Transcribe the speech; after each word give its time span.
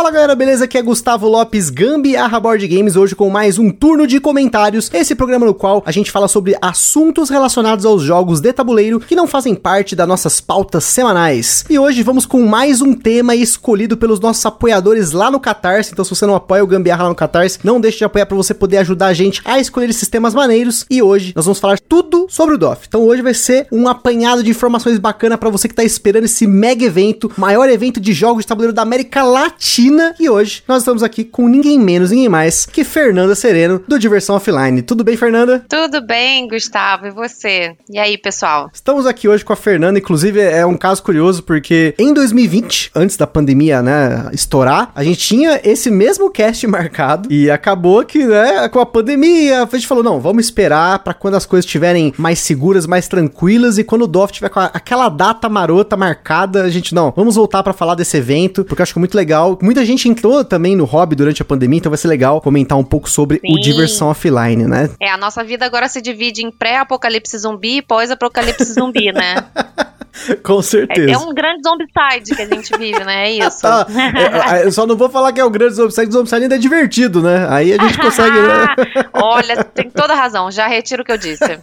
Fala 0.00 0.12
galera, 0.12 0.34
beleza? 0.34 0.64
Aqui 0.64 0.78
é 0.78 0.82
Gustavo 0.82 1.28
Lopes 1.28 1.68
Gambi, 1.68 2.16
a 2.16 2.40
Board 2.40 2.66
Games, 2.66 2.96
hoje 2.96 3.14
com 3.14 3.28
mais 3.28 3.58
um 3.58 3.70
turno 3.70 4.06
de 4.06 4.18
comentários. 4.18 4.90
Esse 4.94 5.14
programa 5.14 5.44
no 5.44 5.52
qual 5.52 5.82
a 5.84 5.92
gente 5.92 6.10
fala 6.10 6.26
sobre 6.26 6.56
assuntos 6.62 7.28
relacionados 7.28 7.84
aos 7.84 8.00
jogos 8.00 8.40
de 8.40 8.50
tabuleiro 8.50 8.98
que 8.98 9.14
não 9.14 9.26
fazem 9.26 9.54
parte 9.54 9.94
das 9.94 10.08
nossas 10.08 10.40
pautas 10.40 10.84
semanais. 10.84 11.66
E 11.68 11.78
hoje 11.78 12.02
vamos 12.02 12.24
com 12.24 12.46
mais 12.46 12.80
um 12.80 12.94
tema 12.94 13.36
escolhido 13.36 13.94
pelos 13.94 14.18
nossos 14.20 14.46
apoiadores 14.46 15.12
lá 15.12 15.30
no 15.30 15.38
Catarse. 15.38 15.90
Então, 15.92 16.02
se 16.02 16.14
você 16.14 16.24
não 16.24 16.34
apoia 16.34 16.64
o 16.64 16.66
Gambiarra 16.66 17.02
lá 17.02 17.08
no 17.10 17.14
Catarse, 17.14 17.58
não 17.62 17.78
deixe 17.78 17.98
de 17.98 18.04
apoiar 18.04 18.24
para 18.24 18.38
você 18.38 18.54
poder 18.54 18.78
ajudar 18.78 19.08
a 19.08 19.12
gente 19.12 19.42
a 19.44 19.60
escolher 19.60 19.90
esses 19.90 20.08
temas 20.08 20.32
maneiros. 20.32 20.86
E 20.88 21.02
hoje 21.02 21.34
nós 21.36 21.44
vamos 21.44 21.60
falar 21.60 21.78
tudo 21.78 22.26
sobre 22.30 22.54
o 22.54 22.58
DOF. 22.58 22.86
Então, 22.88 23.02
hoje 23.02 23.20
vai 23.20 23.34
ser 23.34 23.66
um 23.70 23.86
apanhado 23.86 24.42
de 24.42 24.48
informações 24.48 24.98
bacana 24.98 25.36
para 25.36 25.50
você 25.50 25.68
que 25.68 25.74
tá 25.74 25.84
esperando 25.84 26.24
esse 26.24 26.46
mega 26.46 26.86
evento, 26.86 27.30
maior 27.36 27.68
evento 27.68 28.00
de 28.00 28.14
jogos 28.14 28.44
de 28.44 28.48
tabuleiro 28.48 28.72
da 28.72 28.80
América 28.80 29.22
Latina 29.22 29.89
E 30.18 30.28
hoje 30.28 30.62
nós 30.66 30.82
estamos 30.82 31.02
aqui 31.02 31.24
com 31.24 31.48
ninguém 31.48 31.78
menos, 31.78 32.10
ninguém 32.10 32.28
mais 32.28 32.66
que 32.66 32.84
Fernanda 32.84 33.34
Sereno, 33.34 33.82
do 33.86 33.98
Diversão 33.98 34.36
Offline. 34.36 34.82
Tudo 34.82 35.02
bem, 35.02 35.16
Fernanda? 35.16 35.64
Tudo 35.68 36.00
bem, 36.04 36.46
Gustavo. 36.48 37.06
E 37.06 37.10
você? 37.10 37.76
E 37.88 37.98
aí, 37.98 38.18
pessoal? 38.18 38.70
Estamos 38.72 39.06
aqui 39.06 39.28
hoje 39.28 39.44
com 39.44 39.52
a 39.52 39.56
Fernanda. 39.56 39.98
Inclusive, 39.98 40.40
é 40.40 40.66
um 40.66 40.76
caso 40.76 41.02
curioso 41.02 41.42
porque 41.42 41.94
em 41.98 42.12
2020, 42.12 42.90
antes 42.94 43.16
da 43.16 43.26
pandemia, 43.26 43.80
né, 43.80 44.28
estourar, 44.32 44.92
a 44.94 45.02
gente 45.02 45.18
tinha 45.18 45.60
esse 45.64 45.90
mesmo 45.90 46.30
cast 46.30 46.66
marcado 46.66 47.32
e 47.32 47.50
acabou 47.50 48.04
que, 48.04 48.26
né, 48.26 48.68
com 48.68 48.80
a 48.80 48.86
pandemia, 48.86 49.62
a 49.62 49.66
gente 49.66 49.86
falou: 49.86 50.04
não, 50.04 50.20
vamos 50.20 50.44
esperar 50.44 50.98
para 51.00 51.14
quando 51.14 51.36
as 51.36 51.46
coisas 51.46 51.64
estiverem 51.64 52.12
mais 52.18 52.40
seguras, 52.40 52.86
mais 52.86 53.08
tranquilas 53.08 53.78
e 53.78 53.84
quando 53.84 54.02
o 54.02 54.08
DOF 54.08 54.32
tiver 54.32 54.48
com 54.48 54.60
aquela 54.60 55.08
data 55.08 55.48
marota 55.48 55.96
marcada, 55.96 56.62
a 56.62 56.70
gente, 56.70 56.94
não, 56.94 57.12
vamos 57.16 57.36
voltar 57.36 57.62
para 57.62 57.72
falar 57.72 57.94
desse 57.94 58.16
evento, 58.16 58.64
porque 58.64 58.80
eu 58.80 58.82
acho 58.82 58.92
que 58.92 58.98
é 58.98 59.00
muito 59.00 59.16
legal, 59.16 59.58
Muita 59.70 59.79
gente 59.84 60.08
entrou 60.08 60.44
também 60.44 60.76
no 60.76 60.84
hobby 60.84 61.16
durante 61.16 61.42
a 61.42 61.44
pandemia, 61.44 61.78
então 61.78 61.90
vai 61.90 61.98
ser 61.98 62.08
legal 62.08 62.40
comentar 62.40 62.78
um 62.78 62.84
pouco 62.84 63.08
sobre 63.08 63.40
Sim. 63.40 63.54
o 63.54 63.60
diversão 63.60 64.08
offline, 64.08 64.66
né? 64.66 64.90
É, 65.00 65.10
a 65.10 65.16
nossa 65.16 65.42
vida 65.44 65.64
agora 65.64 65.88
se 65.88 66.00
divide 66.00 66.44
em 66.44 66.50
pré-apocalipse 66.50 67.38
zumbi 67.38 67.78
e 67.78 67.82
pós-apocalipse 67.82 68.72
zumbi, 68.72 69.12
né? 69.12 69.36
Com 70.42 70.62
certeza. 70.62 71.10
É, 71.10 71.14
é, 71.14 71.18
um 71.18 71.32
grande 71.32 71.62
zombicide 71.62 72.34
que 72.34 72.42
a 72.42 72.46
gente 72.46 72.76
vive, 72.76 73.04
né? 73.04 73.28
É 73.28 73.32
isso. 73.32 73.62
tá. 73.62 73.86
É, 73.90 74.60
é, 74.60 74.66
eu 74.66 74.72
só 74.72 74.86
não 74.86 74.96
vou 74.96 75.08
falar 75.08 75.32
que 75.32 75.40
é 75.40 75.44
o 75.44 75.50
grande 75.50 75.74
zombicide, 75.74 76.08
o 76.08 76.12
zombicide 76.12 76.42
ainda 76.42 76.54
é 76.54 76.58
divertido, 76.58 77.22
né? 77.22 77.46
Aí 77.48 77.72
a 77.72 77.82
gente 77.82 77.98
consegue. 77.98 78.36
Né? 78.38 78.66
Olha, 79.12 79.64
tem 79.64 79.90
toda 79.90 80.14
razão, 80.14 80.50
já 80.50 80.66
retiro 80.66 81.02
o 81.02 81.04
que 81.04 81.12
eu 81.12 81.18
disse. 81.18 81.44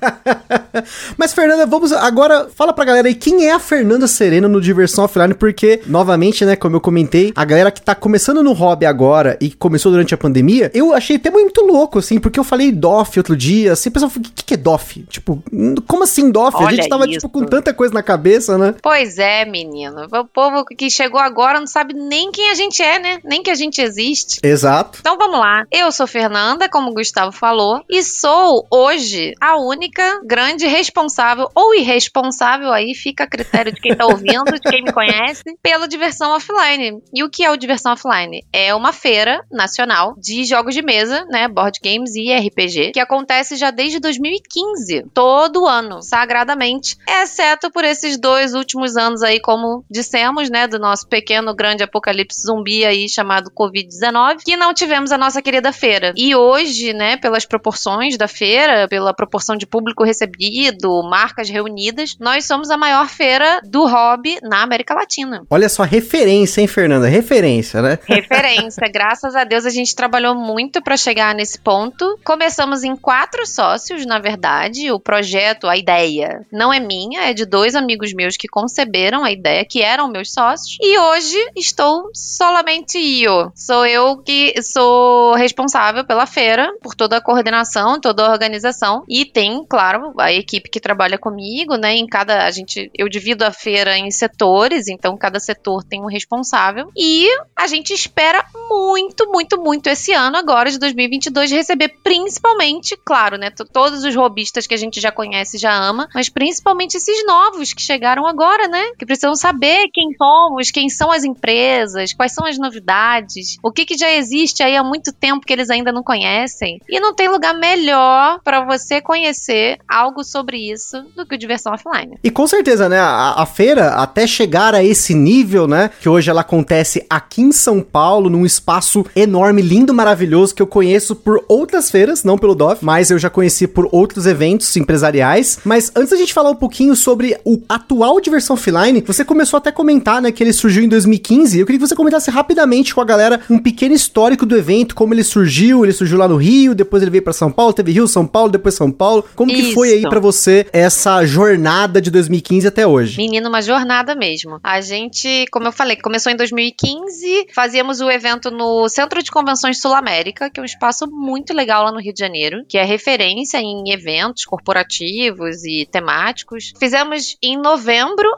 Mas, 1.17 1.33
Fernanda, 1.33 1.65
vamos 1.65 1.91
agora. 1.91 2.47
Fala 2.53 2.73
pra 2.73 2.85
galera 2.85 3.07
aí 3.07 3.15
quem 3.15 3.47
é 3.47 3.53
a 3.53 3.59
Fernanda 3.59 4.07
Serena 4.07 4.47
no 4.47 4.61
Diversão 4.61 5.05
Offline, 5.05 5.33
porque, 5.33 5.81
novamente, 5.85 6.45
né, 6.45 6.55
como 6.55 6.75
eu 6.75 6.81
comentei, 6.81 7.31
a 7.35 7.45
galera 7.45 7.71
que 7.71 7.81
tá 7.81 7.95
começando 7.95 8.43
no 8.43 8.53
hobby 8.53 8.85
agora 8.85 9.37
e 9.41 9.51
começou 9.51 9.91
durante 9.91 10.13
a 10.13 10.17
pandemia, 10.17 10.71
eu 10.73 10.93
achei 10.93 11.15
até 11.15 11.29
muito 11.29 11.61
louco, 11.61 11.99
assim, 11.99 12.19
porque 12.19 12.39
eu 12.39 12.43
falei 12.43 12.71
DOF 12.71 13.19
outro 13.19 13.35
dia, 13.35 13.73
assim, 13.73 13.89
o 13.89 13.91
pessoal 13.91 14.09
falou, 14.09 14.27
o 14.27 14.31
que, 14.33 14.43
que 14.43 14.53
é 14.53 14.57
DOF? 14.57 15.05
Tipo, 15.09 15.43
como 15.87 16.03
assim 16.03 16.31
DOF? 16.31 16.57
Olha 16.57 16.67
a 16.67 16.71
gente 16.71 16.89
tava, 16.89 17.05
isso. 17.05 17.13
tipo, 17.13 17.29
com 17.29 17.45
tanta 17.45 17.73
coisa 17.73 17.93
na 17.93 18.03
cabeça, 18.03 18.46
né? 18.55 18.75
Pois 18.83 19.17
é, 19.17 19.45
menino. 19.45 20.05
O 20.11 20.25
povo 20.25 20.63
que 20.63 20.91
chegou 20.91 21.19
agora 21.19 21.59
não 21.59 21.65
sabe 21.65 21.95
nem 21.95 22.31
quem 22.31 22.51
a 22.51 22.53
gente 22.53 22.83
é, 22.83 22.99
né? 22.99 23.19
Nem 23.23 23.41
que 23.41 23.49
a 23.49 23.55
gente 23.55 23.81
existe. 23.81 24.39
Exato. 24.43 24.99
Então 25.01 25.17
vamos 25.17 25.39
lá. 25.39 25.65
Eu 25.71 25.91
sou 25.91 26.05
Fernanda, 26.05 26.69
como 26.69 26.91
o 26.91 26.93
Gustavo 26.93 27.31
falou, 27.31 27.81
e 27.89 28.03
sou 28.03 28.67
hoje 28.71 29.33
a 29.41 29.57
única 29.57 30.21
grande 30.23 30.67
responsável 30.67 31.49
ou 31.55 31.73
irresponsável 31.73 32.71
aí, 32.71 32.93
fica 32.93 33.23
a 33.23 33.27
critério 33.27 33.73
de 33.73 33.81
quem 33.81 33.95
tá 33.95 34.05
ouvindo, 34.05 34.51
de 34.51 34.59
quem 34.59 34.83
me 34.83 34.93
conhece, 34.93 35.43
pela 35.63 35.87
diversão 35.87 36.31
offline. 36.35 37.01
E 37.11 37.23
o 37.23 37.29
que 37.29 37.43
é 37.43 37.49
o 37.49 37.57
diversão 37.57 37.87
Diversão 37.87 37.93
Offline 37.93 38.43
é 38.51 38.75
uma 38.75 38.91
feira 38.91 39.45
nacional 39.51 40.15
de 40.17 40.43
jogos 40.43 40.73
de 40.73 40.81
mesa, 40.81 41.25
né, 41.25 41.47
board 41.47 41.79
games 41.81 42.15
e 42.15 42.33
RPG, 42.33 42.91
que 42.91 42.99
acontece 42.99 43.55
já 43.55 43.71
desde 43.71 43.99
2015, 43.99 45.05
todo 45.13 45.65
ano, 45.65 46.01
sagradamente, 46.01 46.97
exceto 47.07 47.71
por 47.71 47.83
esses 47.83 48.19
dois 48.19 48.26
últimos 48.53 48.97
anos 48.97 49.23
aí, 49.23 49.39
como 49.39 49.83
dissemos, 49.89 50.49
né, 50.49 50.67
do 50.67 50.79
nosso 50.79 51.07
pequeno 51.07 51.55
grande 51.55 51.83
apocalipse 51.83 52.41
zumbi 52.41 52.85
aí 52.85 53.07
chamado 53.09 53.51
Covid-19, 53.51 54.37
que 54.45 54.57
não 54.57 54.73
tivemos 54.73 55.11
a 55.11 55.17
nossa 55.17 55.41
querida 55.41 55.71
feira. 55.71 56.13
E 56.15 56.35
hoje, 56.35 56.93
né, 56.93 57.17
pelas 57.17 57.45
proporções 57.45 58.17
da 58.17 58.27
feira, 58.27 58.87
pela 58.87 59.13
proporção 59.13 59.55
de 59.55 59.65
público 59.65 60.03
recebido, 60.03 61.01
marcas 61.09 61.49
reunidas, 61.49 62.15
nós 62.19 62.45
somos 62.45 62.69
a 62.69 62.77
maior 62.77 63.07
feira 63.07 63.61
do 63.63 63.85
hobby 63.85 64.37
na 64.43 64.61
América 64.63 64.93
Latina. 64.93 65.43
Olha 65.49 65.69
só, 65.69 65.83
referência, 65.83 66.61
hein, 66.61 66.67
Fernanda? 66.67 67.07
Referência 67.07 67.37
referência, 67.37 67.81
né? 67.81 67.99
Referência. 68.07 68.87
Graças 68.91 69.35
a 69.35 69.43
Deus 69.43 69.65
a 69.65 69.69
gente 69.69 69.95
trabalhou 69.95 70.35
muito 70.35 70.81
para 70.81 70.97
chegar 70.97 71.33
nesse 71.35 71.59
ponto. 71.59 72.19
Começamos 72.23 72.83
em 72.83 72.95
quatro 72.95 73.45
sócios, 73.45 74.05
na 74.05 74.19
verdade. 74.19 74.91
O 74.91 74.99
projeto, 74.99 75.67
a 75.67 75.77
ideia, 75.77 76.45
não 76.51 76.73
é 76.73 76.79
minha, 76.79 77.29
é 77.29 77.33
de 77.33 77.45
dois 77.45 77.75
amigos 77.75 78.13
meus 78.17 78.35
que 78.35 78.47
conceberam 78.47 79.23
a 79.23 79.31
ideia, 79.31 79.63
que 79.63 79.81
eram 79.81 80.09
meus 80.09 80.33
sócios. 80.33 80.77
E 80.81 80.97
hoje 80.97 81.37
estou 81.55 82.09
solamente 82.13 82.97
eu. 82.97 83.51
Sou 83.55 83.85
eu 83.85 84.17
que 84.17 84.59
sou 84.63 85.35
responsável 85.35 86.03
pela 86.03 86.25
feira, 86.25 86.73
por 86.81 86.95
toda 86.95 87.17
a 87.17 87.21
coordenação, 87.21 88.01
toda 88.01 88.25
a 88.25 88.31
organização. 88.31 89.03
E 89.07 89.23
tem, 89.23 89.63
claro, 89.69 90.13
a 90.17 90.33
equipe 90.33 90.69
que 90.69 90.79
trabalha 90.79 91.17
comigo, 91.17 91.75
né? 91.75 91.95
Em 91.95 92.07
cada. 92.07 92.45
A 92.45 92.51
gente. 92.51 92.89
Eu 92.97 93.07
divido 93.07 93.45
a 93.45 93.51
feira 93.51 93.97
em 93.97 94.09
setores, 94.09 94.87
então 94.87 95.15
cada 95.17 95.39
setor 95.39 95.83
tem 95.83 96.01
um 96.01 96.07
responsável. 96.07 96.89
E 96.97 97.27
a 97.55 97.67
gente 97.67 97.93
espera 97.93 98.43
muito, 98.69 99.29
muito, 99.29 99.61
muito 99.61 99.87
esse 99.87 100.13
ano 100.13 100.37
agora 100.37 100.71
de 100.71 100.79
2022 100.79 101.51
receber 101.51 101.89
principalmente, 102.03 102.97
claro, 103.05 103.37
né, 103.37 103.51
todos 103.71 104.03
os 104.03 104.15
robistas 104.15 104.65
que 104.65 104.73
a 104.73 104.77
gente 104.77 104.99
já 105.01 105.11
conhece, 105.11 105.57
já 105.57 105.73
ama, 105.73 106.07
mas 106.13 106.29
principalmente 106.29 106.95
esses 106.95 107.25
novos 107.25 107.73
que 107.73 107.81
chegaram 107.81 108.06
agora, 108.15 108.67
né, 108.67 108.91
que 108.97 109.05
precisam 109.05 109.35
saber 109.35 109.89
quem 109.93 110.13
somos, 110.17 110.71
quem 110.71 110.89
são 110.89 111.11
as 111.11 111.23
empresas, 111.23 112.13
quais 112.13 112.33
são 112.33 112.45
as 112.45 112.57
novidades, 112.57 113.57
o 113.61 113.71
que 113.71 113.85
que 113.85 113.97
já 113.97 114.11
existe 114.11 114.63
aí 114.63 114.75
há 114.75 114.83
muito 114.83 115.11
tempo 115.11 115.45
que 115.45 115.53
eles 115.53 115.69
ainda 115.69 115.91
não 115.91 116.03
conhecem. 116.03 116.79
E 116.89 116.99
não 116.99 117.13
tem 117.13 117.29
lugar 117.29 117.53
melhor 117.53 118.39
para 118.43 118.63
você 118.65 119.01
conhecer 119.01 119.77
algo 119.87 120.23
sobre 120.23 120.57
isso 120.57 121.03
do 121.15 121.25
que 121.25 121.35
o 121.35 121.37
Diversão 121.37 121.73
Offline. 121.73 122.17
E 122.23 122.31
com 122.31 122.47
certeza, 122.47 122.87
né, 122.87 122.99
a, 122.99 123.41
a 123.41 123.45
feira 123.45 123.89
até 123.95 124.25
chegar 124.25 124.73
a 124.73 124.83
esse 124.83 125.13
nível, 125.13 125.67
né, 125.67 125.89
que 125.99 126.09
hoje 126.09 126.29
ela 126.29 126.41
acontece 126.41 127.05
aqui 127.09 127.41
em 127.41 127.51
São 127.51 127.81
Paulo, 127.81 128.29
num 128.29 128.45
espaço 128.45 129.05
enorme, 129.15 129.61
lindo, 129.61 129.93
maravilhoso, 129.93 130.55
que 130.55 130.61
eu 130.61 130.67
conheço 130.67 131.15
por 131.15 131.43
outras 131.47 131.91
feiras, 131.91 132.23
não 132.23 132.37
pelo 132.37 132.55
DOF, 132.55 132.83
mas 132.83 133.11
eu 133.11 133.19
já 133.19 133.29
conheci 133.29 133.67
por 133.67 133.87
outros 133.91 134.25
eventos 134.25 134.75
empresariais. 134.75 135.59
Mas 135.63 135.91
antes 135.95 136.11
da 136.11 136.17
gente 136.17 136.33
falar 136.33 136.51
um 136.51 136.55
pouquinho 136.55 136.95
sobre 136.95 137.37
o 137.43 137.61
atual 137.67 137.96
Diversão 138.21 138.55
Offline, 138.55 139.01
você 139.01 139.23
começou 139.23 139.57
até 139.57 139.69
a 139.69 139.73
comentar, 139.73 140.21
né, 140.21 140.31
que 140.31 140.43
ele 140.43 140.53
surgiu 140.53 140.83
em 140.83 140.89
2015. 140.89 141.59
Eu 141.59 141.65
queria 141.65 141.79
que 141.79 141.87
você 141.87 141.95
comentasse 141.95 142.29
rapidamente 142.29 142.93
com 142.93 143.01
a 143.01 143.05
galera 143.05 143.41
um 143.49 143.59
pequeno 143.59 143.93
histórico 143.93 144.45
do 144.45 144.55
evento, 144.55 144.95
como 144.95 145.13
ele 145.13 145.23
surgiu. 145.23 145.83
Ele 145.83 145.93
surgiu 145.93 146.17
lá 146.17 146.27
no 146.27 146.35
Rio, 146.35 146.75
depois 146.75 147.01
ele 147.01 147.11
veio 147.11 147.23
para 147.23 147.33
São 147.33 147.51
Paulo, 147.51 147.73
teve 147.73 147.91
Rio, 147.91 148.07
São 148.07 148.25
Paulo, 148.25 148.51
depois 148.51 148.75
São 148.75 148.91
Paulo. 148.91 149.25
Como 149.35 149.51
Isso. 149.51 149.61
que 149.61 149.73
foi 149.73 149.93
aí 149.93 150.01
para 150.01 150.19
você 150.19 150.67
essa 150.71 151.25
jornada 151.25 152.01
de 152.01 152.11
2015 152.11 152.67
até 152.67 152.85
hoje? 152.85 153.17
Menino, 153.17 153.49
uma 153.49 153.61
jornada 153.61 154.15
mesmo. 154.15 154.59
A 154.63 154.81
gente, 154.81 155.45
como 155.51 155.67
eu 155.67 155.71
falei, 155.71 155.97
começou 155.97 156.31
em 156.31 156.35
2015 156.35 157.47
fazíamos 157.53 158.01
o 158.01 158.09
evento 158.09 158.51
no 158.51 158.87
Centro 158.89 159.21
de 159.21 159.31
Convenções 159.31 159.81
Sul 159.81 159.93
América, 159.93 160.49
que 160.49 160.59
é 160.59 160.63
um 160.63 160.65
espaço 160.65 161.07
muito 161.09 161.53
legal 161.53 161.83
lá 161.83 161.91
no 161.91 161.99
Rio 161.99 162.13
de 162.13 162.19
Janeiro, 162.19 162.63
que 162.67 162.77
é 162.77 162.83
referência 162.83 163.59
em 163.59 163.91
eventos 163.91 164.45
corporativos 164.45 165.63
e 165.63 165.87
temáticos. 165.91 166.73
Fizemos 166.79 167.37
em 167.41 167.57
novembro 167.57 167.86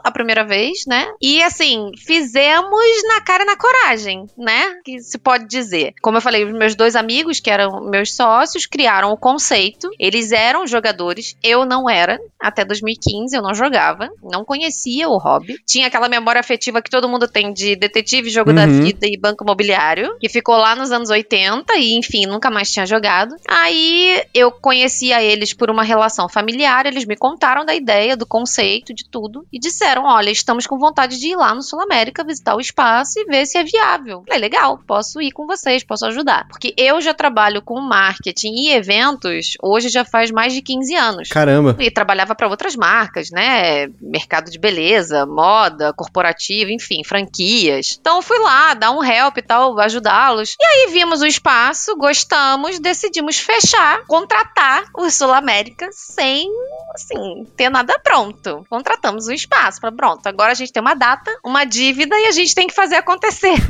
a 0.04 0.10
primeira 0.10 0.44
vez, 0.44 0.84
né? 0.86 1.06
E 1.20 1.42
assim, 1.42 1.92
fizemos 1.96 2.80
na 3.08 3.20
cara 3.20 3.42
e 3.42 3.46
na 3.46 3.56
coragem, 3.56 4.26
né? 4.36 4.80
Que 4.84 5.00
se 5.00 5.18
pode 5.18 5.46
dizer. 5.46 5.94
Como 6.00 6.16
eu 6.16 6.22
falei, 6.22 6.44
os 6.44 6.52
meus 6.52 6.74
dois 6.74 6.96
amigos, 6.96 7.40
que 7.40 7.50
eram 7.50 7.80
meus 7.88 8.14
sócios, 8.14 8.66
criaram 8.66 9.10
o 9.10 9.16
conceito. 9.16 9.90
Eles 9.98 10.32
eram 10.32 10.66
jogadores, 10.66 11.36
eu 11.42 11.64
não 11.64 11.88
era. 11.88 12.18
Até 12.40 12.64
2015 12.64 13.36
eu 13.36 13.42
não 13.42 13.54
jogava, 13.54 14.08
não 14.22 14.44
conhecia 14.44 15.08
o 15.08 15.18
hobby. 15.18 15.56
Tinha 15.66 15.88
aquela 15.88 16.08
memória 16.08 16.40
afetiva 16.40 16.80
que 16.80 16.90
todo 16.90 17.08
mundo 17.08 17.28
tem 17.28 17.52
de 17.52 17.76
detetive 17.76 18.30
jogo 18.30 18.50
uhum. 18.50 18.56
da 18.56 18.66
vida 18.66 19.06
e 19.06 19.16
Banco 19.16 19.44
Imobiliário, 19.44 20.16
que 20.18 20.28
ficou 20.28 20.56
lá 20.56 20.74
nos 20.74 20.90
anos 20.90 21.10
80 21.10 21.76
e, 21.76 21.96
enfim, 21.96 22.26
nunca 22.26 22.50
mais 22.50 22.70
tinha 22.70 22.86
jogado. 22.86 23.34
Aí 23.46 24.22
eu 24.32 24.50
conhecia 24.50 25.22
eles 25.22 25.52
por 25.52 25.70
uma 25.70 25.82
relação 25.82 26.28
familiar, 26.28 26.86
eles 26.86 27.04
me 27.04 27.16
contaram 27.16 27.64
da 27.64 27.74
ideia, 27.74 28.16
do 28.16 28.26
conceito, 28.26 28.94
de 28.94 29.08
tudo. 29.08 29.39
E 29.52 29.58
disseram: 29.58 30.04
olha, 30.04 30.30
estamos 30.30 30.66
com 30.66 30.78
vontade 30.78 31.18
de 31.18 31.28
ir 31.28 31.36
lá 31.36 31.54
no 31.54 31.62
Sul 31.62 31.80
América 31.80 32.24
visitar 32.24 32.54
o 32.56 32.60
espaço 32.60 33.18
e 33.18 33.24
ver 33.24 33.46
se 33.46 33.58
é 33.58 33.64
viável. 33.64 34.22
Falei, 34.26 34.40
legal, 34.40 34.78
posso 34.86 35.20
ir 35.20 35.32
com 35.32 35.46
vocês, 35.46 35.84
posso 35.84 36.06
ajudar. 36.06 36.46
Porque 36.48 36.74
eu 36.76 37.00
já 37.00 37.14
trabalho 37.14 37.62
com 37.62 37.80
marketing 37.80 38.52
e 38.54 38.72
eventos 38.72 39.54
hoje 39.62 39.88
já 39.88 40.04
faz 40.04 40.30
mais 40.30 40.52
de 40.52 40.62
15 40.62 40.94
anos. 40.94 41.28
Caramba. 41.28 41.76
E 41.78 41.90
trabalhava 41.90 42.34
para 42.34 42.48
outras 42.48 42.76
marcas, 42.76 43.30
né? 43.30 43.88
Mercado 44.00 44.50
de 44.50 44.58
beleza, 44.58 45.26
moda, 45.26 45.92
corporativo, 45.92 46.70
enfim, 46.70 47.02
franquias. 47.04 47.98
Então 48.00 48.16
eu 48.16 48.22
fui 48.22 48.38
lá 48.38 48.74
dar 48.74 48.90
um 48.90 49.02
help 49.02 49.38
e 49.38 49.42
tal, 49.42 49.78
ajudá-los. 49.80 50.54
E 50.60 50.64
aí 50.64 50.92
vimos 50.92 51.20
o 51.20 51.26
espaço, 51.26 51.96
gostamos, 51.96 52.78
decidimos 52.78 53.38
fechar, 53.38 54.04
contratar 54.06 54.84
o 54.96 55.10
Sul 55.10 55.32
América 55.32 55.88
sem, 55.92 56.48
assim, 56.94 57.46
ter 57.56 57.70
nada 57.70 57.98
pronto. 58.02 58.64
Contratamos 58.68 59.28
o 59.30 59.34
espaço, 59.34 59.80
para 59.80 59.92
pronto, 59.92 60.26
agora 60.26 60.52
a 60.52 60.54
gente 60.54 60.72
tem 60.72 60.80
uma 60.80 60.94
data, 60.94 61.30
uma 61.44 61.64
dívida 61.64 62.18
e 62.18 62.26
a 62.26 62.32
gente 62.32 62.54
tem 62.54 62.66
que 62.66 62.74
fazer 62.74 62.96
acontecer. 62.96 63.54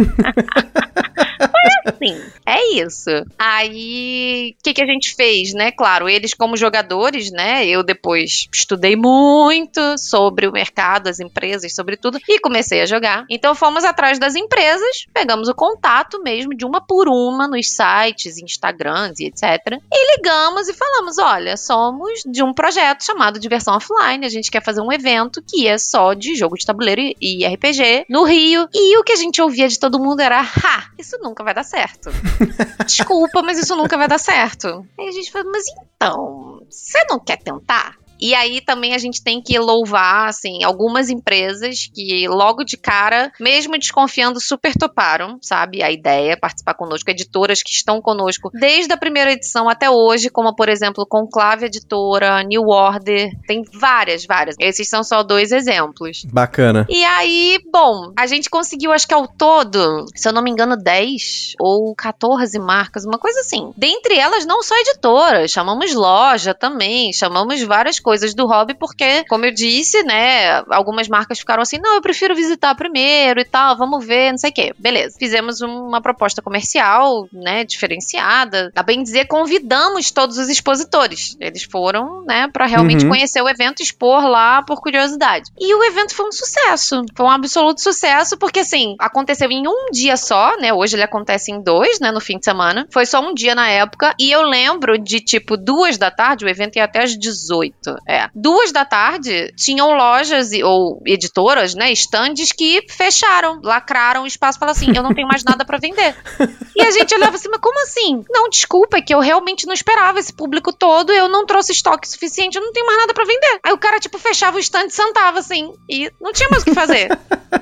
Foi 1.40 1.92
assim, 1.92 2.20
é 2.46 2.74
isso. 2.74 3.10
Aí, 3.38 4.54
o 4.58 4.62
que, 4.62 4.74
que 4.74 4.82
a 4.82 4.86
gente 4.86 5.14
fez, 5.14 5.52
né? 5.54 5.70
Claro, 5.70 6.08
eles 6.08 6.34
como 6.34 6.56
jogadores, 6.56 7.30
né? 7.30 7.66
Eu 7.66 7.82
depois 7.82 8.48
estudei 8.52 8.96
muito 8.96 9.80
sobre 9.98 10.46
o 10.46 10.52
mercado, 10.52 11.08
as 11.08 11.20
empresas, 11.20 11.74
sobre 11.74 11.96
tudo, 11.96 12.18
e 12.28 12.38
comecei 12.40 12.82
a 12.82 12.86
jogar. 12.86 13.24
Então 13.28 13.54
fomos 13.54 13.84
atrás 13.84 14.18
das 14.18 14.34
empresas, 14.34 15.06
pegamos 15.12 15.48
o 15.48 15.54
contato 15.54 16.22
mesmo 16.22 16.54
de 16.54 16.64
uma 16.64 16.80
por 16.80 17.08
uma 17.08 17.48
nos 17.48 17.70
sites, 17.70 18.38
Instagrams 18.38 19.20
e 19.20 19.26
etc. 19.26 19.78
E 19.92 20.16
ligamos 20.16 20.68
e 20.68 20.74
falamos: 20.74 21.18
olha, 21.18 21.56
somos 21.56 22.22
de 22.26 22.42
um 22.42 22.52
projeto 22.52 23.04
chamado 23.04 23.38
Diversão 23.38 23.76
Offline. 23.76 24.24
A 24.24 24.30
gente 24.30 24.50
quer 24.50 24.62
fazer 24.62 24.80
um 24.80 24.92
evento 24.92 25.42
que 25.50 25.66
é 25.66 25.76
só 25.76 26.14
de 26.14 26.36
jogo 26.36 26.56
de 26.56 26.64
tabuleiro 26.64 27.00
e 27.20 27.46
RPG 27.46 28.06
no 28.08 28.24
Rio. 28.24 28.68
E 28.72 28.96
o 28.98 29.02
que 29.02 29.12
a 29.12 29.16
gente 29.16 29.42
ouvia 29.42 29.68
de 29.68 29.78
todo 29.78 29.98
mundo 29.98 30.20
era: 30.20 30.40
ha, 30.40 30.90
isso 30.98 31.18
nunca 31.20 31.42
vai 31.42 31.52
dar 31.52 31.64
certo. 31.64 32.10
Desculpa, 32.86 33.42
mas 33.42 33.58
isso 33.58 33.74
nunca 33.74 33.96
vai 33.96 34.06
dar 34.06 34.18
certo. 34.18 34.86
Aí 34.98 35.08
a 35.08 35.12
gente 35.12 35.30
falou: 35.30 35.50
mas 35.50 35.64
então, 35.68 36.62
você 36.68 36.98
não 37.08 37.18
quer 37.18 37.38
tentar? 37.38 37.99
E 38.20 38.34
aí 38.34 38.60
também 38.60 38.94
a 38.94 38.98
gente 38.98 39.22
tem 39.22 39.40
que 39.42 39.58
louvar, 39.58 40.28
assim, 40.28 40.62
algumas 40.62 41.08
empresas 41.08 41.90
que 41.92 42.28
logo 42.28 42.62
de 42.64 42.76
cara, 42.76 43.32
mesmo 43.40 43.78
desconfiando, 43.78 44.40
super 44.40 44.74
toparam, 44.74 45.38
sabe? 45.40 45.82
A 45.82 45.90
ideia, 45.90 46.36
participar 46.38 46.74
conosco, 46.74 47.10
editoras 47.10 47.62
que 47.62 47.72
estão 47.72 48.00
conosco 48.00 48.50
desde 48.52 48.92
a 48.92 48.96
primeira 48.96 49.32
edição 49.32 49.68
até 49.68 49.90
hoje, 49.90 50.28
como 50.28 50.54
por 50.54 50.68
exemplo, 50.68 51.06
Conclave 51.08 51.66
Editora, 51.66 52.42
New 52.42 52.68
Order, 52.68 53.30
tem 53.46 53.62
várias, 53.72 54.26
várias. 54.26 54.56
Esses 54.58 54.88
são 54.88 55.02
só 55.02 55.22
dois 55.22 55.52
exemplos. 55.52 56.24
Bacana. 56.30 56.86
E 56.88 57.02
aí, 57.04 57.58
bom, 57.72 58.12
a 58.18 58.26
gente 58.26 58.50
conseguiu, 58.50 58.92
acho 58.92 59.08
que 59.08 59.14
ao 59.14 59.26
todo, 59.26 60.04
se 60.14 60.28
eu 60.28 60.32
não 60.32 60.42
me 60.42 60.50
engano, 60.50 60.76
10 60.76 61.54
ou 61.58 61.94
14 61.94 62.58
marcas, 62.58 63.04
uma 63.04 63.18
coisa 63.18 63.40
assim. 63.40 63.72
Dentre 63.76 64.18
elas, 64.18 64.44
não 64.44 64.62
só 64.62 64.76
editoras, 64.78 65.50
chamamos 65.50 65.94
loja 65.94 66.52
também, 66.52 67.12
chamamos 67.12 67.62
várias 67.62 67.98
coisas 67.98 68.09
coisas 68.10 68.34
do 68.34 68.44
hobby, 68.44 68.74
porque, 68.74 69.22
como 69.28 69.46
eu 69.46 69.54
disse, 69.54 70.02
né, 70.02 70.64
algumas 70.68 71.06
marcas 71.06 71.38
ficaram 71.38 71.62
assim, 71.62 71.78
não, 71.78 71.94
eu 71.94 72.02
prefiro 72.02 72.34
visitar 72.34 72.74
primeiro 72.74 73.38
e 73.38 73.44
tal, 73.44 73.76
vamos 73.76 74.04
ver, 74.04 74.32
não 74.32 74.38
sei 74.38 74.50
o 74.50 74.52
quê. 74.52 74.74
Beleza. 74.76 75.14
Fizemos 75.16 75.60
uma 75.60 76.00
proposta 76.00 76.42
comercial, 76.42 77.28
né, 77.32 77.62
diferenciada. 77.64 78.72
A 78.74 78.82
bem 78.82 79.00
dizer, 79.00 79.28
convidamos 79.28 80.10
todos 80.10 80.38
os 80.38 80.48
expositores. 80.48 81.36
Eles 81.38 81.62
foram, 81.62 82.24
né, 82.24 82.48
para 82.52 82.66
realmente 82.66 83.04
uhum. 83.04 83.10
conhecer 83.10 83.40
o 83.42 83.48
evento, 83.48 83.80
expor 83.80 84.24
lá 84.24 84.60
por 84.62 84.80
curiosidade. 84.80 85.48
E 85.56 85.72
o 85.72 85.84
evento 85.84 86.12
foi 86.12 86.26
um 86.26 86.32
sucesso. 86.32 87.04
Foi 87.16 87.26
um 87.26 87.30
absoluto 87.30 87.80
sucesso, 87.80 88.36
porque 88.36 88.58
assim, 88.58 88.96
aconteceu 88.98 89.48
em 89.52 89.68
um 89.68 89.92
dia 89.92 90.16
só, 90.16 90.56
né? 90.58 90.72
Hoje 90.72 90.96
ele 90.96 91.04
acontece 91.04 91.52
em 91.52 91.62
dois, 91.62 92.00
né, 92.00 92.10
no 92.10 92.20
fim 92.20 92.40
de 92.40 92.44
semana. 92.44 92.88
Foi 92.90 93.06
só 93.06 93.20
um 93.20 93.32
dia 93.32 93.54
na 93.54 93.68
época. 93.68 94.16
E 94.18 94.32
eu 94.32 94.42
lembro 94.42 94.98
de, 94.98 95.20
tipo, 95.20 95.56
duas 95.56 95.96
da 95.96 96.10
tarde, 96.10 96.44
o 96.44 96.48
evento 96.48 96.74
ia 96.74 96.84
até 96.84 97.04
às 97.04 97.16
18. 97.16 97.99
É. 98.06 98.28
Duas 98.34 98.72
da 98.72 98.84
tarde, 98.84 99.52
tinham 99.56 99.92
lojas 99.96 100.50
ou 100.64 101.02
editoras, 101.06 101.74
né, 101.74 101.92
estandes 101.92 102.52
que 102.52 102.84
fecharam, 102.88 103.60
lacraram 103.62 104.22
o 104.22 104.26
espaço 104.26 104.58
e 104.58 104.60
falaram 104.60 104.76
assim: 104.76 104.92
eu 104.94 105.02
não 105.02 105.14
tenho 105.14 105.28
mais 105.28 105.44
nada 105.44 105.64
para 105.64 105.78
vender. 105.78 106.14
e 106.76 106.82
a 106.82 106.90
gente 106.90 107.14
olhava 107.14 107.36
assim, 107.36 107.48
mas 107.50 107.60
como 107.60 107.82
assim? 107.82 108.24
Não, 108.30 108.48
desculpa, 108.48 108.98
é 108.98 109.02
que 109.02 109.14
eu 109.14 109.20
realmente 109.20 109.66
não 109.66 109.74
esperava 109.74 110.18
esse 110.18 110.32
público 110.32 110.72
todo, 110.72 111.12
eu 111.12 111.28
não 111.28 111.46
trouxe 111.46 111.72
estoque 111.72 112.08
suficiente, 112.08 112.56
eu 112.56 112.62
não 112.62 112.72
tenho 112.72 112.86
mais 112.86 112.98
nada 112.98 113.14
para 113.14 113.24
vender. 113.24 113.60
Aí 113.62 113.72
o 113.72 113.78
cara, 113.78 113.98
tipo, 113.98 114.18
fechava 114.18 114.56
o 114.56 114.60
stand 114.60 114.86
e 114.86 114.90
sentava 114.90 115.38
assim, 115.38 115.72
e 115.88 116.10
não 116.20 116.32
tinha 116.32 116.48
mais 116.48 116.62
o 116.62 116.66
que 116.66 116.74
fazer. 116.74 117.08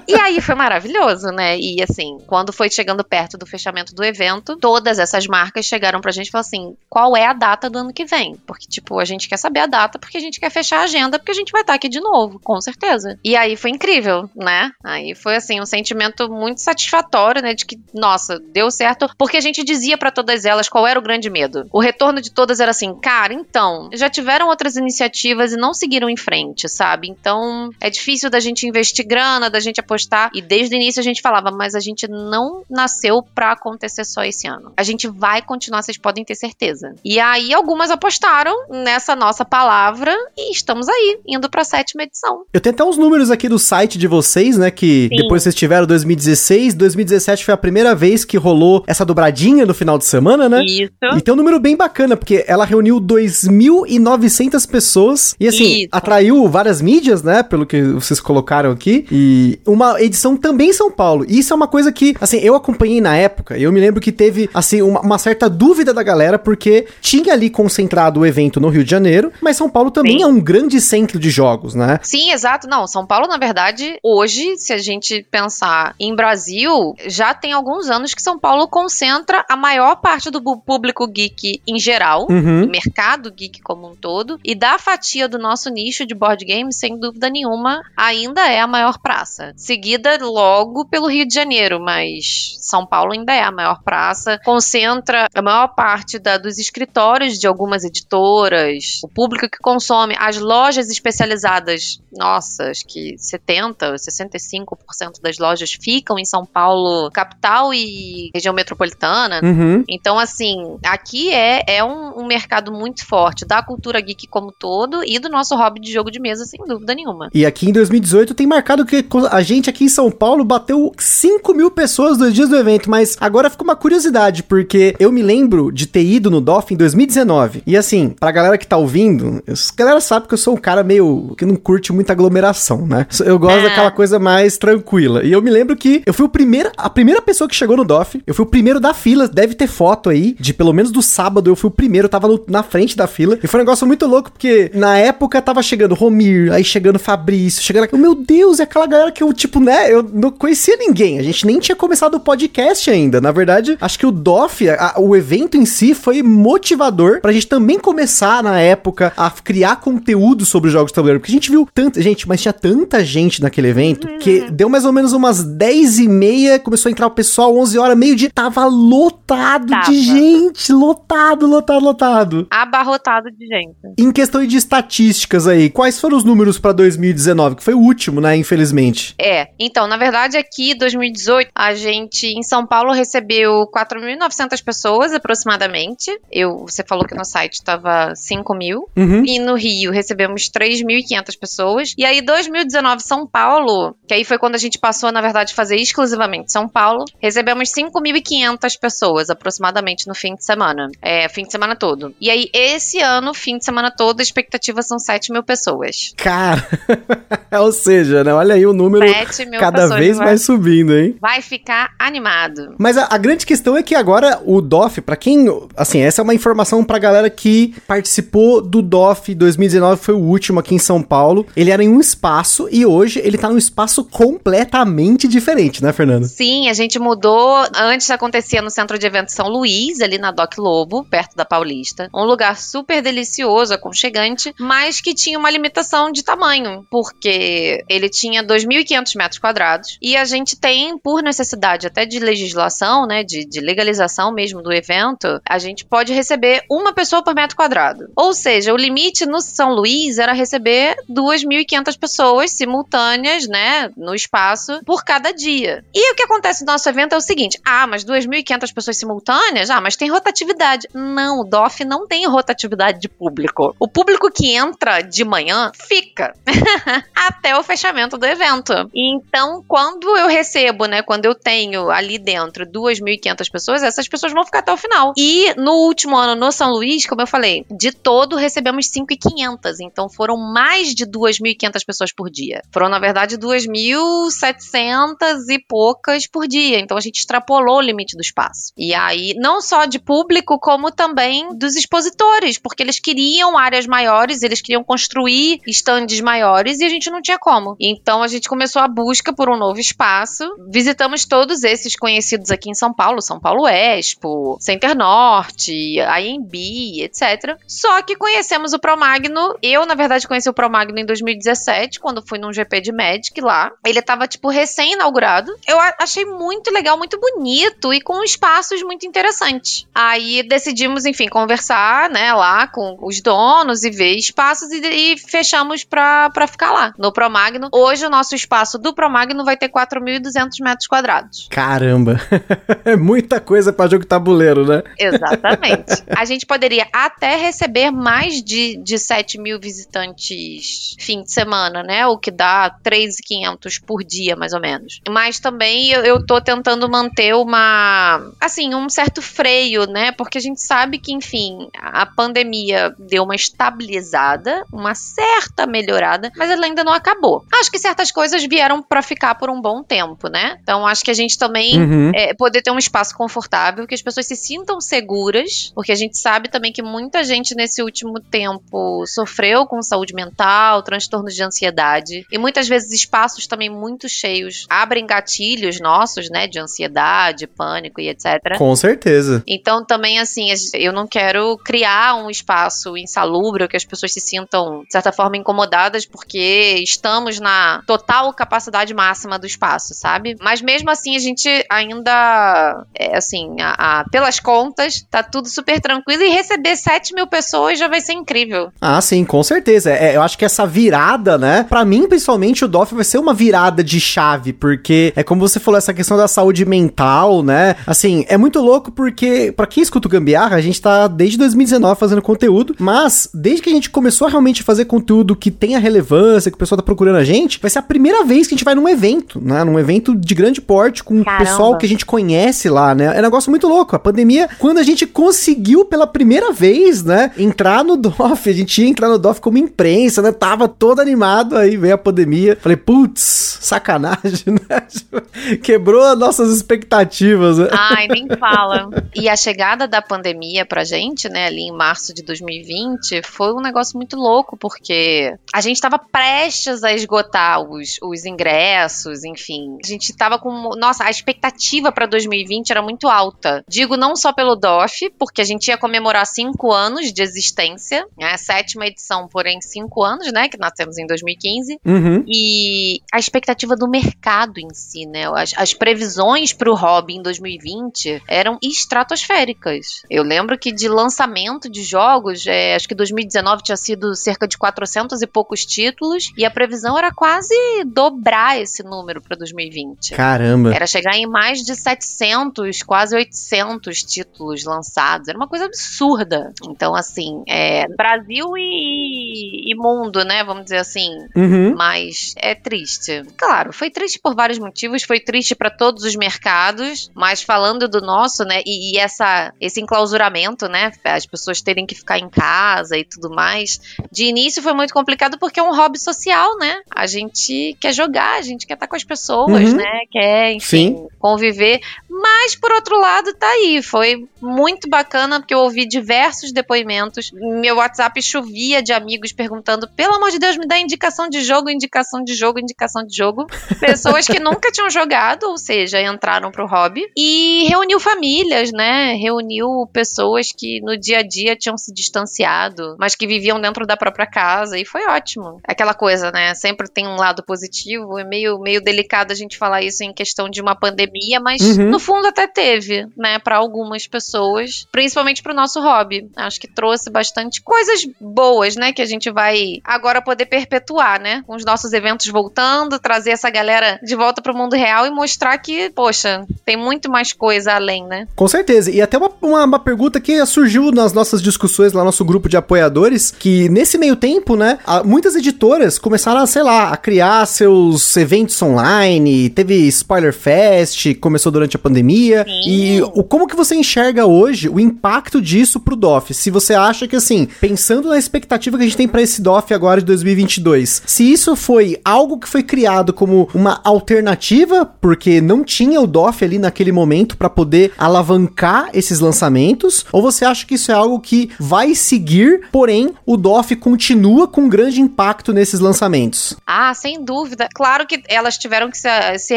e 0.06 0.14
aí 0.14 0.40
foi 0.40 0.54
maravilhoso, 0.54 1.28
né? 1.28 1.58
E 1.58 1.82
assim, 1.82 2.18
quando 2.26 2.52
foi 2.52 2.70
chegando 2.70 3.04
perto 3.04 3.38
do 3.38 3.46
fechamento 3.46 3.94
do 3.94 4.04
evento, 4.04 4.56
todas 4.56 4.98
essas 4.98 5.26
marcas 5.26 5.66
chegaram 5.66 6.00
pra 6.00 6.12
gente 6.12 6.28
e 6.28 6.30
falaram 6.30 6.46
assim: 6.46 6.76
qual 6.88 7.16
é 7.16 7.26
a 7.26 7.32
data 7.32 7.70
do 7.70 7.78
ano 7.78 7.92
que 7.92 8.04
vem? 8.04 8.36
Porque, 8.46 8.66
tipo, 8.66 8.98
a 8.98 9.04
gente 9.04 9.28
quer 9.28 9.36
saber 9.36 9.60
a 9.60 9.66
data 9.66 9.98
porque 9.98 10.18
a 10.18 10.20
gente 10.20 10.27
gente 10.28 10.40
quer 10.40 10.50
fechar 10.50 10.80
a 10.80 10.84
agenda 10.84 11.18
porque 11.18 11.32
a 11.32 11.34
gente 11.34 11.52
vai 11.52 11.62
estar 11.62 11.74
aqui 11.74 11.88
de 11.88 12.00
novo, 12.00 12.38
com 12.42 12.60
certeza. 12.60 13.18
E 13.24 13.36
aí 13.36 13.56
foi 13.56 13.70
incrível, 13.70 14.30
né? 14.36 14.70
Aí 14.84 15.14
foi 15.14 15.36
assim 15.36 15.60
um 15.60 15.66
sentimento 15.66 16.30
muito 16.30 16.60
satisfatório, 16.60 17.42
né, 17.42 17.54
de 17.54 17.66
que 17.66 17.78
nossa, 17.92 18.38
deu 18.38 18.70
certo, 18.70 19.08
porque 19.18 19.36
a 19.36 19.40
gente 19.40 19.64
dizia 19.64 19.98
para 19.98 20.10
todas 20.10 20.44
elas 20.44 20.68
qual 20.68 20.86
era 20.86 20.98
o 20.98 21.02
grande 21.02 21.30
medo. 21.30 21.66
O 21.72 21.80
retorno 21.80 22.20
de 22.20 22.30
todas 22.30 22.60
era 22.60 22.70
assim, 22.70 22.94
cara, 22.94 23.32
então, 23.32 23.88
já 23.92 24.08
tiveram 24.08 24.48
outras 24.48 24.76
iniciativas 24.76 25.52
e 25.52 25.56
não 25.56 25.74
seguiram 25.74 26.08
em 26.08 26.16
frente, 26.16 26.68
sabe? 26.68 27.08
Então, 27.08 27.70
é 27.80 27.90
difícil 27.90 28.30
da 28.30 28.40
gente 28.40 28.66
investir 28.66 29.06
grana, 29.06 29.50
da 29.50 29.60
gente 29.60 29.80
apostar 29.80 30.30
e 30.34 30.42
desde 30.42 30.74
o 30.74 30.76
início 30.76 31.00
a 31.00 31.04
gente 31.04 31.22
falava, 31.22 31.50
mas 31.50 31.74
a 31.74 31.80
gente 31.80 32.06
não 32.08 32.62
nasceu 32.68 33.22
para 33.22 33.52
acontecer 33.52 34.04
só 34.04 34.22
esse 34.22 34.46
ano. 34.46 34.72
A 34.76 34.82
gente 34.82 35.08
vai 35.08 35.42
continuar, 35.42 35.82
vocês 35.82 35.98
podem 35.98 36.24
ter 36.24 36.34
certeza. 36.34 36.94
E 37.04 37.18
aí 37.18 37.52
algumas 37.54 37.90
apostaram 37.90 38.54
nessa 38.68 39.16
nossa 39.16 39.44
palavra 39.44 40.07
e 40.36 40.52
estamos 40.52 40.88
aí, 40.88 41.18
indo 41.26 41.48
pra 41.50 41.64
sétima 41.64 42.02
edição. 42.02 42.42
Eu 42.52 42.60
tenho 42.60 42.74
até 42.74 42.84
uns 42.84 42.96
números 42.96 43.30
aqui 43.30 43.48
do 43.48 43.58
site 43.58 43.98
de 43.98 44.06
vocês, 44.06 44.56
né? 44.56 44.70
Que 44.70 45.08
Sim. 45.10 45.16
depois 45.16 45.42
vocês 45.42 45.54
tiveram 45.54 45.86
2016, 45.86 46.74
2017 46.74 47.44
foi 47.44 47.54
a 47.54 47.56
primeira 47.56 47.94
vez 47.94 48.24
que 48.24 48.36
rolou 48.36 48.84
essa 48.86 49.04
dobradinha 49.04 49.66
no 49.66 49.74
final 49.74 49.98
de 49.98 50.04
semana, 50.04 50.48
né? 50.48 50.64
Isso. 50.64 50.92
E 51.16 51.20
tem 51.20 51.32
um 51.32 51.36
número 51.36 51.58
bem 51.58 51.76
bacana, 51.76 52.16
porque 52.16 52.44
ela 52.46 52.64
reuniu 52.64 53.00
2.900 53.00 54.68
pessoas 54.68 55.34
e, 55.38 55.48
assim, 55.48 55.80
Isso. 55.80 55.88
atraiu 55.92 56.48
várias 56.48 56.80
mídias, 56.80 57.22
né? 57.22 57.42
Pelo 57.42 57.66
que 57.66 57.82
vocês 57.82 58.20
colocaram 58.20 58.70
aqui. 58.70 59.06
E 59.10 59.58
uma 59.66 60.00
edição 60.00 60.36
também 60.36 60.70
em 60.70 60.72
São 60.72 60.90
Paulo. 60.90 61.24
E 61.28 61.38
isso 61.38 61.52
é 61.52 61.56
uma 61.56 61.68
coisa 61.68 61.92
que, 61.92 62.14
assim, 62.20 62.38
eu 62.38 62.54
acompanhei 62.54 63.00
na 63.00 63.16
época. 63.16 63.58
Eu 63.58 63.72
me 63.72 63.80
lembro 63.80 64.00
que 64.00 64.12
teve, 64.12 64.48
assim, 64.52 64.82
uma, 64.82 65.00
uma 65.00 65.18
certa 65.18 65.48
dúvida 65.48 65.92
da 65.92 66.02
galera, 66.02 66.38
porque 66.38 66.86
tinha 67.00 67.32
ali 67.32 67.50
concentrado 67.50 68.20
o 68.20 68.26
evento 68.26 68.60
no 68.60 68.68
Rio 68.68 68.84
de 68.84 68.90
Janeiro, 68.90 69.32
mas 69.40 69.56
São 69.56 69.68
Paulo 69.68 69.90
também 69.98 70.18
Sim. 70.18 70.22
é 70.22 70.26
um 70.26 70.40
grande 70.40 70.80
centro 70.80 71.18
de 71.18 71.28
jogos, 71.28 71.74
né? 71.74 71.98
Sim, 72.02 72.30
exato. 72.30 72.68
Não, 72.68 72.86
São 72.86 73.04
Paulo, 73.04 73.26
na 73.26 73.36
verdade, 73.36 73.98
hoje, 74.02 74.56
se 74.56 74.72
a 74.72 74.78
gente 74.78 75.26
pensar 75.28 75.94
em 75.98 76.14
Brasil, 76.14 76.94
já 77.06 77.34
tem 77.34 77.52
alguns 77.52 77.90
anos 77.90 78.14
que 78.14 78.22
São 78.22 78.38
Paulo 78.38 78.68
concentra 78.68 79.44
a 79.48 79.56
maior 79.56 79.96
parte 79.96 80.30
do 80.30 80.40
público 80.40 81.06
geek 81.06 81.60
em 81.66 81.78
geral, 81.80 82.28
uhum. 82.30 82.62
do 82.62 82.70
mercado 82.70 83.32
geek 83.32 83.60
como 83.60 83.90
um 83.90 83.96
todo, 83.96 84.38
e 84.44 84.54
da 84.54 84.78
fatia 84.78 85.28
do 85.28 85.38
nosso 85.38 85.68
nicho 85.68 86.06
de 86.06 86.14
board 86.14 86.44
games, 86.44 86.76
sem 86.76 86.96
dúvida 86.98 87.28
nenhuma, 87.28 87.82
ainda 87.96 88.48
é 88.48 88.60
a 88.60 88.66
maior 88.66 88.98
praça. 88.98 89.52
Seguida 89.56 90.16
logo 90.20 90.84
pelo 90.84 91.08
Rio 91.08 91.26
de 91.26 91.34
Janeiro, 91.34 91.80
mas 91.80 92.56
São 92.60 92.86
Paulo 92.86 93.12
ainda 93.12 93.32
é 93.32 93.42
a 93.42 93.50
maior 93.50 93.82
praça, 93.82 94.38
concentra 94.44 95.28
a 95.34 95.42
maior 95.42 95.74
parte 95.74 96.20
da, 96.20 96.38
dos 96.38 96.58
escritórios 96.58 97.38
de 97.38 97.48
algumas 97.48 97.82
editoras, 97.82 99.00
o 99.02 99.08
público 99.08 99.48
que 99.50 99.58
consome 99.58 99.87
as 100.18 100.38
lojas 100.38 100.90
especializadas, 100.90 102.00
nossa, 102.16 102.70
acho 102.70 102.86
que 102.86 103.16
70, 103.18 103.94
65% 103.94 105.20
das 105.22 105.38
lojas 105.38 105.72
ficam 105.72 106.18
em 106.18 106.24
São 106.24 106.44
Paulo, 106.44 107.10
capital 107.10 107.72
e 107.72 108.30
região 108.34 108.54
metropolitana. 108.54 109.40
Uhum. 109.42 109.84
Então, 109.88 110.18
assim, 110.18 110.78
aqui 110.84 111.30
é, 111.30 111.64
é 111.66 111.84
um, 111.84 112.20
um, 112.20 112.26
mercado 112.26 112.72
muito 112.72 113.06
forte 113.06 113.46
da 113.46 113.62
cultura 113.62 114.00
geek 114.00 114.26
como 114.28 114.52
todo 114.52 115.02
e 115.04 115.18
do 115.18 115.28
nosso 115.28 115.56
hobby 115.56 115.80
de 115.80 115.92
jogo 115.92 116.10
de 116.10 116.20
mesa, 116.20 116.44
sem 116.44 116.60
dúvida 116.66 116.94
nenhuma. 116.94 117.30
E 117.32 117.46
aqui 117.46 117.68
em 117.68 117.72
2018 117.72 118.34
tem 118.34 118.46
marcado 118.46 118.84
que 118.84 119.04
a 119.30 119.42
gente 119.42 119.70
aqui 119.70 119.84
em 119.84 119.88
São 119.88 120.10
Paulo 120.10 120.44
bateu 120.44 120.92
5 120.98 121.54
mil 121.54 121.70
pessoas 121.70 122.18
nos 122.18 122.34
dias 122.34 122.48
do 122.48 122.56
evento, 122.56 122.90
mas 122.90 123.16
agora 123.20 123.50
fica 123.50 123.64
uma 123.64 123.76
curiosidade, 123.76 124.42
porque 124.42 124.94
eu 124.98 125.10
me 125.10 125.22
lembro 125.22 125.72
de 125.72 125.86
ter 125.86 126.04
ido 126.04 126.30
no 126.30 126.40
DOF 126.40 126.74
em 126.74 126.76
2019. 126.76 127.62
E 127.66 127.76
assim, 127.76 128.10
pra 128.10 128.30
galera 128.30 128.58
que 128.58 128.66
tá 128.66 128.76
ouvindo, 128.76 129.42
galera 129.78 130.00
sabe 130.00 130.26
que 130.28 130.34
eu 130.34 130.38
sou 130.38 130.54
um 130.54 130.58
cara 130.58 130.82
meio 130.82 131.34
que 131.36 131.44
não 131.44 131.56
curte 131.56 131.92
muita 131.92 132.12
aglomeração, 132.12 132.86
né? 132.86 133.06
Eu 133.24 133.38
gosto 133.38 133.58
Ah. 133.60 133.62
daquela 133.68 133.90
coisa 133.90 134.18
mais 134.18 134.56
tranquila. 134.58 135.22
E 135.24 135.32
eu 135.32 135.40
me 135.42 135.50
lembro 135.50 135.76
que 135.76 136.02
eu 136.06 136.12
fui 136.14 136.26
o 136.26 136.28
primeiro, 136.28 136.70
a 136.76 136.90
primeira 136.90 137.20
pessoa 137.22 137.48
que 137.48 137.54
chegou 137.54 137.76
no 137.76 137.84
DOF, 137.84 138.22
eu 138.26 138.34
fui 138.34 138.44
o 138.44 138.48
primeiro 138.48 138.78
da 138.80 138.92
fila, 138.94 139.26
deve 139.28 139.54
ter 139.54 139.66
foto 139.66 140.10
aí, 140.10 140.36
de 140.38 140.52
pelo 140.52 140.72
menos 140.72 140.90
do 140.90 141.02
sábado 141.02 141.50
eu 141.50 141.56
fui 141.56 141.68
o 141.68 141.72
primeiro, 141.72 142.08
tava 142.08 142.28
no- 142.28 142.42
na 142.48 142.62
frente 142.62 142.96
da 142.96 143.06
fila. 143.06 143.38
E 143.42 143.46
foi 143.46 143.58
um 143.60 143.62
negócio 143.62 143.86
muito 143.86 144.06
louco, 144.06 144.30
porque 144.32 144.70
na 144.74 144.98
época 144.98 145.40
tava 145.40 145.62
chegando 145.62 145.94
Romir, 145.94 146.52
aí 146.52 146.64
chegando 146.64 146.98
Fabrício, 146.98 147.62
chegando. 147.62 147.88
Meu 147.96 148.14
Deus, 148.14 148.60
é 148.60 148.64
aquela 148.64 148.86
galera 148.86 149.12
que 149.12 149.22
eu, 149.22 149.32
tipo, 149.32 149.60
né, 149.60 149.92
eu 149.92 150.02
não 150.02 150.30
conhecia 150.30 150.76
ninguém. 150.76 151.18
A 151.18 151.22
gente 151.22 151.46
nem 151.46 151.58
tinha 151.58 151.76
começado 151.76 152.14
o 152.14 152.20
podcast 152.20 152.90
ainda. 152.90 153.20
Na 153.20 153.30
verdade, 153.32 153.76
acho 153.80 153.98
que 153.98 154.06
o 154.06 154.10
DOF, 154.12 154.68
a- 154.68 154.94
o 154.98 155.14
evento 155.16 155.56
em 155.56 155.64
si, 155.64 155.94
foi 155.94 156.22
motivador 156.22 157.20
pra 157.20 157.32
gente 157.32 157.46
também 157.46 157.78
começar 157.78 158.42
na 158.42 158.58
época 158.60 159.12
a 159.16 159.30
criar 159.30 159.67
conteúdo 159.76 160.44
sobre 160.44 160.68
os 160.68 160.72
jogos 160.72 160.90
de 160.90 160.94
tabuleiro. 160.94 161.20
Porque 161.20 161.32
a 161.32 161.34
gente 161.34 161.50
viu 161.50 161.68
tanta. 161.72 162.00
Gente, 162.00 162.28
mas 162.28 162.40
tinha 162.40 162.52
tanta 162.52 163.04
gente 163.04 163.42
naquele 163.42 163.68
evento 163.68 164.06
que 164.18 164.50
deu 164.50 164.68
mais 164.68 164.84
ou 164.84 164.92
menos 164.92 165.12
umas 165.12 165.42
10 165.42 165.98
e 166.00 166.08
meia, 166.08 166.58
começou 166.58 166.88
a 166.88 166.92
entrar 166.92 167.06
o 167.06 167.10
pessoal, 167.10 167.56
11 167.56 167.78
horas, 167.78 167.96
meio 167.96 168.16
de. 168.16 168.28
Tava 168.28 168.64
lotado 168.66 169.68
Tava. 169.68 169.90
de 169.90 170.00
gente. 170.00 170.72
Lotado, 170.72 171.46
lotado, 171.46 171.84
lotado. 171.84 172.46
Abarrotado 172.50 173.30
de 173.30 173.46
gente. 173.46 173.76
Em 173.98 174.12
questão 174.12 174.44
de 174.44 174.56
estatísticas 174.56 175.46
aí, 175.46 175.70
quais 175.70 176.00
foram 176.00 176.16
os 176.16 176.24
números 176.24 176.58
pra 176.58 176.72
2019? 176.72 177.56
Que 177.56 177.62
foi 177.62 177.74
o 177.74 177.78
último, 177.78 178.20
né? 178.20 178.36
Infelizmente. 178.36 179.14
É, 179.18 179.48
então, 179.58 179.86
na 179.86 179.96
verdade, 179.96 180.36
aqui, 180.36 180.74
2018, 180.74 181.50
a 181.54 181.74
gente 181.74 182.26
em 182.26 182.42
São 182.42 182.66
Paulo 182.66 182.92
recebeu 182.92 183.66
4.900 183.74 184.62
pessoas 184.62 185.12
aproximadamente. 185.12 186.10
Eu, 186.30 186.66
você 186.68 186.84
falou 186.84 187.04
que 187.04 187.14
no 187.14 187.24
site 187.24 187.62
tava 187.62 188.14
5 188.14 188.54
mil. 188.54 188.88
Uhum. 188.96 189.24
E 189.24 189.38
no 189.38 189.57
Rio 189.58 189.90
recebemos 189.92 190.50
3.500 190.50 191.38
pessoas. 191.38 191.94
E 191.98 192.04
aí, 192.04 192.22
2019, 192.22 193.02
São 193.02 193.26
Paulo, 193.26 193.94
que 194.06 194.14
aí 194.14 194.24
foi 194.24 194.38
quando 194.38 194.54
a 194.54 194.58
gente 194.58 194.78
passou, 194.78 195.12
na 195.12 195.20
verdade, 195.20 195.52
a 195.52 195.56
fazer 195.56 195.76
exclusivamente 195.76 196.50
São 196.52 196.68
Paulo, 196.68 197.04
recebemos 197.20 197.68
5.500 197.70 198.78
pessoas 198.80 199.30
aproximadamente 199.30 200.06
no 200.06 200.14
fim 200.14 200.34
de 200.34 200.44
semana. 200.44 200.88
É, 201.02 201.28
fim 201.28 201.42
de 201.44 201.52
semana 201.52 201.76
todo. 201.76 202.14
E 202.20 202.30
aí, 202.30 202.48
esse 202.52 203.00
ano, 203.00 203.34
fim 203.34 203.58
de 203.58 203.64
semana 203.64 203.90
todo, 203.90 204.20
a 204.20 204.22
expectativa 204.22 204.82
são 204.82 204.98
7 204.98 205.32
mil 205.32 205.42
pessoas. 205.42 206.12
Cara, 206.16 206.66
ou 207.60 207.72
seja, 207.72 208.22
né? 208.24 208.32
Olha 208.32 208.54
aí 208.54 208.66
o 208.66 208.72
número 208.72 209.06
7 209.08 209.46
mil 209.46 209.60
cada 209.60 209.86
vez 209.88 210.16
vai- 210.16 210.26
mais 210.28 210.42
subindo, 210.42 210.96
hein? 210.96 211.16
Vai 211.20 211.42
ficar 211.42 211.90
animado. 211.98 212.74
Mas 212.78 212.96
a, 212.96 213.08
a 213.10 213.18
grande 213.18 213.44
questão 213.46 213.76
é 213.76 213.82
que 213.82 213.94
agora 213.94 214.40
o 214.44 214.60
DOF, 214.60 215.00
pra 215.00 215.16
quem, 215.16 215.46
assim, 215.76 216.00
essa 216.00 216.20
é 216.20 216.24
uma 216.24 216.34
informação 216.34 216.84
pra 216.84 216.98
galera 216.98 217.28
que 217.30 217.74
participou 217.86 218.60
do 218.60 218.80
DOF 218.82 219.34
2019, 219.48 220.00
foi 220.00 220.14
o 220.14 220.18
último 220.18 220.60
aqui 220.60 220.74
em 220.74 220.78
São 220.78 221.02
Paulo. 221.02 221.46
Ele 221.56 221.70
era 221.70 221.82
em 221.82 221.88
um 221.88 222.00
espaço 222.00 222.68
e 222.70 222.84
hoje 222.84 223.20
ele 223.24 223.38
tá 223.38 223.48
num 223.48 223.58
espaço 223.58 224.04
completamente 224.04 225.26
diferente, 225.26 225.82
né, 225.82 225.92
Fernando? 225.92 226.24
Sim, 226.24 226.68
a 226.68 226.72
gente 226.72 226.98
mudou. 226.98 227.66
Antes 227.74 228.10
acontecia 228.10 228.62
no 228.62 228.70
Centro 228.70 228.98
de 228.98 229.06
Eventos 229.06 229.34
São 229.34 229.48
Luís, 229.48 230.00
ali 230.00 230.18
na 230.18 230.30
Doc 230.30 230.58
Lobo, 230.58 231.04
perto 231.04 231.34
da 231.34 231.44
Paulista. 231.44 232.08
Um 232.14 232.24
lugar 232.24 232.56
super 232.56 233.02
delicioso, 233.02 233.74
aconchegante, 233.74 234.54
mas 234.58 235.00
que 235.00 235.14
tinha 235.14 235.38
uma 235.38 235.50
limitação 235.50 236.12
de 236.12 236.22
tamanho, 236.22 236.86
porque 236.90 237.82
ele 237.88 238.08
tinha 238.08 238.42
2.500 238.42 239.16
metros 239.16 239.38
quadrados 239.38 239.98
e 240.02 240.16
a 240.16 240.24
gente 240.24 240.58
tem, 240.58 240.98
por 240.98 241.22
necessidade 241.22 241.86
até 241.86 242.04
de 242.04 242.18
legislação, 242.18 243.06
né, 243.06 243.22
de, 243.22 243.44
de 243.44 243.60
legalização 243.60 244.32
mesmo 244.32 244.62
do 244.62 244.72
evento, 244.72 245.40
a 245.48 245.58
gente 245.58 245.84
pode 245.84 246.12
receber 246.12 246.62
uma 246.70 246.92
pessoa 246.92 247.22
por 247.22 247.34
metro 247.34 247.56
quadrado. 247.56 248.08
Ou 248.16 248.32
seja, 248.32 248.72
o 248.72 248.76
limite 248.76 249.26
no 249.26 249.37
São 249.40 249.72
Luís 249.72 250.18
era 250.18 250.32
receber 250.32 250.96
2.500 251.10 251.98
pessoas 251.98 252.50
simultâneas, 252.52 253.46
né, 253.46 253.90
no 253.96 254.14
espaço 254.14 254.80
por 254.84 255.04
cada 255.04 255.32
dia. 255.32 255.84
E 255.94 256.12
o 256.12 256.14
que 256.14 256.22
acontece 256.22 256.64
no 256.64 256.72
nosso 256.72 256.88
evento 256.88 257.14
é 257.14 257.16
o 257.16 257.20
seguinte: 257.20 257.60
ah, 257.64 257.86
mas 257.86 258.04
2.500 258.04 258.72
pessoas 258.72 258.96
simultâneas? 258.96 259.70
Ah, 259.70 259.80
mas 259.80 259.96
tem 259.96 260.10
rotatividade. 260.10 260.88
Não, 260.92 261.40
o 261.40 261.44
DOF 261.44 261.84
não 261.84 262.06
tem 262.06 262.26
rotatividade 262.26 263.00
de 263.00 263.08
público. 263.08 263.74
O 263.78 263.88
público 263.88 264.30
que 264.30 264.54
entra 264.54 265.00
de 265.00 265.24
manhã 265.24 265.70
fica 265.74 266.34
até 267.14 267.56
o 267.56 267.62
fechamento 267.62 268.16
do 268.16 268.26
evento. 268.26 268.72
Então, 268.94 269.64
quando 269.66 270.16
eu 270.16 270.28
recebo, 270.28 270.86
né, 270.86 271.02
quando 271.02 271.24
eu 271.24 271.34
tenho 271.34 271.90
ali 271.90 272.18
dentro 272.18 272.66
2.500 272.66 273.50
pessoas, 273.50 273.82
essas 273.82 274.08
pessoas 274.08 274.32
vão 274.32 274.44
ficar 274.44 274.60
até 274.60 274.72
o 274.72 274.76
final. 274.76 275.12
E 275.16 275.54
no 275.56 275.72
último 275.72 276.16
ano 276.16 276.34
no 276.34 276.52
São 276.52 276.70
Luís, 276.70 277.06
como 277.06 277.22
eu 277.22 277.26
falei, 277.26 277.64
de 277.70 277.92
todo 277.92 278.36
recebemos 278.36 278.86
5.500. 279.18 279.76
Então 279.82 280.08
foram 280.08 280.36
mais 280.36 280.94
de 280.94 281.06
2.500 281.06 281.84
pessoas 281.86 282.12
por 282.12 282.30
dia. 282.30 282.62
Foram, 282.72 282.88
na 282.88 282.98
verdade, 282.98 283.36
2.700 283.36 285.48
e 285.50 285.58
poucas 285.66 286.26
por 286.26 286.46
dia. 286.46 286.78
Então 286.78 286.96
a 286.96 287.00
gente 287.00 287.18
extrapolou 287.18 287.78
o 287.78 287.82
limite 287.82 288.16
do 288.16 288.22
espaço. 288.22 288.72
E 288.76 288.94
aí, 288.94 289.34
não 289.36 289.60
só 289.60 289.84
de 289.84 289.98
público, 289.98 290.58
como 290.58 290.90
também 290.90 291.56
dos 291.56 291.76
expositores, 291.76 292.58
porque 292.58 292.82
eles 292.82 292.98
queriam 292.98 293.56
áreas 293.56 293.86
maiores, 293.86 294.42
eles 294.42 294.60
queriam 294.60 294.84
construir 294.84 295.60
estandes 295.66 296.20
maiores 296.20 296.80
e 296.80 296.84
a 296.84 296.88
gente 296.88 297.10
não 297.10 297.20
tinha 297.20 297.38
como. 297.38 297.76
Então 297.80 298.22
a 298.22 298.28
gente 298.28 298.48
começou 298.48 298.82
a 298.82 298.88
busca 298.88 299.32
por 299.32 299.50
um 299.50 299.56
novo 299.56 299.78
espaço. 299.78 300.44
Visitamos 300.70 301.24
todos 301.24 301.64
esses 301.64 301.96
conhecidos 301.96 302.50
aqui 302.50 302.70
em 302.70 302.74
São 302.74 302.92
Paulo, 302.92 303.20
São 303.20 303.40
Paulo 303.40 303.66
Expo, 303.66 304.56
Center 304.60 304.96
Norte, 304.96 306.00
AMB, 306.00 307.02
etc. 307.02 307.58
Só 307.66 308.02
que 308.02 308.16
conhecemos 308.16 308.72
o 308.72 308.78
Promagno. 309.08 309.56
Eu, 309.62 309.86
na 309.86 309.94
verdade, 309.94 310.28
conheci 310.28 310.48
o 310.48 310.52
Promagno 310.52 310.98
em 310.98 311.06
2017, 311.06 311.98
quando 311.98 312.26
fui 312.26 312.38
num 312.38 312.52
GP 312.52 312.80
de 312.80 312.92
Magic 312.92 313.40
lá. 313.40 313.72
Ele 313.84 314.02
tava, 314.02 314.26
tipo, 314.26 314.48
recém-inaugurado. 314.48 315.50
Eu 315.66 315.78
achei 315.98 316.24
muito 316.24 316.70
legal, 316.70 316.98
muito 316.98 317.18
bonito 317.18 317.92
e 317.92 318.00
com 318.00 318.22
espaços 318.22 318.82
muito 318.82 319.06
interessantes. 319.06 319.86
Aí 319.94 320.42
decidimos, 320.42 321.06
enfim, 321.06 321.28
conversar, 321.28 322.10
né, 322.10 322.32
lá 322.34 322.66
com 322.66 322.98
os 323.00 323.20
donos 323.20 323.82
e 323.84 323.90
ver 323.90 324.16
espaços 324.16 324.70
e, 324.70 324.80
e 324.80 325.18
fechamos 325.18 325.84
pra, 325.84 326.30
pra 326.30 326.46
ficar 326.46 326.72
lá, 326.72 326.92
no 326.98 327.12
Promagno. 327.12 327.68
Hoje 327.72 328.04
o 328.04 328.10
nosso 328.10 328.34
espaço 328.34 328.78
do 328.78 328.94
Promagno 328.94 329.44
vai 329.44 329.56
ter 329.56 329.68
4.200 329.68 330.62
metros 330.62 330.86
quadrados. 330.86 331.48
Caramba, 331.50 332.20
é 332.84 332.96
muita 332.96 333.40
coisa 333.40 333.72
pra 333.72 333.88
jogo 333.88 334.04
tabuleiro, 334.04 334.66
né? 334.66 334.82
Exatamente. 334.98 336.02
A 336.08 336.24
gente 336.24 336.44
poderia 336.44 336.86
até 336.92 337.36
receber 337.36 337.90
mais 337.90 338.42
de, 338.42 338.76
de 338.76 338.97
7 338.98 339.38
mil 339.38 339.58
visitantes 339.60 340.96
fim 340.98 341.22
de 341.22 341.32
semana, 341.32 341.82
né? 341.82 342.06
O 342.06 342.18
que 342.18 342.30
dá 342.30 342.74
3.500 342.84 343.80
por 343.84 344.04
dia, 344.04 344.36
mais 344.36 344.52
ou 344.52 344.60
menos. 344.60 345.00
Mas 345.08 345.38
também 345.38 345.90
eu, 345.90 346.02
eu 346.02 346.24
tô 346.26 346.40
tentando 346.40 346.88
manter 346.88 347.34
uma, 347.34 348.20
assim, 348.40 348.74
um 348.74 348.88
certo 348.88 349.22
freio, 349.22 349.86
né? 349.86 350.12
Porque 350.12 350.38
a 350.38 350.40
gente 350.40 350.60
sabe 350.60 350.98
que, 350.98 351.12
enfim, 351.12 351.68
a 351.76 352.06
pandemia 352.06 352.94
deu 352.98 353.24
uma 353.24 353.34
estabilizada, 353.34 354.64
uma 354.72 354.94
certa 354.94 355.66
melhorada, 355.66 356.30
mas 356.36 356.50
ela 356.50 356.66
ainda 356.66 356.84
não 356.84 356.92
acabou. 356.92 357.44
Acho 357.60 357.70
que 357.70 357.78
certas 357.78 358.10
coisas 358.10 358.44
vieram 358.44 358.82
pra 358.82 359.02
ficar 359.02 359.34
por 359.36 359.50
um 359.50 359.60
bom 359.60 359.82
tempo, 359.82 360.28
né? 360.28 360.58
Então 360.62 360.86
acho 360.86 361.04
que 361.04 361.10
a 361.10 361.14
gente 361.14 361.38
também 361.38 361.78
Uhum. 361.78 362.12
é, 362.14 362.34
poder 362.34 362.62
ter 362.62 362.70
um 362.70 362.78
espaço 362.78 363.16
confortável, 363.16 363.86
que 363.86 363.94
as 363.94 364.02
pessoas 364.02 364.26
se 364.26 364.36
sintam 364.36 364.80
seguras, 364.80 365.72
porque 365.74 365.92
a 365.92 365.94
gente 365.94 366.16
sabe 366.18 366.48
também 366.48 366.72
que 366.72 366.82
muita 366.82 367.22
gente 367.24 367.54
nesse 367.54 367.82
último 367.82 368.20
tempo 368.20 368.87
sofreu 369.06 369.66
com 369.66 369.82
saúde 369.82 370.14
mental, 370.14 370.82
transtornos 370.82 371.34
de 371.34 371.42
ansiedade, 371.42 372.24
e 372.30 372.38
muitas 372.38 372.68
vezes 372.68 372.92
espaços 372.92 373.46
também 373.46 373.68
muito 373.70 374.08
cheios 374.08 374.66
abrem 374.68 375.06
gatilhos 375.06 375.80
nossos, 375.80 376.28
né, 376.30 376.46
de 376.46 376.58
ansiedade, 376.58 377.46
pânico 377.46 378.00
e 378.00 378.08
etc. 378.08 378.56
Com 378.56 378.74
certeza. 378.76 379.42
Então, 379.46 379.84
também, 379.84 380.18
assim, 380.18 380.48
eu 380.74 380.92
não 380.92 381.06
quero 381.06 381.56
criar 381.58 382.14
um 382.16 382.30
espaço 382.30 382.96
insalubre 382.96 383.68
que 383.68 383.76
as 383.76 383.84
pessoas 383.84 384.12
se 384.12 384.20
sintam, 384.20 384.82
de 384.84 384.92
certa 384.92 385.12
forma, 385.12 385.36
incomodadas 385.36 386.06
porque 386.06 386.76
estamos 386.82 387.38
na 387.40 387.82
total 387.86 388.32
capacidade 388.32 388.92
máxima 388.94 389.38
do 389.38 389.46
espaço, 389.46 389.94
sabe? 389.94 390.36
Mas 390.40 390.60
mesmo 390.60 390.90
assim, 390.90 391.16
a 391.16 391.18
gente 391.18 391.48
ainda, 391.70 392.84
é, 392.94 393.16
assim, 393.16 393.56
a- 393.60 394.00
a- 394.00 394.04
pelas 394.10 394.40
contas, 394.40 395.02
tá 395.10 395.22
tudo 395.22 395.48
super 395.48 395.80
tranquilo 395.80 396.22
e 396.22 396.28
receber 396.28 396.76
7 396.76 397.14
mil 397.14 397.26
pessoas 397.26 397.78
já 397.78 397.88
vai 397.88 398.00
ser 398.00 398.12
incrível. 398.12 398.70
Ah, 398.80 399.00
sim, 399.00 399.24
com 399.24 399.42
certeza. 399.42 399.90
É, 399.90 400.16
eu 400.16 400.22
acho 400.22 400.38
que 400.38 400.44
essa 400.44 400.66
virada, 400.66 401.36
né? 401.36 401.66
Pra 401.68 401.84
mim, 401.84 402.06
principalmente, 402.06 402.64
o 402.64 402.68
DOF 402.68 402.94
vai 402.94 403.04
ser 403.04 403.18
uma 403.18 403.34
virada 403.34 403.82
de 403.82 404.00
chave, 404.00 404.52
porque 404.52 405.12
é 405.16 405.22
como 405.22 405.40
você 405.40 405.58
falou, 405.58 405.78
essa 405.78 405.92
questão 405.92 406.16
da 406.16 406.28
saúde 406.28 406.64
mental, 406.64 407.42
né? 407.42 407.76
Assim, 407.86 408.24
é 408.28 408.36
muito 408.36 408.60
louco 408.60 408.92
porque, 408.92 409.52
pra 409.56 409.66
quem 409.66 409.82
escuta 409.82 410.06
o 410.06 410.10
Gambiarra, 410.10 410.56
a 410.56 410.60
gente 410.60 410.80
tá 410.80 411.08
desde 411.08 411.36
2019 411.38 411.98
fazendo 411.98 412.22
conteúdo, 412.22 412.74
mas 412.78 413.28
desde 413.34 413.62
que 413.62 413.70
a 413.70 413.72
gente 413.72 413.90
começou 413.90 414.26
a 414.26 414.30
realmente 414.30 414.62
fazer 414.62 414.84
conteúdo 414.84 415.34
que 415.34 415.50
tenha 415.50 415.78
relevância, 415.78 416.50
que 416.50 416.56
o 416.56 416.58
pessoal 416.58 416.76
tá 416.76 416.82
procurando 416.82 417.16
a 417.16 417.24
gente, 417.24 417.58
vai 417.60 417.70
ser 417.70 417.80
a 417.80 417.82
primeira 417.82 418.24
vez 418.24 418.46
que 418.46 418.54
a 418.54 418.56
gente 418.56 418.64
vai 418.64 418.74
num 418.74 418.88
evento, 418.88 419.40
né? 419.42 419.64
Num 419.64 419.78
evento 419.78 420.14
de 420.14 420.34
grande 420.34 420.60
porte, 420.60 421.02
com 421.02 421.20
o 421.20 421.24
Caramba. 421.24 421.44
pessoal 421.44 421.78
que 421.78 421.86
a 421.86 421.88
gente 421.88 422.06
conhece 422.06 422.68
lá, 422.68 422.94
né? 422.94 423.16
É 423.16 423.18
um 423.18 423.22
negócio 423.22 423.50
muito 423.50 423.66
louco. 423.66 423.96
A 423.96 423.98
pandemia, 423.98 424.48
quando 424.58 424.78
a 424.78 424.82
gente 424.82 425.04
conseguiu 425.06 425.84
pela 425.84 426.06
primeira 426.06 426.52
vez, 426.52 427.02
né, 427.02 427.32
entrar 427.36 427.82
no 427.82 427.96
DOF, 427.96 428.48
a 428.48 428.52
gente 428.52 428.67
gente 428.68 428.82
ia 428.82 428.88
entrar 428.88 429.08
no 429.08 429.18
DOF 429.18 429.40
como 429.40 429.56
imprensa, 429.56 430.20
né? 430.20 430.30
Tava 430.30 430.68
todo 430.68 431.00
animado, 431.00 431.56
aí 431.56 431.76
veio 431.76 431.94
a 431.94 431.98
pandemia. 431.98 432.56
Falei, 432.60 432.76
putz, 432.76 433.58
sacanagem, 433.62 434.44
né? 434.68 435.56
Quebrou 435.62 436.04
as 436.04 436.18
nossas 436.18 436.54
expectativas, 436.54 437.58
né? 437.58 437.68
Ai, 437.72 438.06
nem 438.06 438.28
fala. 438.38 438.90
E 439.14 439.28
a 439.28 439.36
chegada 439.36 439.88
da 439.88 440.02
pandemia 440.02 440.66
pra 440.66 440.84
gente, 440.84 441.28
né, 441.28 441.46
ali 441.46 441.62
em 441.62 441.72
março 441.72 442.12
de 442.12 442.22
2020, 442.22 443.22
foi 443.24 443.54
um 443.54 443.60
negócio 443.60 443.96
muito 443.96 444.16
louco, 444.16 444.56
porque 444.56 445.34
a 445.52 445.60
gente 445.62 445.80
tava 445.80 445.98
prestes 445.98 446.84
a 446.84 446.92
esgotar 446.92 447.62
os, 447.62 447.98
os 448.02 448.26
ingressos, 448.26 449.24
enfim. 449.24 449.78
A 449.82 449.86
gente 449.86 450.14
tava 450.14 450.38
com. 450.38 450.74
Nossa, 450.76 451.04
a 451.04 451.10
expectativa 451.10 451.90
pra 451.90 452.04
2020 452.06 452.70
era 452.70 452.82
muito 452.82 453.08
alta. 453.08 453.64
Digo 453.66 453.96
não 453.96 454.14
só 454.14 454.32
pelo 454.32 454.54
DOF, 454.54 455.10
porque 455.18 455.40
a 455.40 455.44
gente 455.44 455.68
ia 455.68 455.78
comemorar 455.78 456.26
cinco 456.26 456.70
anos 456.70 457.12
de 457.12 457.22
existência, 457.22 458.06
né? 458.18 458.36
Sétima 458.58 458.86
edição, 458.86 459.28
porém 459.28 459.60
cinco 459.60 460.02
anos, 460.02 460.32
né? 460.32 460.48
Que 460.48 460.58
nós 460.58 460.72
temos 460.72 460.98
em 460.98 461.06
2015. 461.06 461.78
Uhum. 461.84 462.24
E 462.26 463.00
a 463.12 463.18
expectativa 463.18 463.76
do 463.76 463.88
mercado 463.88 464.58
em 464.58 464.68
si, 464.74 465.06
né? 465.06 465.26
As, 465.34 465.52
as 465.56 465.74
previsões 465.74 466.52
para 466.52 466.70
o 466.70 466.74
hobby 466.74 467.14
em 467.14 467.22
2020 467.22 468.22
eram 468.26 468.58
estratosféricas. 468.60 470.02
Eu 470.10 470.24
lembro 470.24 470.58
que 470.58 470.72
de 470.72 470.88
lançamento 470.88 471.70
de 471.70 471.82
jogos, 471.84 472.46
é, 472.46 472.74
acho 472.74 472.88
que 472.88 472.94
2019 472.94 473.62
tinha 473.62 473.76
sido 473.76 474.14
cerca 474.16 474.48
de 474.48 474.58
400 474.58 475.22
e 475.22 475.26
poucos 475.26 475.64
títulos, 475.64 476.32
e 476.36 476.44
a 476.44 476.50
previsão 476.50 476.98
era 476.98 477.12
quase 477.12 477.54
dobrar 477.86 478.60
esse 478.60 478.82
número 478.82 479.22
para 479.22 479.36
2020. 479.36 480.14
Caramba. 480.14 480.74
Era 480.74 480.86
chegar 480.86 481.14
em 481.14 481.26
mais 481.26 481.60
de 481.60 481.76
700, 481.76 482.82
quase 482.82 483.14
800 483.14 484.02
títulos 484.02 484.64
lançados. 484.64 485.28
Era 485.28 485.38
uma 485.38 485.48
coisa 485.48 485.66
absurda. 485.66 486.52
Então, 486.64 486.94
assim, 486.94 487.42
é, 487.46 487.86
Brasil 487.96 488.47
e, 488.56 489.72
e 489.72 489.74
mundo, 489.74 490.24
né? 490.24 490.42
Vamos 490.44 490.64
dizer 490.64 490.78
assim. 490.78 491.10
Uhum. 491.34 491.74
Mas 491.76 492.34
é 492.36 492.54
triste. 492.54 493.22
Claro, 493.36 493.72
foi 493.72 493.90
triste 493.90 494.18
por 494.22 494.34
vários 494.34 494.58
motivos, 494.58 495.02
foi 495.02 495.20
triste 495.20 495.54
para 495.54 495.70
todos 495.70 496.04
os 496.04 496.16
mercados, 496.16 497.10
mas 497.14 497.42
falando 497.42 497.88
do 497.88 498.00
nosso, 498.00 498.44
né, 498.44 498.60
e, 498.66 498.94
e, 498.94 498.98
essa 498.98 499.52
esse 499.60 499.80
enclausuramento, 499.80 500.68
né, 500.68 500.92
as 501.04 501.26
pessoas 501.26 501.60
terem 501.60 501.86
que 501.86 501.94
ficar 501.94 502.18
em 502.18 502.28
casa 502.28 502.96
e 502.96 503.04
tudo 503.04 503.30
mais, 503.30 503.80
de 504.10 504.24
início 504.24 504.62
foi 504.62 504.72
muito 504.72 504.92
complicado 504.94 505.38
porque 505.38 505.60
é 505.60 505.62
um 505.62 505.74
hobby 505.74 505.98
social, 505.98 506.56
né? 506.58 506.80
A 506.90 507.06
gente 507.06 507.76
quer 507.80 507.92
jogar, 507.92 508.38
a 508.38 508.42
gente 508.42 508.66
quer 508.66 508.74
estar 508.74 508.86
com 508.86 508.96
as 508.96 509.04
pessoas, 509.04 509.70
Uhum. 509.70 509.76
né? 509.76 510.00
Quer, 510.10 510.52
enfim, 510.52 510.96
Sim. 510.96 511.08
conviver. 511.18 511.80
Mas 512.08 512.56
por 512.56 512.72
outro 512.72 512.98
lado, 512.98 513.32
tá 513.34 513.46
aí, 513.48 513.82
foi 513.82 514.26
muito 514.40 514.88
bacana 514.88 515.40
porque 515.40 515.54
eu 515.54 515.60
ouvi 515.60 515.86
diversos 515.86 516.52
depoimentos. 516.52 517.30
Meu 517.32 517.76
WhatsApp 517.76 518.20
chovia 518.38 518.82
de 518.82 518.92
amigos 518.92 519.32
perguntando: 519.32 519.88
"Pelo 519.88 520.14
amor 520.14 520.30
de 520.30 520.38
Deus, 520.38 520.56
me 520.56 520.66
dá 520.66 520.78
indicação 520.78 521.28
de 521.28 521.42
jogo, 521.42 521.70
indicação 521.70 522.22
de 522.22 522.34
jogo, 522.34 522.58
indicação 522.58 523.04
de 523.04 523.16
jogo". 523.16 523.46
Pessoas 523.80 524.26
que 524.26 524.38
nunca 524.38 524.70
tinham 524.70 524.88
jogado, 524.90 525.44
ou 525.44 525.58
seja, 525.58 526.00
entraram 526.00 526.50
pro 526.50 526.66
hobby 526.66 527.02
e 527.16 527.64
reuniu 527.68 527.98
famílias, 528.00 528.70
né? 528.72 529.14
Reuniu 529.14 529.86
pessoas 529.92 530.48
que 530.56 530.80
no 530.80 530.96
dia 530.96 531.18
a 531.18 531.22
dia 531.22 531.56
tinham 531.56 531.76
se 531.76 531.92
distanciado, 531.92 532.96
mas 532.98 533.14
que 533.14 533.26
viviam 533.26 533.60
dentro 533.60 533.86
da 533.86 533.96
própria 533.96 534.26
casa 534.26 534.78
e 534.78 534.84
foi 534.84 535.06
ótimo. 535.06 535.60
Aquela 535.66 535.94
coisa, 535.94 536.30
né? 536.30 536.54
Sempre 536.54 536.88
tem 536.88 537.06
um 537.06 537.16
lado 537.16 537.42
positivo, 537.42 538.18
é 538.18 538.24
meio 538.24 538.58
meio 538.58 538.80
delicado 538.82 539.32
a 539.32 539.34
gente 539.34 539.56
falar 539.56 539.82
isso 539.82 540.02
em 540.04 540.12
questão 540.12 540.48
de 540.48 540.60
uma 540.60 540.74
pandemia, 540.74 541.40
mas 541.40 541.60
Uhum. 541.62 541.90
no 541.90 541.98
fundo 541.98 542.26
até 542.26 542.46
teve, 542.46 543.06
né, 543.16 543.38
para 543.38 543.56
algumas 543.56 544.06
pessoas, 544.06 544.86
principalmente 544.90 545.42
pro 545.42 545.54
nosso 545.54 545.80
hobby. 545.80 546.30
Acho 546.36 546.60
que 546.60 546.68
trouxe 546.68 547.10
bastante 547.10 547.62
coisas 547.62 548.06
boas, 548.20 548.76
né, 548.76 548.92
que 548.92 549.02
a 549.02 549.06
gente 549.06 549.30
vai 549.30 549.80
agora 549.84 550.20
poder 550.20 550.46
perpetuar, 550.46 551.20
né, 551.20 551.42
com 551.46 551.54
os 551.54 551.64
nossos 551.64 551.92
eventos 551.92 552.26
voltando, 552.26 552.98
trazer 552.98 553.30
essa 553.30 553.50
galera 553.50 553.98
de 554.02 554.14
volta 554.14 554.42
pro 554.42 554.56
mundo 554.56 554.74
real 554.74 555.06
e 555.06 555.10
mostrar 555.10 555.56
que, 555.58 555.90
poxa, 555.90 556.44
tem 556.64 556.76
muito 556.76 557.10
mais 557.10 557.32
coisa 557.32 557.72
além, 557.72 558.04
né? 558.04 558.26
Com 558.34 558.48
certeza. 558.48 558.90
E 558.90 559.00
até 559.00 559.16
uma, 559.18 559.30
uma, 559.40 559.64
uma 559.64 559.78
pergunta 559.78 560.20
que 560.20 560.44
surgiu 560.46 560.90
nas 560.90 561.12
nossas 561.12 561.42
discussões 561.42 561.92
lá 561.92 562.00
no 562.00 562.06
nosso 562.06 562.24
grupo 562.24 562.48
de 562.48 562.56
apoiadores, 562.56 563.30
que 563.30 563.68
nesse 563.68 563.98
meio 563.98 564.16
tempo, 564.16 564.56
né, 564.56 564.78
muitas 565.04 565.34
editoras 565.34 565.98
começaram 565.98 566.40
a, 566.40 566.46
sei 566.46 566.62
lá, 566.62 566.90
a 566.90 566.96
criar 566.96 567.46
seus 567.46 568.16
eventos 568.16 568.60
online, 568.62 569.50
teve 569.50 569.86
Spoiler 569.88 570.32
Fest, 570.32 571.14
começou 571.20 571.52
durante 571.52 571.76
a 571.76 571.78
pandemia. 571.78 572.44
Sim. 572.44 572.62
E 572.66 573.02
o, 573.02 573.22
como 573.22 573.46
que 573.46 573.56
você 573.56 573.74
enxerga 573.74 574.26
hoje 574.26 574.68
o 574.68 574.80
impacto 574.80 575.40
disso 575.40 575.80
pro 575.80 575.96
DOF? 575.96 576.34
Se 576.34 576.50
você 576.50 576.74
acha 576.74 577.06
que, 577.06 577.16
assim, 577.16 577.48
pensando 577.60 578.07
na 578.08 578.18
expectativa 578.18 578.76
que 578.76 578.84
a 578.84 578.86
gente 578.86 578.96
tem 578.96 579.08
pra 579.08 579.22
esse 579.22 579.40
DOF 579.42 579.72
agora 579.72 580.00
de 580.00 580.06
2022, 580.06 581.02
se 581.06 581.30
isso 581.30 581.54
foi 581.54 582.00
algo 582.04 582.38
que 582.38 582.48
foi 582.48 582.62
criado 582.62 583.12
como 583.12 583.48
uma 583.54 583.80
alternativa, 583.84 584.84
porque 584.84 585.40
não 585.40 585.64
tinha 585.64 586.00
o 586.00 586.06
DOF 586.06 586.44
ali 586.44 586.58
naquele 586.58 586.92
momento 586.92 587.36
pra 587.36 587.48
poder 587.50 587.92
alavancar 587.98 588.90
esses 588.92 589.20
lançamentos, 589.20 590.04
ou 590.12 590.22
você 590.22 590.44
acha 590.44 590.66
que 590.66 590.74
isso 590.74 590.90
é 590.90 590.94
algo 590.94 591.20
que 591.20 591.50
vai 591.58 591.94
seguir, 591.94 592.68
porém 592.72 593.14
o 593.26 593.36
DOF 593.36 593.76
continua 593.76 594.48
com 594.48 594.68
grande 594.68 595.00
impacto 595.00 595.52
nesses 595.52 595.80
lançamentos? 595.80 596.56
Ah, 596.66 596.92
sem 596.94 597.24
dúvida. 597.24 597.68
Claro 597.74 598.06
que 598.06 598.22
elas 598.28 598.56
tiveram 598.56 598.90
que 598.90 598.98
se, 598.98 599.08
se 599.38 599.56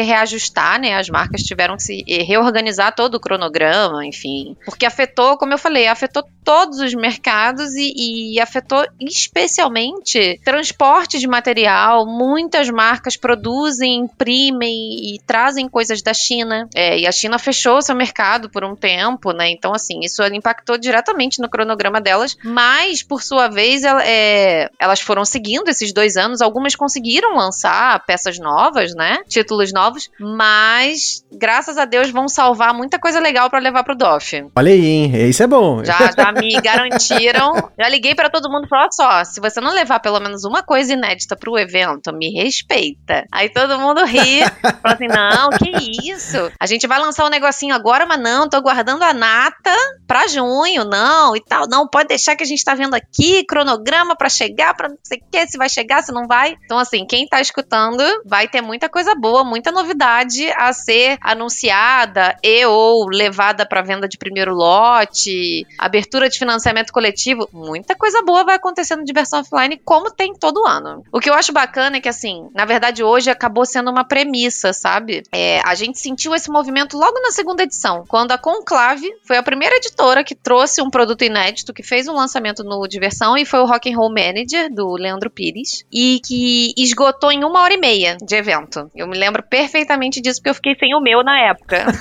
reajustar, 0.00 0.80
né? 0.80 0.96
As 0.96 1.08
marcas 1.08 1.42
tiveram 1.42 1.76
que 1.76 1.82
se 1.82 2.04
eh, 2.08 2.22
reorganizar 2.22 2.94
todo 2.94 3.14
o 3.14 3.20
cronograma, 3.20 4.04
enfim. 4.06 4.56
Porque 4.64 4.86
afetou, 4.86 5.36
como 5.36 5.52
eu 5.52 5.58
falei, 5.58 5.86
afetou 5.86 6.24
todos 6.44 6.80
os 6.80 6.94
mercados 6.94 7.72
e, 7.74 8.34
e 8.34 8.40
afetou 8.42 8.84
especialmente 9.00 10.40
transporte 10.44 11.18
de 11.18 11.26
material. 11.26 12.06
Muitas 12.06 12.68
marcas 12.70 13.16
produzem, 13.16 13.94
imprimem 14.00 15.14
e 15.14 15.18
trazem 15.26 15.68
coisas 15.68 16.02
da 16.02 16.12
China. 16.14 16.68
É, 16.74 16.98
e 16.98 17.06
a 17.06 17.12
China 17.12 17.38
fechou 17.38 17.80
seu 17.82 17.94
mercado 17.94 18.50
por 18.50 18.64
um 18.64 18.74
tempo, 18.76 19.32
né? 19.32 19.50
Então, 19.50 19.72
assim, 19.74 20.00
isso 20.02 20.22
impactou 20.24 20.76
diretamente 20.78 21.40
no 21.40 21.48
cronograma 21.48 22.00
delas. 22.00 22.36
Mas, 22.44 23.02
por 23.02 23.22
sua 23.22 23.48
vez, 23.48 23.82
ela- 23.84 24.04
é, 24.04 24.68
elas 24.78 25.00
foram 25.00 25.24
seguindo 25.24 25.68
esses 25.68 25.92
dois 25.92 26.16
anos. 26.16 26.40
Algumas 26.40 26.74
conseguiram 26.74 27.36
lançar 27.36 28.04
peças 28.06 28.38
novas, 28.38 28.94
né? 28.94 29.18
Títulos 29.28 29.72
novos. 29.72 30.10
Mas, 30.18 31.24
graças 31.32 31.78
a 31.78 31.84
Deus, 31.84 32.10
vão 32.10 32.28
salvar 32.28 32.74
muita 32.74 32.98
coisa 32.98 33.20
legal 33.20 33.48
pra 33.50 33.58
levar 33.58 33.84
pro 33.84 33.94
DOF. 33.96 34.46
Olha 34.56 34.72
aí, 34.72 34.84
hein? 34.86 35.28
Isso 35.28 35.42
é 35.42 35.46
bom. 35.46 35.84
Já, 35.84 36.10
já 36.16 36.32
me 36.32 36.52
garantiram. 36.60 37.70
Já 37.78 37.88
liguei 37.88 38.14
pra 38.14 38.28
todo 38.32 38.50
mundo 38.50 38.64
e 38.64 38.68
falei: 38.68 38.84
olha 38.84 38.92
só, 38.92 39.24
se 39.24 39.40
você 39.40 39.60
não 39.60 39.72
levar 39.72 40.00
pelo 40.00 40.18
menos 40.18 40.44
uma 40.44 40.62
coisa 40.62 40.92
inédita 40.92 41.36
pro 41.36 41.58
evento, 41.58 42.12
me 42.12 42.30
respeita. 42.30 43.24
Aí 43.30 43.48
todo 43.48 43.78
mundo 43.78 44.04
ri. 44.04 44.40
Fala 44.82 44.94
assim: 44.94 45.06
não, 45.06 45.50
que 45.50 46.10
isso? 46.10 46.50
A 46.58 46.66
gente 46.66 46.86
vai 46.86 46.98
lançar 46.98 47.26
um 47.26 47.30
negocinho 47.30 47.74
agora, 47.74 48.06
mas 48.06 48.20
não, 48.20 48.48
tô 48.48 48.60
guardando 48.60 49.02
a 49.02 49.12
nata 49.12 49.70
pra 50.06 50.26
junho, 50.26 50.84
não, 50.84 51.36
e 51.36 51.40
tal. 51.40 51.68
Não, 51.68 51.86
pode 51.86 52.08
deixar 52.08 52.34
que 52.34 52.42
a 52.42 52.46
gente 52.46 52.64
tá 52.64 52.74
vendo 52.74 52.94
aqui, 52.94 53.44
cronograma 53.44 54.16
pra 54.16 54.28
chegar, 54.28 54.74
pra 54.74 54.88
não 54.88 54.96
sei 55.02 55.18
o 55.18 55.30
que, 55.30 55.46
se 55.46 55.58
vai 55.58 55.68
chegar, 55.68 56.02
se 56.02 56.12
não 56.12 56.26
vai. 56.26 56.56
Então, 56.64 56.78
assim, 56.78 57.06
quem 57.06 57.26
tá 57.26 57.40
escutando 57.40 58.02
vai 58.24 58.48
ter 58.48 58.60
muita 58.60 58.88
coisa 58.88 59.14
boa, 59.14 59.44
muita 59.44 59.70
novidade 59.70 60.50
a 60.56 60.72
ser 60.72 61.18
anunciada 61.20 62.36
e 62.42 62.64
ou 62.66 63.06
levada 63.08 63.66
pra 63.66 63.82
venda 63.82 64.08
de 64.08 64.18
primeiro 64.18 64.54
lote, 64.54 65.66
abertura 65.78 66.28
de 66.28 66.38
financiamento 66.38 66.92
coletivo, 66.92 67.48
muita 67.52 67.94
coisa 67.94 68.21
boa 68.24 68.44
vai 68.44 68.56
acontecer 68.56 68.96
no 68.96 69.04
Diversão 69.04 69.40
Offline, 69.40 69.80
como 69.84 70.10
tem 70.10 70.32
todo 70.34 70.66
ano. 70.66 71.02
O 71.12 71.20
que 71.20 71.30
eu 71.30 71.34
acho 71.34 71.52
bacana 71.52 71.96
é 71.96 72.00
que, 72.00 72.08
assim, 72.08 72.48
na 72.54 72.64
verdade, 72.64 73.02
hoje 73.02 73.30
acabou 73.30 73.64
sendo 73.64 73.90
uma 73.90 74.04
premissa, 74.04 74.72
sabe? 74.72 75.22
É, 75.32 75.60
a 75.64 75.74
gente 75.74 75.98
sentiu 75.98 76.34
esse 76.34 76.50
movimento 76.50 76.96
logo 76.96 77.20
na 77.20 77.30
segunda 77.30 77.62
edição, 77.62 78.04
quando 78.08 78.32
a 78.32 78.38
Conclave 78.38 79.08
foi 79.26 79.36
a 79.36 79.42
primeira 79.42 79.76
editora 79.76 80.24
que 80.24 80.34
trouxe 80.34 80.82
um 80.82 80.90
produto 80.90 81.22
inédito, 81.22 81.72
que 81.72 81.82
fez 81.82 82.08
um 82.08 82.14
lançamento 82.14 82.62
no 82.62 82.86
Diversão, 82.86 83.36
e 83.36 83.44
foi 83.44 83.60
o 83.60 83.66
Rock 83.66 83.92
and 83.92 83.96
Roll 83.96 84.10
Manager, 84.10 84.72
do 84.72 84.94
Leandro 84.94 85.30
Pires, 85.30 85.84
e 85.92 86.20
que 86.24 86.72
esgotou 86.76 87.30
em 87.30 87.44
uma 87.44 87.62
hora 87.62 87.74
e 87.74 87.78
meia 87.78 88.16
de 88.16 88.34
evento. 88.34 88.90
Eu 88.94 89.06
me 89.06 89.18
lembro 89.18 89.42
perfeitamente 89.42 90.20
disso, 90.20 90.40
porque 90.40 90.50
eu 90.50 90.54
fiquei 90.54 90.74
sem 90.76 90.94
o 90.94 91.00
meu 91.00 91.22
na 91.22 91.38
época. 91.38 91.84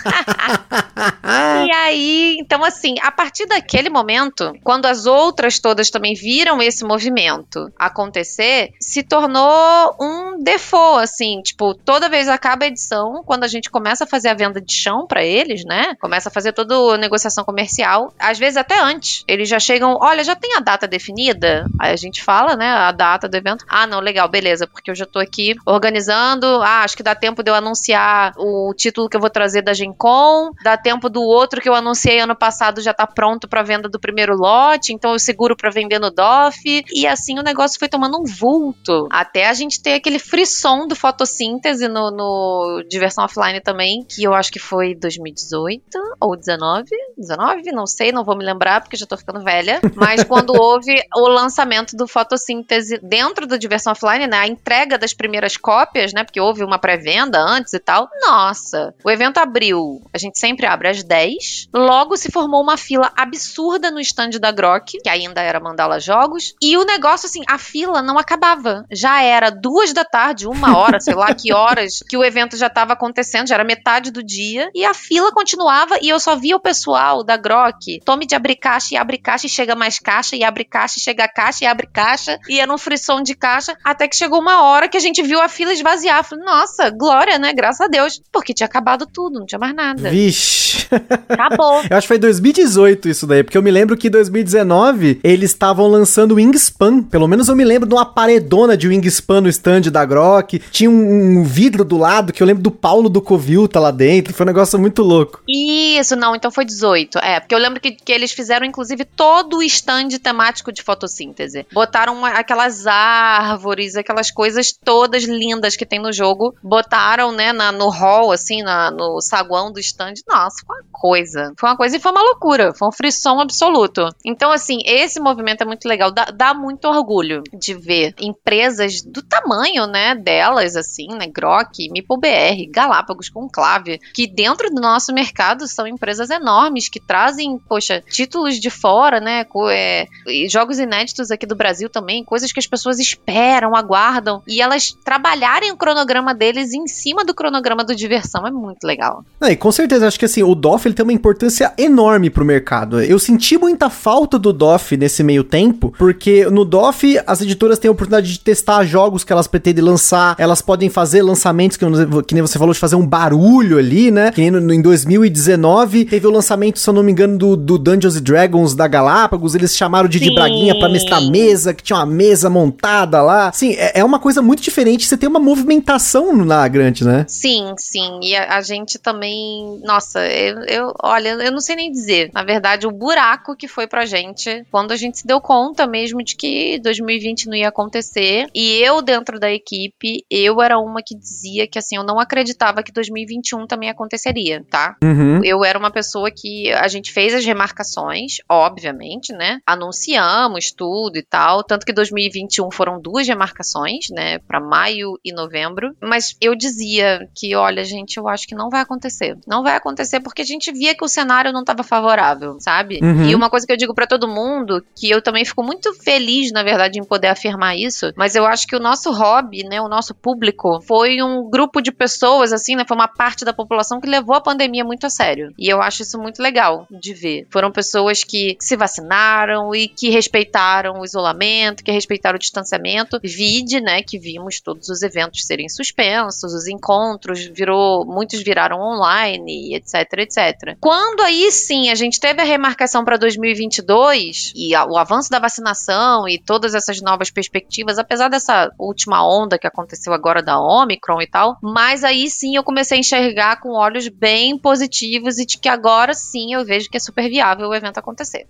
E 1.31 1.73
aí, 1.73 2.37
então 2.39 2.63
assim, 2.63 2.95
a 3.01 3.11
partir 3.11 3.45
daquele 3.45 3.89
momento, 3.89 4.53
quando 4.63 4.85
as 4.85 5.05
outras 5.05 5.59
todas 5.59 5.89
também 5.89 6.10
viram 6.13 6.61
esse 6.61 6.83
movimento 6.83 7.71
acontecer, 7.77 8.71
se 8.79 9.03
tornou 9.03 9.95
um 9.99 10.43
default, 10.43 11.03
assim, 11.03 11.41
tipo, 11.41 11.73
toda 11.73 12.09
vez 12.09 12.27
acaba 12.27 12.65
a 12.65 12.67
edição, 12.67 13.23
quando 13.25 13.43
a 13.43 13.47
gente 13.47 13.69
começa 13.69 14.03
a 14.03 14.07
fazer 14.07 14.29
a 14.29 14.33
venda 14.33 14.61
de 14.61 14.73
chão 14.73 15.05
pra 15.05 15.23
eles, 15.23 15.63
né? 15.65 15.95
Começa 15.99 16.29
a 16.29 16.31
fazer 16.31 16.53
toda 16.53 16.75
a 16.93 16.97
negociação 16.97 17.43
comercial, 17.43 18.13
às 18.19 18.39
vezes 18.39 18.57
até 18.57 18.79
antes. 18.79 19.23
Eles 19.27 19.49
já 19.49 19.59
chegam, 19.59 19.97
olha, 20.01 20.23
já 20.23 20.35
tem 20.35 20.55
a 20.55 20.59
data 20.59 20.87
definida? 20.87 21.65
Aí 21.79 21.91
a 21.91 21.97
gente 21.97 22.23
fala, 22.23 22.55
né, 22.55 22.69
a 22.69 22.91
data 22.91 23.27
do 23.27 23.35
evento. 23.35 23.65
Ah, 23.67 23.85
não, 23.85 23.99
legal, 23.99 24.27
beleza, 24.27 24.67
porque 24.67 24.91
eu 24.91 24.95
já 24.95 25.05
tô 25.05 25.19
aqui 25.19 25.55
organizando. 25.65 26.45
Ah, 26.61 26.83
acho 26.83 26.95
que 26.95 27.03
dá 27.03 27.15
tempo 27.15 27.43
de 27.43 27.51
eu 27.51 27.55
anunciar 27.55 28.33
o 28.37 28.73
título 28.75 29.09
que 29.09 29.17
eu 29.17 29.21
vou 29.21 29.29
trazer 29.29 29.61
da 29.61 29.73
Gen 29.73 29.93
Con 29.93 30.31
bom, 30.31 30.51
dá 30.63 30.77
tempo 30.77 31.09
do 31.09 31.21
outro 31.21 31.61
que 31.61 31.69
eu 31.69 31.75
anunciei 31.75 32.19
ano 32.19 32.35
passado 32.35 32.81
já 32.81 32.93
tá 32.93 33.05
pronto 33.05 33.47
para 33.47 33.63
venda 33.63 33.89
do 33.89 33.99
primeiro 33.99 34.35
lote, 34.35 34.93
então 34.93 35.13
eu 35.13 35.19
seguro 35.19 35.55
para 35.55 35.69
vender 35.69 35.99
no 36.01 36.11
DOF. 36.11 36.83
E 36.93 37.07
assim 37.07 37.39
o 37.39 37.43
negócio 37.43 37.79
foi 37.79 37.87
tomando 37.87 38.19
um 38.19 38.25
vulto. 38.25 39.07
Até 39.11 39.47
a 39.47 39.53
gente 39.53 39.81
ter 39.81 39.93
aquele 39.93 40.19
frisson 40.19 40.87
do 40.87 40.95
fotossíntese 40.95 41.87
no, 41.87 42.11
no 42.11 42.83
Diversão 42.89 43.23
Offline 43.23 43.61
também, 43.61 44.03
que 44.03 44.23
eu 44.23 44.33
acho 44.33 44.51
que 44.51 44.59
foi 44.59 44.95
2018 44.95 45.81
ou 46.19 46.35
19. 46.35 46.89
19? 47.17 47.71
Não 47.71 47.87
sei, 47.87 48.11
não 48.11 48.23
vou 48.23 48.35
me 48.35 48.43
lembrar 48.43 48.81
porque 48.81 48.97
já 48.97 49.05
tô 49.05 49.15
ficando 49.15 49.43
velha. 49.43 49.79
Mas 49.95 50.23
quando 50.23 50.53
houve 50.59 50.95
o 51.15 51.27
lançamento 51.27 51.95
do 51.95 52.07
fotossíntese 52.07 52.99
dentro 53.01 53.45
do 53.45 53.57
Diversão 53.57 53.93
Offline, 53.93 54.27
né? 54.27 54.37
A 54.37 54.47
entrega 54.47 54.97
das 54.97 55.13
primeiras 55.13 55.55
cópias, 55.55 56.13
né? 56.13 56.23
Porque 56.23 56.41
houve 56.41 56.63
uma 56.63 56.79
pré-venda 56.79 57.39
antes 57.39 57.73
e 57.73 57.79
tal. 57.79 58.09
Nossa, 58.21 58.93
o 59.03 59.09
evento 59.09 59.37
abriu. 59.37 60.01
A 60.13 60.17
gente 60.17 60.39
sempre 60.39 60.65
abre 60.65 60.89
às 60.89 61.03
10. 61.03 61.69
Logo 61.73 62.17
se 62.17 62.31
formou 62.31 62.61
uma 62.61 62.77
fila 62.77 63.11
absurda 63.15 63.91
no 63.91 63.99
stand 63.99 64.31
da 64.39 64.51
Grok, 64.51 64.97
que 65.01 65.09
ainda 65.09 65.41
era 65.41 65.59
Mandala 65.59 65.90
Jogos. 65.99 66.53
E 66.61 66.77
o 66.77 66.83
negócio, 66.83 67.27
assim, 67.27 67.41
a 67.47 67.57
fila 67.57 68.01
não 68.01 68.17
acabava. 68.17 68.85
Já 68.91 69.21
era 69.21 69.49
duas 69.49 69.93
da 69.93 70.03
tarde, 70.03 70.47
uma 70.47 70.77
hora, 70.77 70.99
sei 70.99 71.15
lá 71.15 71.33
que 71.33 71.53
horas 71.53 72.03
que 72.07 72.17
o 72.17 72.23
evento 72.23 72.57
já 72.57 72.67
estava 72.67 72.93
acontecendo, 72.93 73.47
já 73.47 73.55
era 73.55 73.63
metade 73.63 74.11
do 74.11 74.23
dia. 74.23 74.69
E 74.73 74.85
a 74.85 74.93
fila 74.93 75.31
continuava 75.31 75.97
e 76.01 76.09
eu 76.09 76.19
só 76.19 76.35
via 76.35 76.55
o 76.55 76.59
pessoal 76.59 77.23
da 77.23 77.37
Grok. 77.37 77.99
Tome 78.05 78.25
de 78.25 78.35
abrir 78.35 78.55
caixa 78.55 78.95
e 78.95 78.97
abre 78.97 79.17
caixa 79.17 79.47
e 79.47 79.49
chega 79.49 79.75
mais 79.75 79.99
caixa 79.99 80.35
e 80.35 80.43
abre 80.43 80.63
caixa 80.63 80.95
e 80.97 81.01
chega 81.01 81.27
caixa 81.27 81.63
e 81.63 81.67
abre 81.67 81.87
caixa. 81.87 82.39
E 82.49 82.59
era 82.59 82.73
um 82.73 82.77
frisson 82.77 83.21
de 83.21 83.35
caixa. 83.35 83.75
Até 83.83 84.07
que 84.07 84.15
chegou 84.15 84.39
uma 84.39 84.63
hora 84.63 84.87
que 84.87 84.97
a 84.97 85.01
gente 85.01 85.21
viu 85.21 85.41
a 85.41 85.47
fila 85.47 85.73
esvaziar. 85.73 86.23
Falei, 86.23 86.45
nossa, 86.45 86.89
glória, 86.89 87.37
né? 87.37 87.53
Graças 87.53 87.81
a 87.81 87.87
Deus. 87.87 88.21
Porque 88.31 88.53
tinha 88.53 88.67
acabado 88.67 89.05
tudo, 89.05 89.39
não 89.39 89.45
tinha 89.45 89.59
mais 89.59 89.75
nada. 89.75 90.09
Vixe. 90.09 90.87
Acabou. 91.29 91.81
eu 91.89 91.97
acho 91.97 92.01
que 92.01 92.07
foi 92.07 92.17
2018 92.17 93.09
isso 93.09 93.27
daí, 93.27 93.43
porque 93.43 93.57
eu 93.57 93.63
me 93.63 93.71
lembro 93.71 93.95
que 93.97 94.07
em 94.07 94.11
2019 94.11 95.19
eles 95.23 95.51
estavam 95.51 95.70
lançando 95.79 96.33
o 96.33 96.35
Wingspan. 96.35 97.03
Pelo 97.03 97.27
menos 97.27 97.47
eu 97.47 97.55
me 97.55 97.63
lembro 97.63 97.87
de 97.87 97.95
uma 97.95 98.05
paredona 98.05 98.75
de 98.75 98.87
Wingspan 98.87 99.41
no 99.41 99.49
stand 99.49 99.81
da 99.91 100.03
Grok. 100.05 100.59
Tinha 100.71 100.89
um, 100.89 101.39
um 101.39 101.43
vidro 101.43 101.83
do 101.83 101.97
lado 101.97 102.33
que 102.33 102.41
eu 102.41 102.47
lembro 102.47 102.63
do 102.63 102.71
Paulo 102.71 103.09
do 103.09 103.21
Covil 103.21 103.67
tá 103.67 103.79
lá 103.79 103.91
dentro. 103.91 104.33
Foi 104.33 104.45
um 104.45 104.47
negócio 104.47 104.79
muito 104.79 105.01
louco. 105.01 105.41
Isso, 105.47 106.15
não, 106.15 106.35
então 106.35 106.51
foi 106.51 106.65
18. 106.65 107.19
É, 107.19 107.39
porque 107.39 107.55
eu 107.55 107.59
lembro 107.59 107.79
que, 107.79 107.91
que 107.91 108.11
eles 108.11 108.31
fizeram, 108.31 108.65
inclusive, 108.65 109.05
todo 109.05 109.57
o 109.57 109.63
stand 109.63 110.09
temático 110.21 110.71
de 110.71 110.81
fotossíntese. 110.81 111.65
Botaram 111.71 112.13
uma, 112.13 112.29
aquelas 112.29 112.87
árvores, 112.87 113.95
aquelas 113.95 114.31
coisas 114.31 114.73
todas 114.73 115.23
lindas 115.23 115.75
que 115.75 115.85
tem 115.85 115.99
no 115.99 116.11
jogo. 116.11 116.55
Botaram, 116.63 117.31
né, 117.31 117.53
na, 117.53 117.71
no 117.71 117.89
hall, 117.89 118.31
assim, 118.31 118.61
na, 118.61 118.91
no 118.91 119.21
saguão 119.21 119.71
do 119.71 119.79
stand. 119.79 120.13
Nossa, 120.27 120.57
foi 120.65 120.75
uma 120.77 120.85
coisa. 120.91 121.53
Foi 121.57 121.69
uma 121.69 121.77
coisa 121.77 121.97
e 121.97 121.99
foi 121.99 122.11
uma 122.11 122.21
loucura. 122.21 122.73
Foi 122.73 122.87
um 122.87 122.91
frisson 122.91 123.39
absoluto. 123.39 124.09
Então, 124.25 124.51
assim, 124.51 124.79
esse 124.85 125.19
movimento 125.19 125.60
é 125.63 125.65
muito 125.65 125.87
legal. 125.87 126.11
Dá, 126.11 126.25
dá 126.25 126.53
muito 126.53 126.85
orgulho 126.87 127.43
de 127.53 127.73
ver 127.73 128.13
empresas 128.19 129.01
do 129.01 129.21
tamanho, 129.21 129.87
né, 129.87 130.15
delas, 130.15 130.75
assim, 130.75 131.07
né, 131.09 131.27
Grok, 131.27 131.89
MipoBR, 131.89 132.69
Galápagos, 132.69 133.29
Conclave, 133.29 133.99
que 134.13 134.27
dentro 134.27 134.69
do 134.69 134.81
nosso 134.81 135.13
mercado 135.13 135.67
são 135.67 135.87
empresas 135.87 136.29
enormes 136.29 136.89
que 136.89 136.99
trazem, 136.99 137.57
poxa, 137.67 138.03
títulos 138.09 138.59
de 138.59 138.69
fora, 138.69 139.19
né, 139.19 139.45
é, 139.69 140.05
jogos 140.49 140.79
inéditos 140.79 141.31
aqui 141.31 141.45
do 141.45 141.55
Brasil 141.55 141.89
também, 141.89 142.23
coisas 142.23 142.51
que 142.51 142.59
as 142.59 142.67
pessoas 142.67 142.99
esperam, 142.99 143.75
aguardam, 143.75 144.41
e 144.47 144.61
elas 144.61 144.95
trabalharem 145.03 145.71
o 145.71 145.77
cronograma 145.77 146.33
deles 146.33 146.73
em 146.73 146.87
cima 146.87 147.23
do 147.23 147.33
cronograma 147.33 147.83
do 147.83 147.95
diversão 147.95 148.45
é 148.45 148.51
muito 148.51 148.83
legal. 148.83 149.23
É, 149.41 149.51
e 149.51 149.55
com 149.55 149.71
certeza, 149.71 150.07
acho 150.07 150.19
que 150.19 150.25
assim, 150.25 150.43
o 150.43 150.55
DOF 150.55 150.87
ele 150.87 150.95
tem 150.95 151.03
uma 151.03 151.13
importância 151.13 151.73
enorme 151.77 152.29
pro 152.29 152.45
mercado. 152.45 153.01
Eu 153.01 153.19
senti 153.19 153.57
muita 153.57 153.89
falta 153.89 154.37
do 154.37 154.53
DOF 154.53 154.97
nesse 154.97 155.23
meio 155.23 155.43
tempo, 155.51 155.93
porque 155.97 156.45
no 156.45 156.63
DOF 156.63 157.19
as 157.27 157.41
editoras 157.41 157.77
têm 157.77 157.89
a 157.89 157.91
oportunidade 157.91 158.31
de 158.31 158.39
testar 158.39 158.85
jogos 158.85 159.25
que 159.25 159.33
elas 159.33 159.47
pretendem 159.47 159.83
lançar, 159.83 160.33
elas 160.39 160.61
podem 160.61 160.89
fazer 160.89 161.21
lançamentos 161.21 161.75
que, 161.75 161.85
que 162.25 162.33
nem 162.33 162.41
você 162.41 162.57
falou, 162.57 162.73
de 162.73 162.79
fazer 162.79 162.95
um 162.95 163.05
barulho 163.05 163.77
ali, 163.77 164.09
né? 164.09 164.31
Que 164.31 164.49
no, 164.49 164.73
em 164.73 164.81
2019 164.81 166.05
teve 166.05 166.25
o 166.25 166.31
lançamento, 166.31 166.79
se 166.79 166.89
eu 166.89 166.93
não 166.93 167.03
me 167.03 167.11
engano, 167.11 167.37
do, 167.37 167.57
do 167.57 167.77
Dungeons 167.77 168.19
Dragons 168.21 168.73
da 168.73 168.87
Galápagos, 168.87 169.53
eles 169.53 169.75
chamaram 169.75 170.07
de, 170.07 170.31
Braguinha 170.31 170.79
pra 170.79 170.87
mestrar 170.87 171.21
mesa, 171.21 171.73
que 171.73 171.83
tinha 171.83 171.99
uma 171.99 172.05
mesa 172.05 172.49
montada 172.49 173.21
lá. 173.21 173.51
Sim, 173.51 173.73
é, 173.73 173.99
é, 173.99 174.03
uma 174.05 174.19
coisa 174.19 174.41
muito 174.41 174.61
diferente, 174.61 175.05
você 175.05 175.17
tem 175.17 175.27
uma 175.27 175.39
movimentação 175.39 176.33
na 176.45 176.65
Grant, 176.67 177.01
né? 177.01 177.25
Sim, 177.27 177.73
sim, 177.77 178.19
e 178.23 178.33
a, 178.35 178.57
a 178.57 178.61
gente 178.61 178.97
também, 178.97 179.81
nossa, 179.83 180.25
eu, 180.25 180.59
eu, 180.61 180.93
olha, 181.03 181.29
eu 181.29 181.51
não 181.51 181.59
sei 181.59 181.75
nem 181.75 181.91
dizer, 181.91 182.29
na 182.33 182.43
verdade, 182.43 182.87
o 182.87 182.91
buraco 182.91 183.55
que 183.55 183.67
foi 183.67 183.87
pra 183.87 184.05
gente, 184.05 184.65
quando 184.71 184.91
a 184.91 184.95
gente 184.95 185.19
se 185.19 185.27
deu 185.27 185.40
conta 185.41 185.87
mesmo 185.87 186.23
de 186.23 186.35
que 186.35 186.79
2020 186.79 187.47
não 187.47 187.55
ia 187.55 187.69
acontecer, 187.69 188.47
e 188.53 188.77
eu 188.77 189.01
dentro 189.01 189.39
da 189.39 189.51
equipe, 189.51 190.23
eu 190.29 190.61
era 190.61 190.77
uma 190.77 191.01
que 191.05 191.17
dizia 191.17 191.67
que, 191.67 191.79
assim, 191.79 191.95
eu 191.95 192.03
não 192.03 192.19
acreditava 192.19 192.83
que 192.83 192.91
2021 192.91 193.67
também 193.67 193.89
aconteceria, 193.89 194.63
tá? 194.69 194.95
Uhum. 195.03 195.43
Eu 195.43 195.63
era 195.63 195.77
uma 195.77 195.91
pessoa 195.91 196.29
que 196.31 196.71
a 196.71 196.87
gente 196.87 197.11
fez 197.11 197.33
as 197.33 197.45
remarcações, 197.45 198.37
obviamente, 198.49 199.33
né? 199.33 199.59
Anunciamos 199.65 200.71
tudo 200.71 201.17
e 201.17 201.23
tal, 201.23 201.63
tanto 201.63 201.85
que 201.85 201.93
2021 201.93 202.69
foram 202.71 203.01
duas 203.01 203.27
remarcações, 203.27 204.05
né, 204.11 204.39
para 204.39 204.59
maio 204.59 205.19
e 205.23 205.33
novembro, 205.33 205.95
mas 206.01 206.35
eu 206.39 206.55
dizia 206.55 207.27
que, 207.35 207.55
olha, 207.55 207.83
gente, 207.83 208.17
eu 208.17 208.27
acho 208.27 208.47
que 208.47 208.55
não 208.55 208.69
vai 208.69 208.81
acontecer. 208.81 209.37
Não 209.47 209.63
vai 209.63 209.75
acontecer 209.75 210.19
porque 210.19 210.41
a 210.41 210.45
gente 210.45 210.71
via 210.71 210.95
que 210.95 211.03
o 211.03 211.07
cenário 211.07 211.51
não 211.51 211.61
estava 211.61 211.83
favorável, 211.83 212.57
sabe? 212.59 212.99
Uhum. 213.01 213.25
E 213.25 213.35
uma 213.35 213.49
coisa 213.49 213.65
que 213.65 213.71
eu 213.71 213.77
digo 213.77 213.93
para 213.93 214.07
todo 214.07 214.27
mundo, 214.27 214.83
que 214.95 215.09
eu 215.09 215.21
também 215.21 215.30
fico 215.45 215.63
muito 215.63 215.93
feliz, 215.93 216.51
na 216.51 216.63
verdade, 216.63 216.99
em 216.99 217.03
poder 217.03 217.27
afirmar 217.27 217.75
isso, 217.75 218.11
mas 218.15 218.35
eu 218.35 218.45
acho 218.45 218.67
que 218.67 218.75
o 218.75 218.79
nosso 218.79 219.11
hobby, 219.11 219.63
né, 219.63 219.81
o 219.81 219.87
nosso 219.87 220.13
público 220.13 220.81
foi 220.81 221.21
um 221.21 221.49
grupo 221.49 221.81
de 221.81 221.91
pessoas 221.91 222.53
assim, 222.53 222.75
né, 222.75 222.83
foi 222.87 222.95
uma 222.95 223.07
parte 223.07 223.45
da 223.45 223.53
população 223.53 223.99
que 223.99 224.09
levou 224.09 224.35
a 224.35 224.41
pandemia 224.41 224.83
muito 224.83 225.05
a 225.05 225.09
sério. 225.09 225.53
E 225.57 225.69
eu 225.69 225.81
acho 225.81 226.01
isso 226.01 226.17
muito 226.19 226.41
legal 226.41 226.87
de 226.89 227.13
ver. 227.13 227.47
Foram 227.49 227.71
pessoas 227.71 228.23
que 228.23 228.55
se 228.59 228.75
vacinaram 228.75 229.73
e 229.73 229.87
que 229.87 230.09
respeitaram 230.09 230.99
o 230.99 231.05
isolamento, 231.05 231.83
que 231.83 231.91
respeitaram 231.91 232.35
o 232.35 232.39
distanciamento. 232.39 233.19
Vide, 233.23 233.79
né, 233.79 234.01
que 234.01 234.17
vimos 234.17 234.59
todos 234.59 234.89
os 234.89 235.01
eventos 235.01 235.45
serem 235.45 235.69
suspensos, 235.69 236.53
os 236.53 236.67
encontros 236.67 237.45
virou, 237.45 238.05
muitos 238.05 238.41
viraram 238.41 238.79
online, 238.79 239.75
etc, 239.75 239.95
etc. 240.19 240.77
Quando 240.79 241.21
aí 241.21 241.51
sim 241.51 241.89
a 241.89 241.95
gente 241.95 242.19
teve 242.19 242.41
a 242.41 242.45
remarcação 242.45 243.03
para 243.03 243.17
2022 243.17 244.53
e 244.55 244.75
o 244.75 244.97
avanço 244.97 245.20
da 245.29 245.39
vacinação 245.39 246.27
e 246.27 246.41
todas 246.41 246.73
essas 246.73 247.01
novas 247.01 247.29
perspectivas, 247.29 247.97
apesar 247.97 248.29
dessa 248.29 248.71
última 248.77 249.25
onda 249.25 249.57
que 249.57 249.67
aconteceu 249.67 250.13
agora 250.13 250.41
da 250.41 250.59
Omicron 250.59 251.21
e 251.21 251.27
tal, 251.27 251.57
mas 251.61 252.03
aí 252.03 252.29
sim 252.29 252.55
eu 252.55 252.63
comecei 252.63 252.97
a 252.97 252.99
enxergar 252.99 253.59
com 253.59 253.69
olhos 253.69 254.07
bem 254.07 254.57
positivos 254.57 255.37
e 255.37 255.45
de 255.45 255.57
que 255.57 255.69
agora 255.69 256.13
sim 256.13 256.53
eu 256.53 256.65
vejo 256.65 256.89
que 256.89 256.97
é 256.97 256.99
super 256.99 257.29
viável 257.29 257.69
o 257.69 257.75
evento 257.75 257.97
acontecer. 257.97 258.47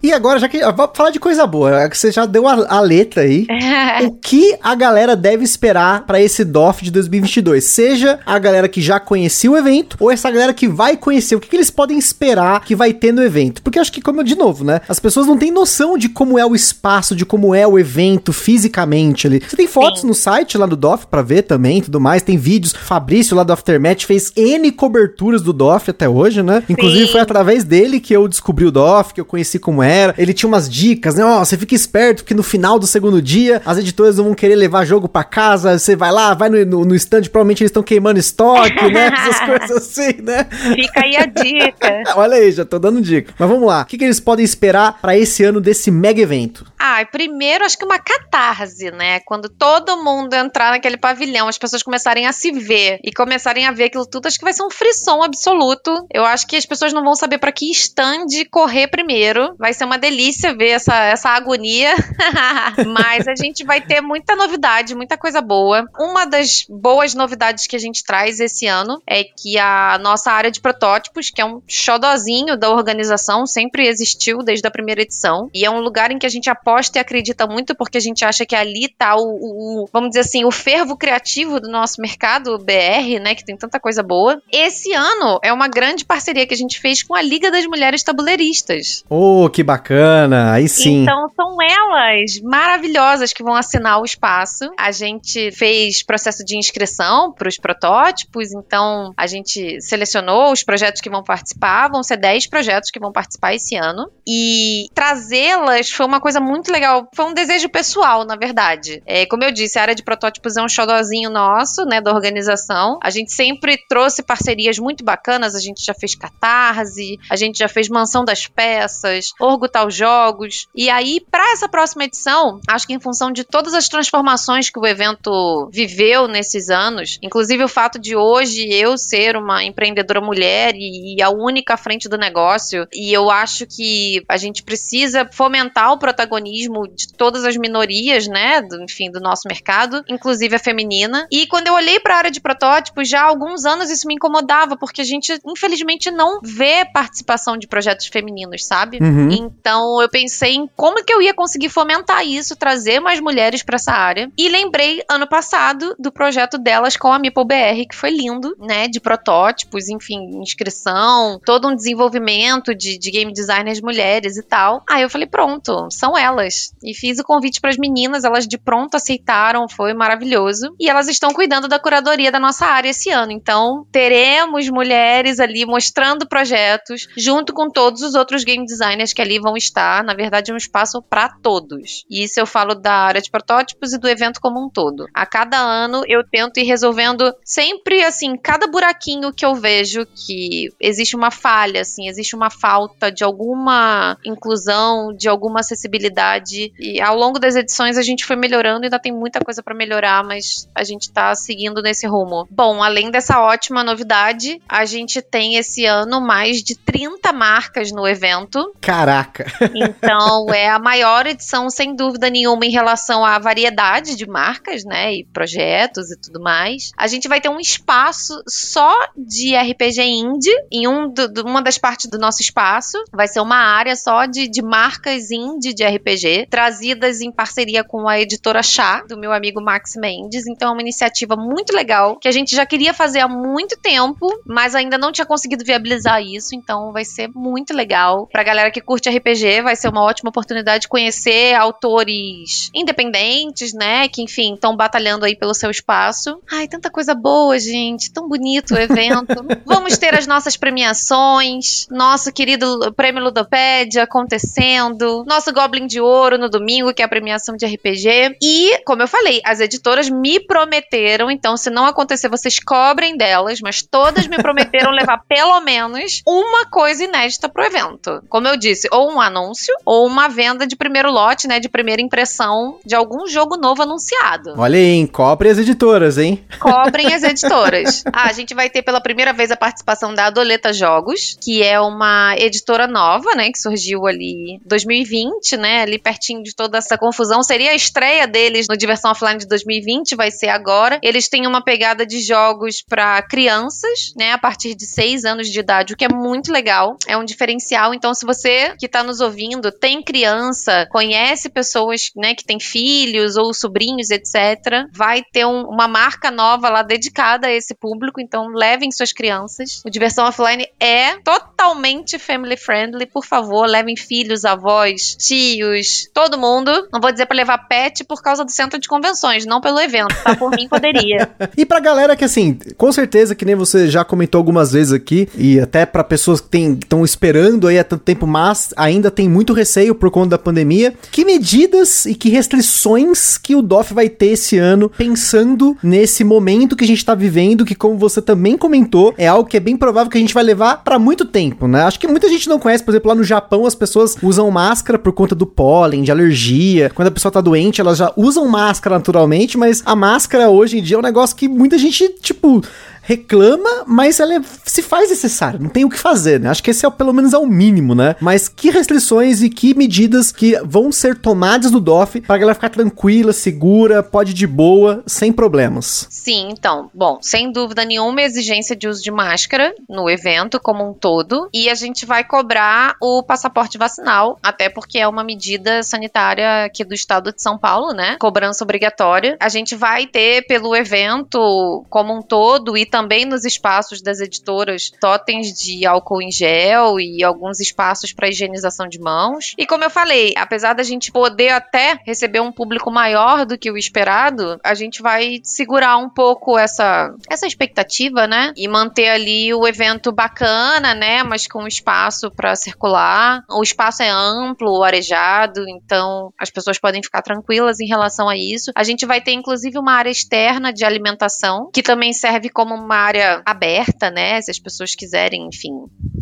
E 0.00 0.12
agora, 0.12 0.38
já 0.38 0.48
que. 0.48 0.60
Vamos 0.60 0.92
falar 0.94 1.10
de 1.10 1.18
coisa 1.18 1.44
boa, 1.44 1.88
que 1.88 1.98
você 1.98 2.12
já 2.12 2.24
deu 2.24 2.46
a, 2.46 2.76
a 2.76 2.80
letra 2.80 3.22
aí. 3.22 3.46
o 4.06 4.12
que 4.12 4.56
a 4.62 4.74
galera 4.74 5.16
deve 5.16 5.42
esperar 5.42 6.06
para 6.06 6.20
esse 6.20 6.44
DOF 6.44 6.84
de 6.84 6.90
2022? 6.92 7.64
Seja 7.64 8.20
a 8.24 8.38
galera 8.38 8.68
que 8.68 8.80
já 8.80 9.00
conhecia 9.00 9.50
o 9.50 9.56
evento, 9.56 9.96
ou 9.98 10.10
essa 10.10 10.30
galera 10.30 10.54
que 10.54 10.68
vai 10.68 10.96
conhecer. 10.96 11.34
O 11.34 11.40
que, 11.40 11.48
que 11.48 11.56
eles 11.56 11.70
podem 11.70 11.98
esperar 11.98 12.64
que 12.64 12.76
vai 12.76 12.92
ter 12.92 13.12
no 13.12 13.22
evento? 13.22 13.60
Porque 13.60 13.78
acho 13.78 13.92
que, 13.92 14.00
como 14.00 14.20
eu, 14.20 14.24
de 14.24 14.36
novo, 14.36 14.62
né? 14.62 14.80
As 14.88 15.00
pessoas 15.00 15.26
não 15.26 15.36
têm 15.36 15.50
noção 15.50 15.98
de 15.98 16.08
como 16.08 16.38
é 16.38 16.46
o 16.46 16.54
espaço, 16.54 17.16
de 17.16 17.26
como 17.26 17.52
é 17.52 17.66
o 17.66 17.76
evento 17.76 18.32
fisicamente 18.32 19.26
ali. 19.26 19.42
Você 19.44 19.56
tem 19.56 19.66
fotos 19.66 20.02
Sim. 20.02 20.06
no 20.06 20.14
site 20.14 20.56
lá 20.56 20.66
do 20.66 20.76
DOF 20.76 21.08
para 21.08 21.22
ver 21.22 21.42
também 21.42 21.82
tudo 21.82 22.00
mais. 22.00 22.22
Tem 22.22 22.36
vídeos. 22.36 22.72
Fabrício 22.72 23.36
lá 23.36 23.42
do 23.42 23.52
Aftermath 23.52 24.02
fez 24.02 24.32
N 24.36 24.70
coberturas 24.70 25.42
do 25.42 25.52
DOF 25.52 25.90
até 25.90 26.08
hoje, 26.08 26.40
né? 26.40 26.62
Inclusive 26.68 27.06
Sim. 27.06 27.12
foi 27.12 27.20
através 27.20 27.64
dele 27.64 27.98
que 27.98 28.14
eu 28.14 28.28
descobri 28.28 28.64
o 28.64 28.70
DOF, 28.70 29.12
que 29.12 29.20
eu 29.20 29.24
conheci 29.24 29.58
como 29.58 29.82
é 29.82 29.87
era. 29.88 30.14
Ele 30.18 30.32
tinha 30.34 30.48
umas 30.48 30.68
dicas, 30.68 31.14
né? 31.14 31.24
Ó, 31.24 31.40
oh, 31.40 31.44
você 31.44 31.56
fica 31.56 31.74
esperto 31.74 32.24
que 32.24 32.34
no 32.34 32.42
final 32.42 32.78
do 32.78 32.86
segundo 32.86 33.20
dia 33.20 33.62
as 33.64 33.78
editoras 33.78 34.16
não 34.16 34.24
vão 34.24 34.34
querer 34.34 34.56
levar 34.56 34.84
jogo 34.84 35.08
para 35.08 35.24
casa. 35.24 35.78
Você 35.78 35.96
vai 35.96 36.12
lá, 36.12 36.34
vai 36.34 36.48
no, 36.48 36.64
no, 36.64 36.84
no 36.84 36.94
stand, 36.94 37.22
provavelmente 37.22 37.62
eles 37.62 37.70
estão 37.70 37.82
queimando 37.82 38.18
estoque, 38.18 38.90
né? 38.90 39.10
Essas 39.14 39.40
coisas 39.40 39.70
assim, 39.70 40.22
né? 40.22 40.46
Fica 40.50 41.04
aí 41.04 41.16
a 41.16 41.26
dica. 41.26 42.02
Olha 42.16 42.36
aí, 42.36 42.52
já 42.52 42.64
tô 42.64 42.78
dando 42.78 43.00
dica. 43.00 43.34
Mas 43.38 43.48
vamos 43.48 43.66
lá. 43.66 43.82
O 43.82 43.86
que, 43.86 43.98
que 43.98 44.04
eles 44.04 44.20
podem 44.20 44.44
esperar 44.44 45.00
para 45.00 45.16
esse 45.16 45.44
ano 45.44 45.60
desse 45.60 45.90
mega 45.90 46.20
evento? 46.20 46.66
Ah, 46.78 47.04
primeiro 47.10 47.64
acho 47.64 47.78
que 47.78 47.84
uma 47.84 47.98
catarse, 47.98 48.90
né? 48.90 49.20
Quando 49.20 49.48
todo 49.48 50.02
mundo 50.02 50.34
entrar 50.34 50.70
naquele 50.70 50.96
pavilhão, 50.96 51.48
as 51.48 51.58
pessoas 51.58 51.82
começarem 51.82 52.26
a 52.26 52.32
se 52.32 52.52
ver 52.52 52.98
e 53.02 53.12
começarem 53.12 53.66
a 53.66 53.72
ver 53.72 53.84
aquilo 53.84 54.06
tudo, 54.06 54.26
acho 54.26 54.38
que 54.38 54.44
vai 54.44 54.52
ser 54.52 54.62
um 54.62 54.70
frisson 54.70 55.22
absoluto. 55.22 55.92
Eu 56.12 56.24
acho 56.24 56.46
que 56.46 56.56
as 56.56 56.66
pessoas 56.66 56.92
não 56.92 57.02
vão 57.02 57.14
saber 57.14 57.38
para 57.38 57.52
que 57.52 57.70
stand 57.70 58.26
correr 58.50 58.88
primeiro. 58.88 59.54
Vai 59.58 59.72
ser 59.78 59.84
uma 59.84 59.98
delícia 59.98 60.54
ver 60.54 60.70
essa, 60.70 60.94
essa 61.04 61.30
agonia. 61.30 61.94
Mas 62.86 63.26
a 63.26 63.34
gente 63.34 63.64
vai 63.64 63.80
ter 63.80 64.00
muita 64.00 64.36
novidade, 64.36 64.94
muita 64.94 65.16
coisa 65.16 65.40
boa. 65.40 65.88
Uma 65.98 66.24
das 66.24 66.66
boas 66.68 67.14
novidades 67.14 67.66
que 67.66 67.76
a 67.76 67.78
gente 67.78 68.04
traz 68.04 68.40
esse 68.40 68.66
ano 68.66 69.00
é 69.06 69.24
que 69.24 69.58
a 69.58 69.98
nossa 70.00 70.30
área 70.32 70.50
de 70.50 70.60
protótipos, 70.60 71.30
que 71.30 71.40
é 71.40 71.44
um 71.44 71.62
xodozinho 71.66 72.56
da 72.56 72.70
organização, 72.70 73.46
sempre 73.46 73.86
existiu 73.86 74.42
desde 74.42 74.66
a 74.66 74.70
primeira 74.70 75.02
edição. 75.02 75.48
E 75.54 75.64
é 75.64 75.70
um 75.70 75.80
lugar 75.80 76.10
em 76.10 76.18
que 76.18 76.26
a 76.26 76.30
gente 76.30 76.50
aposta 76.50 76.98
e 76.98 77.00
acredita 77.00 77.46
muito, 77.46 77.74
porque 77.74 77.98
a 77.98 78.00
gente 78.00 78.24
acha 78.24 78.44
que 78.44 78.56
ali 78.56 78.88
tá 78.88 79.16
o, 79.16 79.84
o 79.84 79.88
vamos 79.92 80.10
dizer 80.10 80.20
assim, 80.20 80.44
o 80.44 80.50
fervo 80.50 80.96
criativo 80.96 81.60
do 81.60 81.68
nosso 81.68 82.00
mercado 82.00 82.58
BR, 82.58 83.20
né? 83.20 83.34
Que 83.34 83.44
tem 83.44 83.56
tanta 83.56 83.78
coisa 83.78 84.02
boa. 84.02 84.40
Esse 84.52 84.92
ano 84.92 85.38
é 85.42 85.52
uma 85.52 85.68
grande 85.68 86.04
parceria 86.04 86.46
que 86.46 86.54
a 86.54 86.56
gente 86.56 86.80
fez 86.80 87.02
com 87.02 87.14
a 87.14 87.22
Liga 87.22 87.50
das 87.50 87.66
Mulheres 87.66 88.02
Tabuleiristas. 88.02 89.04
Oh, 89.08 89.48
que 89.48 89.62
bacana! 89.68 90.54
Aí 90.54 90.66
sim. 90.66 91.02
Então 91.02 91.28
são 91.36 91.58
elas 91.60 92.40
maravilhosas 92.42 93.34
que 93.34 93.42
vão 93.42 93.54
assinar 93.54 94.00
o 94.00 94.04
espaço. 94.04 94.64
A 94.78 94.90
gente 94.90 95.52
fez 95.52 96.02
processo 96.02 96.42
de 96.42 96.56
inscrição 96.56 97.32
para 97.32 97.48
os 97.48 97.58
protótipos, 97.58 98.52
então 98.54 99.12
a 99.14 99.26
gente 99.26 99.78
selecionou 99.82 100.52
os 100.52 100.62
projetos 100.62 101.02
que 101.02 101.10
vão 101.10 101.22
participar. 101.22 101.90
Vão 101.90 102.02
ser 102.02 102.16
10 102.16 102.48
projetos 102.48 102.90
que 102.90 102.98
vão 102.98 103.12
participar 103.12 103.54
esse 103.54 103.76
ano. 103.76 104.10
E 104.26 104.86
trazê-las 104.94 105.90
foi 105.90 106.06
uma 106.06 106.20
coisa 106.20 106.40
muito 106.40 106.72
legal. 106.72 107.06
Foi 107.14 107.26
um 107.26 107.34
desejo 107.34 107.68
pessoal, 107.68 108.24
na 108.24 108.36
verdade. 108.36 109.02
É, 109.04 109.26
como 109.26 109.44
eu 109.44 109.52
disse, 109.52 109.78
a 109.78 109.82
área 109.82 109.94
de 109.94 110.02
protótipos 110.02 110.56
é 110.56 110.62
um 110.62 110.68
xodozinho 110.68 111.28
nosso, 111.28 111.84
né, 111.84 112.00
da 112.00 112.12
organização. 112.12 112.98
A 113.02 113.10
gente 113.10 113.32
sempre 113.32 113.76
trouxe 113.86 114.22
parcerias 114.22 114.78
muito 114.78 115.04
bacanas. 115.04 115.54
A 115.54 115.60
gente 115.60 115.84
já 115.84 115.92
fez 115.92 116.14
Catarse, 116.14 117.18
a 117.30 117.36
gente 117.36 117.58
já 117.58 117.68
fez 117.68 117.88
Mansão 117.90 118.24
das 118.24 118.46
Peças, 118.46 119.26
Orgutal 119.58 119.90
Jogos. 119.90 120.68
E 120.74 120.88
aí, 120.88 121.20
para 121.30 121.52
essa 121.52 121.68
próxima 121.68 122.04
edição, 122.04 122.60
acho 122.68 122.86
que 122.86 122.94
em 122.94 123.00
função 123.00 123.32
de 123.32 123.44
todas 123.44 123.74
as 123.74 123.88
transformações 123.88 124.70
que 124.70 124.78
o 124.78 124.86
evento 124.86 125.68
viveu 125.72 126.28
nesses 126.28 126.70
anos, 126.70 127.18
inclusive 127.22 127.64
o 127.64 127.68
fato 127.68 127.98
de 127.98 128.14
hoje 128.14 128.72
eu 128.72 128.96
ser 128.96 129.36
uma 129.36 129.64
empreendedora 129.64 130.20
mulher 130.20 130.74
e, 130.74 131.16
e 131.16 131.22
a 131.22 131.30
única 131.30 131.76
frente 131.76 132.08
do 132.08 132.16
negócio, 132.16 132.86
e 132.94 133.12
eu 133.12 133.30
acho 133.30 133.66
que 133.66 134.24
a 134.28 134.36
gente 134.36 134.62
precisa 134.62 135.28
fomentar 135.32 135.92
o 135.92 135.98
protagonismo 135.98 136.86
de 136.86 137.12
todas 137.12 137.44
as 137.44 137.56
minorias, 137.56 138.28
né, 138.28 138.62
do, 138.62 138.82
enfim, 138.82 139.10
do 139.10 139.20
nosso 139.20 139.48
mercado, 139.48 140.04
inclusive 140.08 140.54
a 140.54 140.58
feminina. 140.58 141.26
E 141.30 141.46
quando 141.46 141.66
eu 141.66 141.74
olhei 141.74 141.98
para 141.98 142.14
a 142.14 142.18
área 142.18 142.30
de 142.30 142.40
protótipos, 142.40 143.08
já 143.08 143.22
há 143.22 143.24
alguns 143.24 143.64
anos 143.64 143.90
isso 143.90 144.06
me 144.06 144.14
incomodava, 144.14 144.76
porque 144.76 145.00
a 145.00 145.04
gente, 145.04 145.38
infelizmente, 145.44 146.10
não 146.10 146.40
vê 146.42 146.84
participação 146.84 147.56
de 147.56 147.66
projetos 147.66 148.06
femininos, 148.06 148.64
sabe? 148.64 148.98
Uhum. 149.00 149.47
Então 149.60 150.00
eu 150.00 150.08
pensei 150.08 150.54
em 150.54 150.68
como 150.76 151.04
que 151.04 151.12
eu 151.12 151.22
ia 151.22 151.34
conseguir 151.34 151.68
fomentar 151.68 152.26
isso, 152.26 152.56
trazer 152.56 153.00
mais 153.00 153.20
mulheres 153.20 153.62
para 153.62 153.76
essa 153.76 153.92
área. 153.92 154.30
E 154.36 154.48
lembrei 154.48 155.02
ano 155.08 155.26
passado 155.26 155.94
do 155.98 156.12
projeto 156.12 156.58
delas 156.58 156.96
com 156.96 157.12
a 157.12 157.18
Meeple 157.18 157.44
BR, 157.44 157.86
que 157.88 157.96
foi 157.96 158.10
lindo, 158.10 158.54
né? 158.58 158.88
De 158.88 159.00
protótipos, 159.00 159.88
enfim, 159.88 160.40
inscrição, 160.40 161.40
todo 161.44 161.68
um 161.68 161.74
desenvolvimento 161.74 162.74
de, 162.74 162.98
de 162.98 163.10
game 163.10 163.32
designers 163.32 163.80
mulheres 163.80 164.36
e 164.36 164.42
tal. 164.42 164.82
Aí 164.88 165.02
eu 165.02 165.10
falei, 165.10 165.26
pronto, 165.26 165.88
são 165.90 166.16
elas. 166.16 166.72
E 166.82 166.94
fiz 166.94 167.18
o 167.18 167.24
convite 167.24 167.60
para 167.60 167.70
as 167.70 167.76
meninas, 167.76 168.24
elas 168.24 168.46
de 168.46 168.58
pronto 168.58 168.96
aceitaram, 168.96 169.68
foi 169.68 169.94
maravilhoso. 169.94 170.74
E 170.78 170.88
elas 170.88 171.08
estão 171.08 171.32
cuidando 171.32 171.68
da 171.68 171.78
curadoria 171.78 172.32
da 172.32 172.40
nossa 172.40 172.66
área 172.66 172.90
esse 172.90 173.10
ano. 173.10 173.32
Então, 173.32 173.86
teremos 173.92 174.68
mulheres 174.68 175.40
ali 175.40 175.64
mostrando 175.64 176.26
projetos, 176.26 177.06
junto 177.16 177.52
com 177.52 177.70
todos 177.70 178.02
os 178.02 178.14
outros 178.14 178.44
game 178.44 178.64
designers 178.64 179.12
que 179.12 179.22
ali 179.22 179.37
vão 179.40 179.56
estar. 179.56 180.02
Na 180.04 180.14
verdade, 180.14 180.52
um 180.52 180.56
espaço 180.56 181.02
para 181.02 181.28
todos. 181.28 182.04
E 182.10 182.24
isso 182.24 182.38
eu 182.40 182.46
falo 182.46 182.74
da 182.74 182.92
área 182.92 183.20
de 183.20 183.30
protótipos 183.30 183.92
e 183.92 183.98
do 183.98 184.08
evento 184.08 184.40
como 184.40 184.64
um 184.64 184.68
todo. 184.68 185.06
A 185.14 185.26
cada 185.26 185.58
ano 185.58 186.02
eu 186.06 186.22
tento 186.24 186.58
ir 186.58 186.64
resolvendo 186.64 187.34
sempre 187.44 188.04
assim, 188.04 188.36
cada 188.36 188.66
buraquinho 188.66 189.32
que 189.32 189.44
eu 189.44 189.54
vejo 189.54 190.06
que 190.06 190.68
existe 190.80 191.16
uma 191.16 191.30
falha, 191.30 191.80
assim, 191.80 192.08
existe 192.08 192.34
uma 192.34 192.50
falta 192.50 193.10
de 193.10 193.24
alguma 193.24 194.16
inclusão, 194.24 195.14
de 195.14 195.28
alguma 195.28 195.60
acessibilidade. 195.60 196.72
E 196.78 197.00
ao 197.00 197.16
longo 197.16 197.38
das 197.38 197.56
edições 197.56 197.96
a 197.96 198.02
gente 198.02 198.24
foi 198.24 198.36
melhorando, 198.36 198.84
ainda 198.84 198.98
tem 198.98 199.12
muita 199.12 199.40
coisa 199.40 199.62
para 199.62 199.74
melhorar, 199.74 200.24
mas 200.24 200.68
a 200.74 200.84
gente 200.84 201.10
tá 201.10 201.34
seguindo 201.34 201.82
nesse 201.82 202.06
rumo. 202.06 202.46
Bom, 202.50 202.82
além 202.82 203.10
dessa 203.10 203.40
ótima 203.40 203.84
novidade, 203.84 204.60
a 204.68 204.84
gente 204.84 205.20
tem 205.22 205.56
esse 205.56 205.84
ano 205.84 206.20
mais 206.20 206.62
de 206.62 206.76
30 206.76 207.32
marcas 207.32 207.92
no 207.92 208.06
evento. 208.06 208.74
Caraca! 208.80 209.27
Então, 209.74 210.52
é 210.52 210.68
a 210.68 210.78
maior 210.78 211.26
edição, 211.26 211.70
sem 211.70 211.94
dúvida 211.94 212.30
nenhuma, 212.30 212.64
em 212.64 212.70
relação 212.70 213.24
à 213.24 213.38
variedade 213.38 214.16
de 214.16 214.26
marcas, 214.26 214.84
né? 214.84 215.14
E 215.14 215.24
projetos 215.24 216.10
e 216.10 216.20
tudo 216.20 216.40
mais. 216.40 216.92
A 216.96 217.06
gente 217.06 217.28
vai 217.28 217.40
ter 217.40 217.48
um 217.48 217.60
espaço 217.60 218.42
só 218.46 218.94
de 219.16 219.56
RPG 219.56 220.02
indie 220.02 220.54
em 220.70 220.86
um 220.88 221.08
do, 221.08 221.42
uma 221.42 221.62
das 221.62 221.78
partes 221.78 222.10
do 222.10 222.18
nosso 222.18 222.42
espaço. 222.42 222.98
Vai 223.12 223.28
ser 223.28 223.40
uma 223.40 223.56
área 223.56 223.96
só 223.96 224.26
de, 224.26 224.48
de 224.48 224.62
marcas 224.62 225.30
indie 225.30 225.74
de 225.74 225.84
RPG, 225.84 226.46
trazidas 226.50 227.20
em 227.20 227.30
parceria 227.30 227.84
com 227.84 228.08
a 228.08 228.18
editora 228.20 228.62
Chá, 228.62 229.02
do 229.08 229.18
meu 229.18 229.32
amigo 229.32 229.60
Max 229.60 229.92
Mendes. 229.96 230.46
Então, 230.46 230.70
é 230.70 230.72
uma 230.72 230.82
iniciativa 230.82 231.36
muito 231.36 231.74
legal 231.74 232.16
que 232.16 232.28
a 232.28 232.32
gente 232.32 232.54
já 232.54 232.66
queria 232.66 232.94
fazer 232.94 233.20
há 233.20 233.28
muito 233.28 233.76
tempo, 233.76 234.26
mas 234.46 234.74
ainda 234.74 234.98
não 234.98 235.12
tinha 235.12 235.26
conseguido 235.26 235.64
viabilizar 235.64 236.22
isso. 236.22 236.54
Então, 236.54 236.92
vai 236.92 237.04
ser 237.04 237.28
muito 237.34 237.74
legal. 237.74 238.26
Pra 238.26 238.42
galera 238.42 238.70
que 238.70 238.80
curte 238.80 239.08
RPG, 239.08 239.17
vai 239.62 239.76
ser 239.76 239.88
uma 239.88 240.02
ótima 240.02 240.30
oportunidade 240.30 240.82
de 240.82 240.88
conhecer 240.88 241.54
autores 241.54 242.70
independentes, 242.74 243.72
né? 243.72 244.08
Que, 244.08 244.22
enfim, 244.22 244.54
estão 244.54 244.76
batalhando 244.76 245.24
aí 245.24 245.36
pelo 245.36 245.54
seu 245.54 245.70
espaço. 245.70 246.40
Ai, 246.50 246.68
tanta 246.68 246.90
coisa 246.90 247.14
boa, 247.14 247.58
gente. 247.58 248.12
Tão 248.12 248.28
bonito 248.28 248.74
o 248.74 248.78
evento. 248.78 249.46
Vamos 249.64 249.98
ter 249.98 250.14
as 250.14 250.26
nossas 250.26 250.56
premiações, 250.56 251.86
nosso 251.90 252.32
querido 252.32 252.92
Prêmio 252.94 253.22
Ludopédia 253.22 254.02
acontecendo, 254.02 255.24
nosso 255.26 255.52
Goblin 255.52 255.86
de 255.86 256.00
Ouro 256.00 256.38
no 256.38 256.48
domingo, 256.48 256.92
que 256.92 257.02
é 257.02 257.04
a 257.04 257.08
premiação 257.08 257.56
de 257.56 257.66
RPG. 257.66 258.36
E, 258.42 258.78
como 258.84 259.02
eu 259.02 259.08
falei, 259.08 259.40
as 259.44 259.60
editoras 259.60 260.08
me 260.08 260.40
prometeram, 260.40 261.30
então, 261.30 261.56
se 261.56 261.70
não 261.70 261.86
acontecer, 261.86 262.28
vocês 262.28 262.58
cobrem 262.58 263.16
delas, 263.16 263.60
mas 263.60 263.82
todas 263.82 264.26
me 264.26 264.36
prometeram 264.36 264.90
levar 264.92 265.22
pelo 265.28 265.60
menos 265.60 266.22
uma 266.26 266.66
coisa 266.66 267.04
inédita 267.04 267.48
pro 267.48 267.64
evento. 267.64 268.22
Como 268.28 268.46
eu 268.48 268.56
disse, 268.56 268.88
ou 268.90 269.07
um 269.08 269.20
anúncio, 269.20 269.74
ou 269.84 270.06
uma 270.06 270.28
venda 270.28 270.66
de 270.66 270.76
primeiro 270.76 271.10
lote, 271.10 271.46
né? 271.46 271.60
De 271.60 271.68
primeira 271.68 272.02
impressão 272.02 272.78
de 272.84 272.94
algum 272.94 273.26
jogo 273.26 273.56
novo 273.56 273.82
anunciado. 273.82 274.54
Olha 274.56 274.78
aí, 274.78 274.84
hein? 274.84 275.06
Cobre 275.06 275.48
as 275.48 275.58
editoras, 275.58 276.18
hein? 276.18 276.44
Cobrem 276.58 277.12
as 277.14 277.22
editoras. 277.24 278.02
Ah, 278.12 278.28
a 278.28 278.32
gente 278.32 278.54
vai 278.54 278.70
ter 278.70 278.82
pela 278.82 279.00
primeira 279.00 279.32
vez 279.32 279.50
a 279.50 279.56
participação 279.56 280.14
da 280.14 280.26
Adoleta 280.26 280.72
Jogos, 280.72 281.36
que 281.40 281.62
é 281.62 281.80
uma 281.80 282.34
editora 282.36 282.86
nova, 282.86 283.34
né? 283.34 283.50
Que 283.50 283.58
surgiu 283.58 284.06
ali 284.06 284.60
2020, 284.64 285.56
né? 285.56 285.82
Ali 285.82 285.98
pertinho 285.98 286.42
de 286.42 286.54
toda 286.54 286.78
essa 286.78 286.96
confusão. 286.96 287.42
Seria 287.42 287.70
a 287.70 287.74
estreia 287.74 288.26
deles 288.26 288.66
no 288.68 288.76
Diversão 288.76 289.10
Offline 289.10 289.38
de 289.38 289.46
2020, 289.46 290.16
vai 290.16 290.30
ser 290.30 290.48
agora. 290.48 290.98
Eles 291.02 291.28
têm 291.28 291.46
uma 291.46 291.62
pegada 291.62 292.06
de 292.06 292.20
jogos 292.20 292.82
para 292.82 293.20
crianças, 293.22 294.12
né? 294.16 294.32
A 294.32 294.38
partir 294.38 294.74
de 294.74 294.86
6 294.86 295.24
anos 295.24 295.48
de 295.48 295.58
idade, 295.58 295.92
o 295.92 295.96
que 295.96 296.04
é 296.04 296.08
muito 296.08 296.52
legal. 296.52 296.96
É 297.06 297.16
um 297.16 297.24
diferencial. 297.24 297.94
Então, 297.94 298.14
se 298.14 298.24
você 298.24 298.74
que 298.78 298.87
tá 298.88 299.02
nos 299.02 299.20
ouvindo 299.20 299.70
tem 299.70 300.02
criança, 300.02 300.86
conhece 300.90 301.48
pessoas, 301.48 302.10
né, 302.16 302.34
que 302.34 302.44
têm 302.44 302.58
filhos 302.60 303.36
ou 303.36 303.52
sobrinhos, 303.54 304.10
etc., 304.10 304.86
vai 304.92 305.22
ter 305.32 305.44
um- 305.46 305.66
uma 305.68 305.86
marca 305.88 306.30
nova 306.30 306.68
lá 306.68 306.82
dedicada 306.82 307.46
a 307.46 307.52
esse 307.52 307.74
público. 307.74 308.20
Então, 308.20 308.48
levem 308.48 308.90
suas 308.90 309.12
crianças. 309.12 309.80
O 309.84 309.90
Diversão 309.90 310.26
Offline 310.26 310.66
é 310.80 311.16
totalmente 311.22 312.18
family 312.18 312.56
friendly. 312.56 313.06
Por 313.06 313.24
favor, 313.24 313.66
levem 313.66 313.96
filhos, 313.96 314.44
avós, 314.44 315.16
tios, 315.16 316.08
todo 316.12 316.38
mundo. 316.38 316.70
Não 316.92 317.00
vou 317.00 317.12
dizer 317.12 317.26
pra 317.26 317.36
levar 317.36 317.58
pet 317.68 318.04
por 318.04 318.22
causa 318.22 318.44
do 318.44 318.50
centro 318.50 318.78
de 318.78 318.88
convenções, 318.88 319.46
não 319.46 319.60
pelo 319.60 319.80
evento, 319.80 320.14
tá? 320.22 320.34
Por 320.36 320.50
mim 320.50 320.68
poderia. 320.68 321.28
E 321.56 321.64
pra 321.66 321.80
galera 321.80 322.14
que, 322.16 322.24
assim, 322.24 322.58
com 322.76 322.92
certeza, 322.92 323.34
que 323.34 323.44
nem 323.44 323.54
você 323.54 323.88
já 323.88 324.04
comentou 324.04 324.38
algumas 324.38 324.70
vezes 324.72 324.92
aqui, 324.92 325.28
e 325.36 325.58
até 325.58 325.84
pra 325.84 326.04
pessoas 326.04 326.40
que 326.40 326.56
estão 326.56 327.04
esperando 327.04 327.66
aí 327.66 327.78
há 327.78 327.84
tanto 327.84 328.04
tempo, 328.04 328.26
mas 328.26 328.72
ainda 328.78 329.10
tem 329.10 329.28
muito 329.28 329.52
receio 329.52 329.94
por 329.94 330.10
conta 330.10 330.30
da 330.30 330.38
pandemia, 330.38 330.94
que 331.10 331.24
medidas 331.24 332.06
e 332.06 332.14
que 332.14 332.28
restrições 332.28 333.36
que 333.36 333.54
o 333.54 333.62
DOF 333.62 333.92
vai 333.92 334.08
ter 334.08 334.28
esse 334.28 334.56
ano, 334.56 334.90
pensando 334.96 335.76
nesse 335.82 336.24
momento 336.24 336.76
que 336.76 336.84
a 336.84 336.86
gente 336.86 337.04
tá 337.04 337.14
vivendo, 337.14 337.64
que 337.64 337.74
como 337.74 337.98
você 337.98 338.22
também 338.22 338.56
comentou, 338.56 339.14
é 339.18 339.26
algo 339.26 339.48
que 339.48 339.56
é 339.56 339.60
bem 339.60 339.76
provável 339.76 340.10
que 340.10 340.16
a 340.16 340.20
gente 340.20 340.34
vai 340.34 340.42
levar 340.42 340.82
pra 340.84 340.98
muito 340.98 341.24
tempo, 341.24 341.66
né? 341.66 341.82
Acho 341.82 341.98
que 341.98 342.06
muita 342.06 342.28
gente 342.28 342.48
não 342.48 342.58
conhece, 342.58 342.82
por 342.82 342.92
exemplo, 342.92 343.08
lá 343.08 343.14
no 343.14 343.24
Japão 343.24 343.66
as 343.66 343.74
pessoas 343.74 344.16
usam 344.22 344.50
máscara 344.50 344.98
por 344.98 345.12
conta 345.12 345.34
do 345.34 345.46
pólen, 345.46 346.02
de 346.02 346.10
alergia. 346.10 346.90
Quando 346.94 347.08
a 347.08 347.12
pessoa 347.12 347.32
tá 347.32 347.40
doente, 347.40 347.80
elas 347.80 347.98
já 347.98 348.12
usam 348.16 348.46
máscara 348.48 348.96
naturalmente, 348.96 349.58
mas 349.58 349.82
a 349.84 349.96
máscara 349.96 350.48
hoje 350.48 350.78
em 350.78 350.82
dia 350.82 350.96
é 350.96 350.98
um 350.98 351.02
negócio 351.02 351.36
que 351.36 351.48
muita 351.48 351.76
gente, 351.78 352.08
tipo, 352.20 352.62
reclama, 353.08 353.84
mas 353.86 354.20
ela 354.20 354.34
é, 354.34 354.40
se 354.66 354.82
faz 354.82 355.08
necessária, 355.08 355.58
não 355.58 355.70
tem 355.70 355.82
o 355.82 355.88
que 355.88 355.98
fazer, 355.98 356.38
né? 356.38 356.50
Acho 356.50 356.62
que 356.62 356.70
esse 356.70 356.84
é 356.84 356.90
pelo 356.90 357.14
menos 357.14 357.32
é 357.32 357.38
o 357.38 357.46
mínimo, 357.46 357.94
né? 357.94 358.14
Mas 358.20 358.48
que 358.48 358.68
restrições 358.68 359.40
e 359.40 359.48
que 359.48 359.74
medidas 359.74 360.30
que 360.30 360.60
vão 360.62 360.92
ser 360.92 361.16
tomadas 361.16 361.70
no 361.70 361.80
DOF 361.80 362.20
para 362.20 362.36
galera 362.36 362.54
ficar 362.54 362.68
tranquila, 362.68 363.32
segura, 363.32 364.02
pode 364.02 364.32
ir 364.32 364.34
de 364.34 364.46
boa, 364.46 365.02
sem 365.06 365.32
problemas. 365.32 366.06
Sim, 366.10 366.50
então, 366.50 366.90
bom, 366.92 367.18
sem 367.22 367.50
dúvida 367.50 367.82
nenhuma 367.82 368.20
exigência 368.20 368.76
de 368.76 368.86
uso 368.86 369.02
de 369.02 369.10
máscara 369.10 369.74
no 369.88 370.10
evento 370.10 370.60
como 370.60 370.86
um 370.86 370.92
todo 370.92 371.48
e 371.50 371.70
a 371.70 371.74
gente 371.74 372.04
vai 372.04 372.22
cobrar 372.22 372.94
o 373.00 373.22
passaporte 373.22 373.78
vacinal, 373.78 374.38
até 374.42 374.68
porque 374.68 374.98
é 374.98 375.08
uma 375.08 375.24
medida 375.24 375.82
sanitária 375.82 376.66
aqui 376.66 376.84
do 376.84 376.92
estado 376.92 377.32
de 377.32 377.40
São 377.40 377.56
Paulo, 377.56 377.94
né? 377.94 378.16
Cobrança 378.20 378.64
obrigatória. 378.64 379.38
A 379.40 379.48
gente 379.48 379.74
vai 379.74 380.06
ter 380.06 380.46
pelo 380.46 380.76
evento 380.76 381.86
como 381.88 382.14
um 382.14 382.20
todo 382.20 382.76
e 382.76 382.84
também 382.84 382.97
nos 383.26 383.44
espaços 383.44 384.02
das 384.02 384.20
editoras 384.20 384.90
totens 385.00 385.52
de 385.52 385.86
álcool 385.86 386.22
em 386.22 386.30
gel 386.30 386.98
e 386.98 387.22
alguns 387.22 387.60
espaços 387.60 388.12
para 388.12 388.28
higienização 388.28 388.88
de 388.88 388.98
mãos. 388.98 389.54
E 389.58 389.66
como 389.66 389.84
eu 389.84 389.90
falei, 389.90 390.34
apesar 390.36 390.74
da 390.74 390.82
gente 390.82 391.12
poder 391.12 391.50
até 391.50 391.98
receber 392.04 392.40
um 392.40 392.52
público 392.52 392.90
maior 392.90 393.44
do 393.44 393.58
que 393.58 393.70
o 393.70 393.76
esperado, 393.76 394.58
a 394.64 394.74
gente 394.74 395.02
vai 395.02 395.40
segurar 395.42 395.96
um 395.98 396.08
pouco 396.08 396.58
essa, 396.58 397.14
essa 397.28 397.46
expectativa, 397.46 398.26
né? 398.26 398.52
E 398.56 398.66
manter 398.68 399.08
ali 399.08 399.52
o 399.54 399.66
evento 399.66 400.12
bacana, 400.12 400.94
né? 400.94 401.22
Mas 401.22 401.46
com 401.46 401.66
espaço 401.66 402.30
para 402.30 402.56
circular. 402.56 403.44
O 403.50 403.62
espaço 403.62 404.02
é 404.02 404.08
amplo, 404.08 404.82
arejado, 404.82 405.68
então 405.68 406.32
as 406.38 406.50
pessoas 406.50 406.78
podem 406.78 407.02
ficar 407.02 407.22
tranquilas 407.22 407.80
em 407.80 407.86
relação 407.86 408.28
a 408.28 408.36
isso. 408.36 408.70
A 408.74 408.84
gente 408.84 409.06
vai 409.06 409.20
ter 409.20 409.32
inclusive 409.32 409.78
uma 409.78 409.92
área 409.92 410.10
externa 410.10 410.72
de 410.72 410.84
alimentação, 410.84 411.70
que 411.72 411.82
também 411.82 412.12
serve 412.12 412.48
como 412.48 412.74
uma 412.88 412.96
área 412.96 413.42
aberta, 413.44 414.10
né? 414.10 414.40
Se 414.40 414.50
as 414.50 414.58
pessoas 414.58 414.94
quiserem, 414.94 415.46
enfim, 415.46 415.70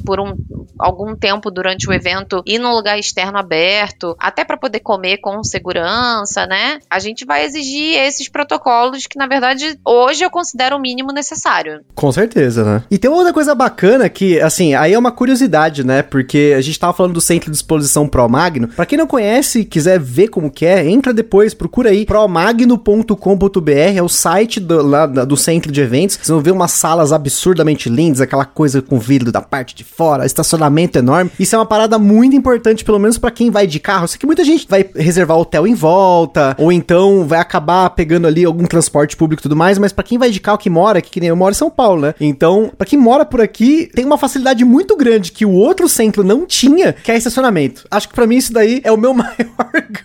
por 0.05 0.19
um, 0.19 0.35
algum 0.77 1.15
tempo 1.15 1.51
durante 1.51 1.89
o 1.89 1.93
evento 1.93 2.43
ir 2.45 2.59
num 2.59 2.73
lugar 2.73 2.99
externo 2.99 3.39
aberto, 3.39 4.17
até 4.19 4.45
para 4.45 4.57
poder 4.57 4.81
comer 4.81 5.19
com 5.19 5.43
segurança, 5.45 6.45
né? 6.47 6.79
A 6.91 6.99
gente 6.99 7.25
vai 7.25 7.45
exigir 7.45 7.97
esses 7.97 8.29
protocolos 8.29 9.07
que, 9.07 9.17
na 9.17 9.29
verdade, 9.29 9.79
hoje 9.85 10.25
eu 10.25 10.31
considero 10.31 10.77
o 10.77 10.81
mínimo 10.81 11.13
necessário. 11.13 11.83
Com 11.95 12.11
certeza, 12.11 12.65
né? 12.65 12.83
E 12.91 12.99
tem 12.99 13.09
uma 13.09 13.19
outra 13.19 13.33
coisa 13.33 13.55
bacana 13.55 14.09
que, 14.09 14.41
assim, 14.41 14.75
aí 14.75 14.93
é 14.93 14.99
uma 14.99 15.13
curiosidade, 15.13 15.85
né? 15.85 16.03
Porque 16.03 16.55
a 16.57 16.61
gente 16.61 16.79
tava 16.79 16.93
falando 16.93 17.15
do 17.15 17.21
Centro 17.21 17.51
de 17.51 17.57
Exposição 17.57 18.09
Pro 18.09 18.29
Magno. 18.29 18.69
Pra 18.69 18.87
quem 18.87 18.99
não 18.99 19.07
conhece 19.07 19.61
e 19.61 19.65
quiser 19.65 20.01
ver 20.01 20.29
como 20.29 20.51
que 20.51 20.67
é, 20.67 20.85
entra 20.89 21.15
depois, 21.15 21.55
procura 21.55 21.91
aí 21.91 22.05
promagno.com.br, 22.05 23.71
é 23.97 24.03
o 24.03 24.09
site 24.09 24.59
do, 24.59 24.83
lá, 24.83 25.07
do 25.07 25.37
centro 25.37 25.71
de 25.71 25.81
eventos. 25.81 26.17
Vocês 26.17 26.29
vão 26.29 26.41
ver 26.47 26.53
umas 26.53 26.71
salas 26.71 27.13
absurdamente 27.13 27.89
lindas, 27.89 28.21
aquela 28.21 28.45
coisa 28.45 28.81
com 28.81 29.01
vidro 29.01 29.33
da 29.33 29.41
parte 29.41 29.75
de 29.75 29.83
fora, 29.83 30.25
estacionamento 30.25 30.97
enorme. 30.97 31.31
Isso 31.41 31.57
é 31.57 31.59
uma 31.59 31.67
parada 31.67 31.99
muito 31.99 32.37
importante, 32.37 32.85
pelo 32.85 33.01
menos 33.01 33.19
para 33.19 33.33
quem 33.33 33.51
vai 33.51 33.67
de 33.67 33.81
carro. 33.81 34.05
Eu 34.05 34.09
sei 34.09 34.19
que 34.19 34.27
muita 34.27 34.45
gente 34.45 34.67
vai 34.69 34.89
reservar 34.95 35.37
hotel 35.37 35.67
em 35.67 35.75
volta, 35.75 36.55
ou 36.57 36.71
então 36.71 37.27
vai 37.27 37.41
acabar 37.41 37.91
pegando 37.91 38.29
ali 38.29 38.45
algum 38.45 38.65
transporte 38.65 39.17
público 39.17 39.41
e 39.41 39.45
tudo 39.45 39.57
mais, 39.57 39.77
mas 39.77 39.93
para 39.93 40.05
quem 40.05 40.19
vai 40.19 40.31
de 40.31 40.39
carro 40.39 40.59
que 40.59 40.71
mora, 40.71 41.03
que, 41.03 41.11
que 41.11 41.21
nem 41.21 41.31
eu 41.31 41.37
moro 41.37 41.51
em 41.51 41.57
São 41.57 41.69
Paulo, 41.69 42.03
né? 42.03 42.15
Então, 42.21 42.71
para 42.79 42.87
quem 42.87 42.99
mora 42.99 43.25
por 43.25 43.41
aqui, 43.41 43.91
tem 43.93 44.05
uma 44.05 44.17
facilidade 44.17 44.65
muito 44.65 44.97
grande 44.97 45.33
que 45.33 45.45
o 45.45 45.53
outro 45.53 45.89
centro 45.89 46.23
não 46.23 46.47
tinha, 46.47 46.93
que 46.93 47.11
é 47.11 47.17
estacionamento. 47.17 47.85
Acho 47.91 48.09
que 48.09 48.15
para 48.15 48.27
mim 48.27 48.37
isso 48.37 48.53
daí 48.53 48.81
é 48.85 48.93
o 48.93 48.97
meu 48.97 49.13
maior 49.15 49.35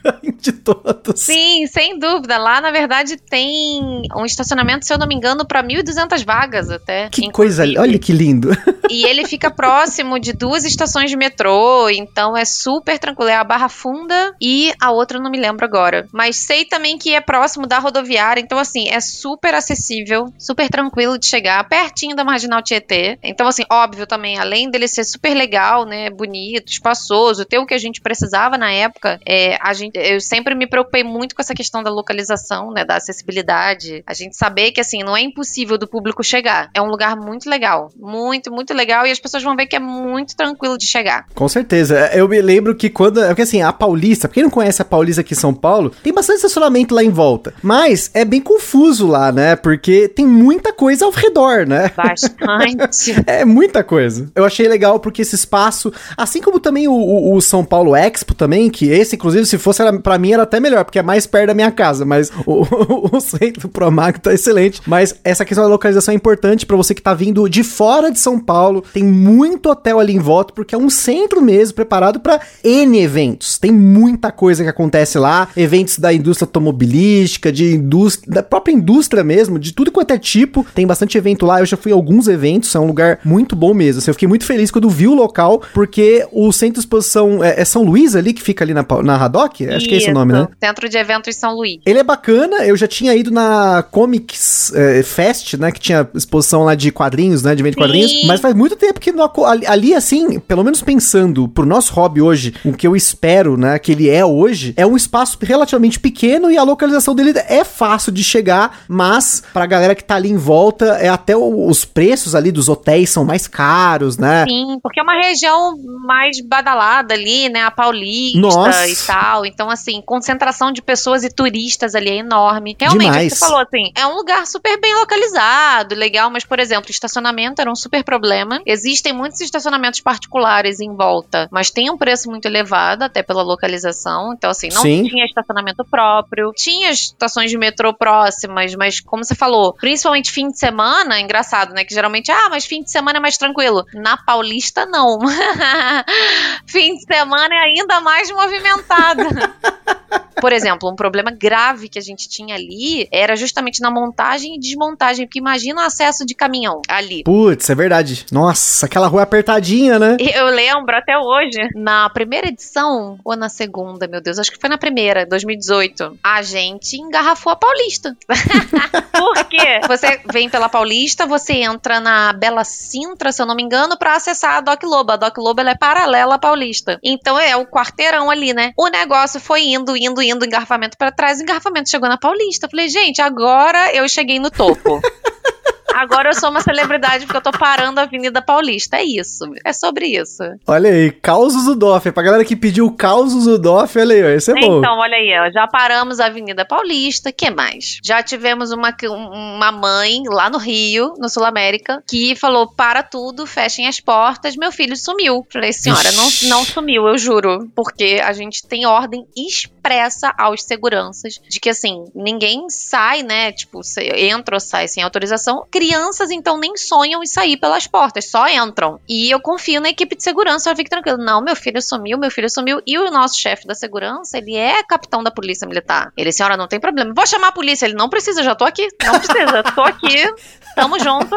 ganho 0.04 0.36
de 0.40 0.52
todos. 0.52 1.22
Sim, 1.22 1.68
sem 1.68 2.00
dúvida. 2.00 2.40
Lá, 2.40 2.60
na 2.60 2.72
verdade, 2.72 3.18
tem 3.30 4.02
um 4.16 4.26
estacionamento, 4.26 4.88
se 4.88 4.94
eu 4.94 4.98
não 4.98 5.08
me 5.08 5.14
engano, 5.14 5.46
para 5.46 5.64
1.200 5.64 6.26
vagas 6.32 6.70
até. 6.70 7.10
Que 7.10 7.26
inclusive. 7.26 7.32
coisa, 7.66 7.82
olha 7.82 8.00
que 8.00 8.14
lindo. 8.14 8.50
E 8.92 9.06
ele 9.06 9.26
fica 9.26 9.50
próximo 9.50 10.20
de 10.20 10.34
duas 10.34 10.66
estações 10.66 11.10
de 11.10 11.16
metrô, 11.16 11.90
então 11.90 12.36
é 12.36 12.44
super 12.44 13.00
tranquilo. 13.00 13.30
É 13.30 13.36
a 13.36 13.44
Barra 13.44 13.70
Funda 13.70 14.36
e 14.42 14.74
a 14.82 14.92
outra 14.92 15.18
eu 15.18 15.22
não 15.24 15.32
me 15.32 15.40
lembro 15.40 15.66
agora. 15.66 16.10
Mas 16.12 16.36
sei 16.36 16.66
também 16.66 16.98
que 16.98 17.16
é 17.16 17.22
próximo 17.22 17.66
da 17.66 17.80
rodoviária, 17.80 18.42
então 18.42 18.58
assim, 18.60 18.90
é 18.90 19.00
super 19.00 19.54
acessível, 19.54 20.26
super 20.38 20.68
tranquilo 20.68 21.18
de 21.18 21.26
chegar, 21.26 21.64
pertinho 21.70 22.18
da 22.18 22.26
Marginal 22.26 22.62
Tietê. 22.62 23.18
Então 23.24 23.48
assim, 23.48 23.64
óbvio 23.72 24.06
também, 24.06 24.38
além 24.38 24.70
dele 24.70 24.90
ser 24.90 25.06
super 25.06 25.34
legal, 25.34 25.86
né, 25.86 26.10
bonito, 26.10 26.70
espaçoso, 26.70 27.46
ter 27.46 27.60
o 27.60 27.66
que 27.66 27.74
a 27.74 27.80
gente 27.80 28.02
precisava 28.02 28.58
na 28.58 28.74
época, 28.74 29.22
é, 29.26 29.58
a 29.62 29.74
gente, 29.74 29.98
eu 29.98 30.20
sempre 30.20 30.54
me 30.54 30.68
preocupei 30.68 31.02
muito 31.02 31.34
com 31.34 31.42
essa 31.42 31.54
questão 31.54 31.82
da 31.82 31.90
localização, 31.90 32.72
né, 32.72 32.84
da 32.84 32.98
acessibilidade. 32.98 34.04
A 34.06 34.14
gente 34.14 34.36
saber 34.36 34.74
que 34.74 34.82
assim, 34.82 35.02
não 35.02 35.16
é 35.16 35.22
impossível 35.22 35.78
do 35.78 35.88
público 35.88 36.21
chegar. 36.24 36.70
É 36.74 36.82
um 36.82 36.88
lugar 36.88 37.16
muito 37.16 37.50
legal, 37.50 37.90
muito, 37.98 38.52
muito 38.52 38.74
legal 38.74 39.06
e 39.06 39.12
as 39.12 39.20
pessoas 39.20 39.44
vão 39.44 39.56
ver 39.56 39.66
que 39.66 39.76
é 39.76 39.80
muito 39.80 40.36
tranquilo 40.36 40.78
de 40.78 40.88
chegar. 40.88 41.26
Com 41.34 41.48
certeza. 41.48 42.10
Eu 42.14 42.28
me 42.28 42.42
lembro 42.42 42.76
que 42.76 42.90
quando. 42.90 43.22
É 43.22 43.28
porque 43.28 43.44
assim, 43.44 43.62
a 43.62 43.72
Paulista, 43.72 44.28
pra 44.28 44.36
quem 44.36 44.44
não 44.44 44.50
conhece 44.50 44.82
a 44.82 44.86
Paulista 44.86 45.22
aqui 45.22 45.34
em 45.34 45.38
São 45.38 45.54
Paulo, 45.54 45.92
tem 46.04 46.14
bastante 46.14 46.38
estacionamento 46.38 46.94
lá 46.94 47.04
em 47.04 47.10
volta. 47.10 47.54
Mas 47.62 48.12
é 48.14 48.24
bem 48.26 48.42
confuso 48.42 49.08
lá, 49.08 49.32
né? 49.32 49.56
Porque 49.56 50.08
tem 50.08 50.26
muita 50.26 50.74
coisa 50.74 51.06
ao 51.06 51.12
redor, 51.12 51.68
né? 51.68 51.92
Bastante. 51.96 53.16
é 53.26 53.46
muita 53.46 53.84
coisa. 53.84 54.32
Eu 54.36 54.46
achei 54.46 54.68
legal 54.68 55.00
porque 55.00 55.22
esse 55.22 55.36
espaço, 55.36 55.92
assim 56.18 56.42
como 56.42 56.60
também 56.60 56.88
o, 56.88 56.94
o, 56.94 57.36
o 57.36 57.42
São 57.42 57.64
Paulo 57.64 57.96
Expo 57.96 58.34
também, 58.34 58.70
que 58.70 58.90
esse, 58.90 59.16
inclusive, 59.16 59.46
se 59.46 59.58
fosse 59.58 59.82
era, 59.82 59.98
pra 60.00 60.18
mim 60.18 60.34
era 60.34 60.44
até 60.44 60.60
melhor, 60.60 60.84
porque 60.84 61.00
é 61.00 61.04
mais 61.04 61.26
perto 61.26 61.48
da 61.48 61.54
minha 61.54 61.72
casa. 61.72 62.06
Mas 62.06 62.32
o, 62.46 62.64
o, 62.64 63.10
o 63.18 63.20
centro 63.20 63.70
Promag 63.70 64.20
tá 64.20 64.34
excelente. 64.34 64.82
Mas 64.86 65.16
essa 65.24 65.46
questão 65.46 65.64
da 65.64 65.70
localização 65.70 66.11
é 66.12 66.16
importante 66.16 66.66
para 66.66 66.78
você 66.78 66.94
que 66.94 67.02
tá 67.02 67.14
vindo 67.14 67.48
de 67.50 67.64
fora 67.64 68.12
de 68.12 68.20
São 68.20 68.40
Paulo. 68.40 68.84
Tem 68.94 69.04
muito 69.04 69.70
hotel 69.70 70.00
ali 70.00 70.14
em 70.14 70.20
volta, 70.20 70.54
porque 70.54 70.76
é 70.76 70.78
um 70.78 70.90
centro 70.90 71.42
mesmo 71.42 71.76
preparado 71.76 72.20
para 72.20 72.40
N 72.64 73.00
eventos. 73.00 73.58
Tem 73.58 73.72
muita 73.72 74.32
coisa 74.32 74.64
que 74.64 74.70
acontece 74.70 75.18
lá, 75.18 75.48
eventos 75.56 75.98
da 75.98 76.14
indústria 76.14 76.46
automobilística, 76.46 77.52
de 77.52 77.76
indústria, 77.76 78.34
da 78.34 78.44
própria 78.44 78.74
indústria 78.74 79.24
mesmo, 79.24 79.58
de 79.58 79.74
tudo 79.74 79.92
quanto 79.92 80.12
é 80.12 80.18
tipo. 80.18 80.66
Tem 80.74 80.86
bastante 80.86 81.18
evento 81.18 81.46
lá, 81.46 81.60
eu 81.60 81.66
já 81.66 81.78
fui 81.78 81.92
a 81.92 81.96
alguns 81.96 82.28
eventos, 82.28 82.74
é 82.76 82.80
um 82.80 82.88
lugar 82.88 83.20
muito 83.24 83.56
bom 83.56 83.74
mesmo. 83.74 84.00
Assim, 84.00 84.10
eu 84.10 84.16
fiquei 84.16 84.28
muito 84.28 84.46
feliz 84.46 84.72
quando 84.72 84.90
vi 84.90 85.08
o 85.08 85.14
local, 85.14 85.62
porque 85.74 86.28
o 86.32 86.52
centro 86.52 86.76
de 86.76 86.80
exposição 86.82 87.44
é, 87.44 87.62
é 87.62 87.66
São 87.66 87.84
Luís 87.84 88.16
ali, 88.16 88.34
que 88.34 88.42
fica 88.42 88.64
ali 88.64 88.74
na, 88.74 88.86
na 89.04 89.16
Haddock? 89.16 89.68
Acho 89.68 89.88
que 89.88 89.96
é 89.96 89.98
esse 89.98 90.10
o 90.10 90.14
nome, 90.14 90.34
né? 90.34 90.48
Centro 90.64 90.90
de 90.90 90.98
Eventos 90.98 91.36
São 91.36 91.56
Luís. 91.56 91.80
Ele 91.86 92.00
é 92.00 92.04
bacana, 92.04 92.66
eu 92.66 92.76
já 92.76 92.88
tinha 92.88 93.16
ido 93.16 93.32
na 93.32 93.84
Comics 93.84 94.74
é, 94.74 95.04
Fest, 95.04 95.56
né, 95.56 95.72
que 95.72 95.80
tinha 95.80 96.01
exposição 96.14 96.64
lá 96.64 96.76
de 96.76 96.92
quadrinhos, 96.92 97.44
né, 97.44 97.56
de 97.56 97.62
evento 97.62 97.76
de 97.76 97.82
quadrinhos, 97.82 98.12
mas 98.26 98.40
faz 98.40 98.54
muito 98.56 98.76
tempo 98.76 99.00
que 99.00 99.12
no, 99.12 99.30
ali, 99.46 99.66
ali, 99.68 99.94
assim, 99.94 100.40
pelo 100.40 100.64
menos 100.64 100.82
pensando 100.82 101.48
pro 101.48 101.66
nosso 101.66 101.94
hobby 101.94 102.22
hoje, 102.22 102.54
o 102.64 102.74
que 102.74 102.88
eu 102.88 102.96
espero, 102.96 103.58
né, 103.58 103.78
que 103.80 103.92
ele 103.92 104.10
é 104.10 104.26
hoje, 104.26 104.74
é 104.78 104.86
um 104.86 104.96
espaço 104.96 105.38
relativamente 105.42 106.00
pequeno 106.00 106.52
e 106.52 106.58
a 106.58 106.64
localização 106.64 107.16
dele 107.16 107.34
é 107.48 107.64
fácil 107.64 108.12
de 108.12 108.24
chegar, 108.24 108.82
mas 108.88 109.44
pra 109.54 109.66
galera 109.66 109.96
que 109.96 110.04
tá 110.04 110.16
ali 110.16 110.30
em 110.30 110.38
volta, 110.38 110.86
é 110.98 111.10
até 111.10 111.36
o, 111.36 111.68
os 111.68 111.86
preços 111.86 112.36
ali 112.36 112.52
dos 112.52 112.70
hotéis 112.70 113.10
são 113.10 113.24
mais 113.24 113.48
caros, 113.48 114.18
né? 114.18 114.46
Sim, 114.48 114.80
porque 114.82 115.00
é 115.00 115.04
uma 115.04 115.22
região 115.22 115.78
mais 116.06 116.42
badalada 116.42 117.14
ali, 117.14 117.50
né, 117.50 117.64
a 117.64 117.72
Paulista 117.72 118.40
Nossa. 118.40 118.88
e 118.88 118.96
tal. 118.96 119.46
Então, 119.46 119.70
assim, 119.70 120.02
concentração 120.06 120.72
de 120.72 120.82
pessoas 120.82 121.24
e 121.24 121.30
turistas 121.30 121.96
ali 121.96 122.10
é 122.10 122.18
enorme. 122.18 122.76
Realmente, 122.80 123.12
Demais. 123.12 123.34
você 123.34 123.40
falou 123.40 123.60
assim, 123.60 123.92
é 123.96 124.06
um 124.06 124.16
lugar 124.16 124.46
super 124.46 124.80
bem 124.80 124.94
localizado, 124.96 125.91
legal, 125.96 126.30
mas, 126.30 126.46
por 126.46 126.60
exemplo, 126.60 126.92
estacionamento 126.92 127.62
era 127.62 127.72
um 127.72 127.76
super 127.76 128.04
problema. 128.04 128.62
Existem 128.66 129.14
muitos 129.14 129.42
estacionamentos 129.42 130.00
particulares 130.02 130.80
em 130.80 130.96
volta, 130.96 131.48
mas 131.52 131.70
tem 131.70 131.90
um 131.90 131.98
preço 131.98 132.30
muito 132.30 132.46
elevado, 132.46 133.04
até 133.04 133.24
pela 133.24 133.42
localização. 133.42 134.34
Então, 134.34 134.50
assim, 134.50 134.70
não 134.74 134.82
Sim. 134.82 135.04
tinha 135.04 135.26
estacionamento 135.26 135.86
próprio. 135.86 136.52
Tinha 136.56 136.92
estações 136.92 137.52
de 137.52 137.58
metrô 137.58 137.94
próximas, 137.94 138.74
mas 138.76 139.00
como 139.00 139.24
você 139.24 139.36
falou, 139.36 139.74
principalmente 139.74 140.32
fim 140.32 140.50
de 140.50 140.58
semana, 140.58 141.20
engraçado, 141.20 141.74
né? 141.74 141.84
Que 141.84 141.94
geralmente, 141.94 142.32
ah, 142.32 142.48
mas 142.50 142.66
fim 142.66 142.82
de 142.84 142.92
semana 142.92 143.18
é 143.18 143.22
mais 143.22 143.38
tranquilo. 143.38 143.86
Na 143.94 144.18
Paulista, 144.18 144.86
não. 144.86 145.20
fim 146.66 146.96
de 146.96 147.04
semana 147.04 147.54
é 147.54 147.60
ainda 147.60 148.00
mais 148.02 148.32
movimentado. 148.32 149.24
Por 150.42 150.52
exemplo, 150.52 150.90
um 150.90 150.96
problema 150.96 151.32
grave 151.32 151.88
que 151.88 152.00
a 152.00 152.02
gente 152.02 152.28
tinha 152.28 152.56
ali 152.56 153.08
era 153.12 153.36
justamente 153.36 153.80
na 153.82 153.92
montagem 153.92 154.56
e 154.56 154.60
desmontagem, 154.60 155.26
porque 155.26 155.40
imagina 155.40 155.82
o 155.82 155.86
acesso 155.86 156.26
de 156.26 156.34
caminhão 156.34 156.82
ali. 156.88 157.24
Putz, 157.24 157.70
é 157.70 157.76
verdade. 157.76 158.26
Nossa, 158.32 158.88
aquela 158.88 159.08
rua 159.08 159.22
apertadinha, 159.22 160.00
né? 160.00 160.18
Eu 160.34 160.48
lembro 160.48 160.96
até 160.96 161.18
hoje, 161.18 161.60
na 161.76 162.10
primeira 162.10 162.48
edição, 162.48 163.20
ou 163.24 163.36
na 163.36 163.50
segunda, 163.50 164.08
meu 164.08 164.22
Deus, 164.22 164.40
acho 164.40 164.52
que 164.52 164.60
foi 164.60 164.70
na 164.70 164.78
primeira, 164.78 165.26
2018, 165.26 166.18
a 166.24 166.42
gente 166.42 166.98
engarrafou 166.98 167.54
a 167.54 167.56
Paulista. 167.56 168.18
Por 169.12 169.46
quê? 169.46 169.82
Você 169.88 170.22
vem 170.32 170.50
pela 170.50 170.68
Paulista, 170.68 171.28
você 171.28 171.54
entra 171.54 172.00
na 172.00 172.34
Bela 172.34 172.64
Sintra, 172.64 173.32
se 173.32 173.42
eu 173.42 173.46
não 173.46 173.56
me 173.56 173.64
engano, 173.64 173.98
pra 173.98 174.16
acessar 174.16 174.56
a 174.56 174.62
Doc 174.62 174.82
Lobo. 174.84 175.12
A 175.12 175.18
Doc 175.18 175.38
Lobo 175.38 175.62
ela 175.62 175.72
é 175.72 175.78
paralela 175.78 176.36
à 176.36 176.40
Paulista. 176.40 177.00
Então 177.04 177.40
é 177.40 177.56
o 177.56 177.66
quarteirão 177.66 178.32
ali, 178.32 178.54
né? 178.54 178.74
O 178.78 178.88
negócio 178.88 179.40
foi 179.40 179.64
indo, 179.66 179.96
indo, 179.96 180.22
indo, 180.22 180.31
engarrafamento 180.38 180.98
pra 180.98 181.12
trás, 181.12 181.40
engarrafamento 181.42 181.90
chegou 181.90 182.08
na 182.08 182.18
Paulista. 182.18 182.66
Eu 182.66 182.70
falei, 182.70 182.90
gente, 182.90 183.22
agora 183.22 183.94
eu 183.94 184.08
cheguei 184.08 184.40
no 184.40 184.52
topo. 184.52 185.00
Agora 185.94 186.30
eu 186.30 186.34
sou 186.34 186.50
uma 186.50 186.62
celebridade 186.62 187.26
porque 187.26 187.38
eu 187.38 187.42
tô 187.42 187.52
parando 187.52 188.00
a 188.00 188.04
Avenida 188.04 188.42
Paulista. 188.42 188.98
É 188.98 189.04
isso. 189.04 189.46
É 189.66 189.74
sobre 189.74 190.08
isso. 190.08 190.44
Olha 190.66 190.90
aí, 190.90 191.12
causos 191.12 191.66
do 191.66 191.76
DOF. 191.76 192.12
Pra 192.12 192.24
galera 192.24 192.46
que 192.46 192.56
pediu 192.56 192.92
causos 192.92 193.46
do 193.46 193.60
DOF, 193.60 194.00
olha 194.00 194.16
aí, 194.16 194.24
ó, 194.24 194.30
esse 194.30 194.52
é 194.52 194.54
bom. 194.54 194.80
Então, 194.80 194.98
olha 194.98 195.16
aí, 195.16 195.32
ó, 195.40 195.52
já 195.52 195.68
paramos 195.68 196.20
a 196.20 196.26
Avenida 196.28 196.66
Paulista. 196.66 197.32
que 197.32 197.50
mais? 197.50 198.00
Já 198.04 198.24
tivemos 198.24 198.72
uma, 198.72 198.96
uma 199.10 199.72
mãe 199.72 200.24
lá 200.28 200.50
no 200.50 200.58
Rio, 200.58 201.14
no 201.18 201.30
Sul 201.30 201.44
América, 201.44 202.04
que 202.08 202.36
falou: 202.36 202.72
para 202.72 203.04
tudo, 203.04 203.46
fechem 203.46 203.88
as 203.88 204.00
portas. 204.00 204.56
Meu 204.56 204.72
filho 204.72 204.96
sumiu. 204.96 205.46
Falei, 205.52 205.74
senhora, 205.74 206.12
não, 206.14 206.30
não 206.44 206.66
sumiu, 206.66 207.08
eu 207.08 207.18
juro. 207.18 207.70
Porque 207.76 208.22
a 208.24 208.34
gente 208.34 208.66
tem 208.66 208.86
ordem 208.86 209.26
expressa 209.36 210.34
aos 210.38 210.64
seguranças 210.64 211.40
de 211.50 211.60
que, 211.60 211.70
assim, 211.70 212.06
ninguém 212.16 212.70
sai, 212.70 213.24
né? 213.24 213.52
Tipo, 213.52 213.82
entra 214.16 214.56
ou 214.56 214.60
sai 214.60 214.88
sem 214.88 215.04
autorização. 215.04 215.66
Crianças, 215.82 216.30
então, 216.30 216.60
nem 216.60 216.78
sonham 216.78 217.24
em 217.24 217.26
sair 217.26 217.58
pelas 217.58 217.88
portas, 217.88 218.30
só 218.30 218.48
entram. 218.48 219.00
E 219.10 219.34
eu 219.34 219.42
confio 219.42 219.82
na 219.82 219.90
equipe 219.90 220.16
de 220.16 220.22
segurança, 220.22 220.70
eu 220.70 220.76
fico 220.76 220.92
tranquilo. 220.92 221.18
Não, 221.18 221.42
meu 221.42 221.56
filho 221.56 221.82
sumiu, 221.82 222.20
meu 222.20 222.30
filho 222.30 222.48
sumiu. 222.52 222.80
E 222.86 223.00
o 223.00 223.10
nosso 223.10 223.40
chefe 223.40 223.66
da 223.66 223.74
segurança, 223.74 224.38
ele 224.38 224.56
é 224.56 224.84
capitão 224.84 225.24
da 225.24 225.32
polícia 225.32 225.68
militar. 225.68 226.14
Ele, 226.16 226.32
senhora, 226.32 226.56
não 226.56 226.68
tem 226.68 226.80
problema. 226.80 227.12
Vou 227.16 227.26
chamar 227.26 227.48
a 227.48 227.52
polícia. 227.52 227.88
Ele, 227.88 227.96
não 227.96 228.10
precisa, 228.10 228.44
já 228.44 228.54
tô 228.54 228.64
aqui. 228.64 228.88
Não 229.04 229.20
precisa, 229.20 229.64
tô 229.74 229.82
aqui. 229.82 230.32
Tamo 230.76 231.00
junto. 231.00 231.36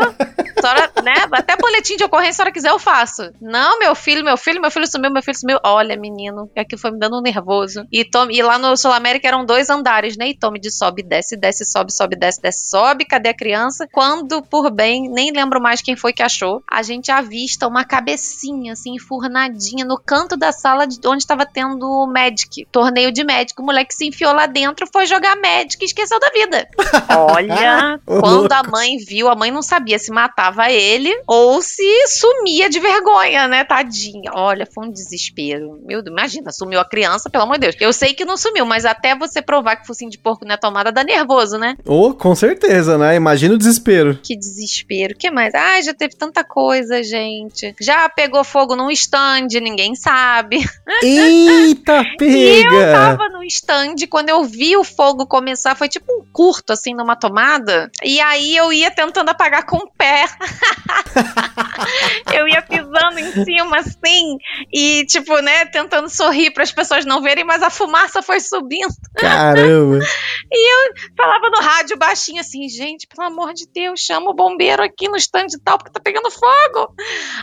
Senhora, 0.61 0.93
né? 1.03 1.15
Até 1.33 1.57
boletim 1.57 1.97
de 1.97 2.05
ocorrência, 2.05 2.35
se 2.35 2.43
a 2.43 2.45
senhora 2.45 2.53
quiser, 2.53 2.71
eu 2.71 2.79
faço. 2.79 3.33
Não, 3.41 3.79
meu 3.79 3.95
filho, 3.95 4.23
meu 4.23 4.37
filho, 4.37 4.61
meu 4.61 4.71
filho 4.71 4.87
sumiu, 4.87 5.11
meu 5.11 5.23
filho 5.23 5.39
sumiu. 5.39 5.59
Olha, 5.65 5.97
menino, 5.97 6.51
aqui 6.57 6.77
foi 6.77 6.91
me 6.91 6.99
dando 6.99 7.19
um 7.19 7.23
nervoso. 7.23 7.87
E, 7.91 8.05
Tom, 8.05 8.31
e 8.31 8.43
lá 8.43 8.59
no 8.59 8.77
Sul 8.77 8.93
América 8.93 9.27
eram 9.27 9.45
dois 9.45 9.71
andares, 9.71 10.17
né? 10.19 10.29
E 10.29 10.39
Tommy 10.39 10.61
de 10.61 10.71
sobe, 10.71 11.03
desce, 11.03 11.37
desce, 11.37 11.65
sobe, 11.65 11.93
sobe, 11.93 12.17
desce, 12.17 12.43
desce, 12.43 12.69
sobe. 12.69 13.05
Cadê 13.05 13.31
a 13.31 13.35
criança? 13.35 13.89
Quando, 13.91 14.34
por 14.43 14.71
bem, 14.71 15.09
nem 15.09 15.33
lembro 15.33 15.61
mais 15.61 15.81
quem 15.81 15.97
foi 15.97 16.13
que 16.13 16.23
achou, 16.23 16.63
a 16.71 16.83
gente 16.83 17.11
avista 17.11 17.67
uma 17.67 17.85
cabecinha, 17.85 18.73
assim, 18.73 18.95
enfurnadinha 18.95 19.85
no 19.85 19.99
canto 19.99 20.37
da 20.37 20.53
sala 20.53 20.87
de 20.87 20.99
onde 21.07 21.23
estava 21.23 21.47
tendo 21.47 21.87
o 21.89 22.07
Magic, 22.07 22.67
torneio 22.71 23.13
de 23.13 23.25
Magic. 23.25 23.55
O 23.59 23.63
moleque 23.63 23.95
se 23.95 24.07
enfiou 24.07 24.33
lá 24.33 24.47
dentro, 24.47 24.87
foi 24.93 25.07
jogar 25.07 25.37
Magic 25.37 25.77
e 25.81 25.85
esqueceu 25.85 26.19
da 26.19 26.31
vida. 26.31 26.69
Olha, 27.33 28.01
quando 28.07 28.53
a 28.53 28.63
mãe 28.63 28.97
viu, 28.97 29.29
a 29.29 29.35
mãe 29.35 29.51
não 29.51 29.63
sabia 29.63 29.99
se 29.99 30.11
matava 30.11 30.71
ele 30.71 31.13
ou 31.27 31.61
se 31.63 32.07
sumia 32.07 32.69
de 32.69 32.81
vergonha, 32.81 33.49
né, 33.49 33.65
tadinha. 33.65 34.31
Olha, 34.33 34.67
foi 34.67 34.87
um 34.87 34.91
desespero. 34.91 35.81
Meu 35.85 36.03
Deus, 36.03 36.15
imagina, 36.15 36.53
sumiu 36.53 36.81
a 36.81 36.85
criança, 36.85 37.31
pelo 37.31 37.45
amor 37.45 37.55
de 37.55 37.61
Deus. 37.61 37.77
Eu 37.81 37.93
sei 37.93 38.15
que 38.15 38.25
não 38.25 38.37
sumiu, 38.37 38.67
mas 38.67 38.85
até 38.85 39.17
você 39.17 39.43
provar 39.43 39.77
que 39.77 39.87
focinho 39.87 40.11
de 40.11 40.19
porco 40.19 40.45
não 40.45 40.55
é 40.55 40.57
tomada, 40.57 40.93
dá 40.93 41.05
nervoso, 41.05 41.59
né? 41.59 41.77
Oh, 41.85 42.15
com 42.15 42.35
certeza, 42.35 42.97
né? 42.99 43.17
Imagina 43.17 43.55
o 43.55 43.59
desespero. 43.59 44.19
Que 44.25 44.35
desespero. 44.35 45.15
que 45.15 45.31
mais? 45.31 45.55
Ai, 45.55 45.83
já 45.83 45.93
teve 45.93 46.17
tanta 46.17 46.43
coisa, 46.43 47.03
gente. 47.03 47.77
Já 47.79 48.09
pegou 48.09 48.43
fogo 48.43 48.75
num 48.75 48.91
stand, 48.91 49.49
ninguém 49.61 49.95
sabe. 49.95 50.65
Eita, 51.03 52.03
pega! 52.17 52.33
E 52.33 52.65
eu 52.65 52.93
tava 52.93 53.29
no 53.29 53.45
stand, 53.45 53.97
quando 54.09 54.31
eu 54.31 54.43
vi 54.45 54.79
o 54.79 54.85
fogo 54.85 55.27
começar, 55.27 55.75
foi 55.75 55.89
tipo 55.89 56.11
um 56.11 56.25
curto, 56.33 56.73
assim, 56.73 56.95
numa 56.95 57.17
tomada. 57.17 57.91
E 58.03 58.19
aí 58.21 58.57
eu 58.57 58.73
ia 58.73 58.91
tentando 58.91 59.29
apagar 59.29 59.67
com 59.67 59.77
o 59.77 59.91
pé. 59.91 60.25
eu 62.33 62.49
ia 62.49 62.63
pisando 62.63 63.19
em 63.19 63.45
cima, 63.45 63.79
assim, 63.79 64.39
e, 64.73 65.05
tipo, 65.07 65.39
né, 65.41 65.67
tentando 65.67 66.09
sorrir 66.09 66.51
para 66.51 66.63
as 66.63 66.73
pessoas 66.73 67.05
não 67.05 67.21
verem, 67.21 67.45
mas 67.45 67.63
a 67.63 67.69
fumaça 67.69 68.23
foi 68.23 68.41
subindo. 68.41 68.95
Caramba! 69.17 69.99
e 70.51 70.73
eu 70.73 70.95
falava 71.15 71.51
no 71.51 71.61
rádio 71.61 71.99
baixinho 71.99 72.41
assim, 72.41 72.67
gente, 72.69 73.07
pelo 73.07 73.27
amor 73.27 73.53
de 73.53 73.67
Deus, 73.67 74.07
chama 74.15 74.31
o 74.31 74.35
bombeiro 74.35 74.83
aqui 74.83 75.09
no 75.09 75.17
stand 75.17 75.49
e 75.55 75.61
tal, 75.61 75.77
porque 75.77 75.93
tá 75.93 76.01
pegando 76.01 76.31
fogo. 76.31 76.95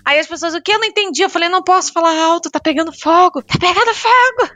Aí 0.06 0.20
as 0.20 0.28
pessoas, 0.28 0.54
o 0.54 0.62
que 0.62 0.72
eu 0.72 0.80
não 0.80 0.86
entendi? 0.86 1.22
Eu 1.22 1.30
falei, 1.30 1.50
não 1.50 1.64
posso 1.64 1.92
falar 1.92 2.18
alto, 2.18 2.50
tá 2.50 2.60
pegando 2.60 2.94
fogo, 2.98 3.42
tá 3.42 3.56
pegando 3.60 3.94
fogo. 3.94 4.50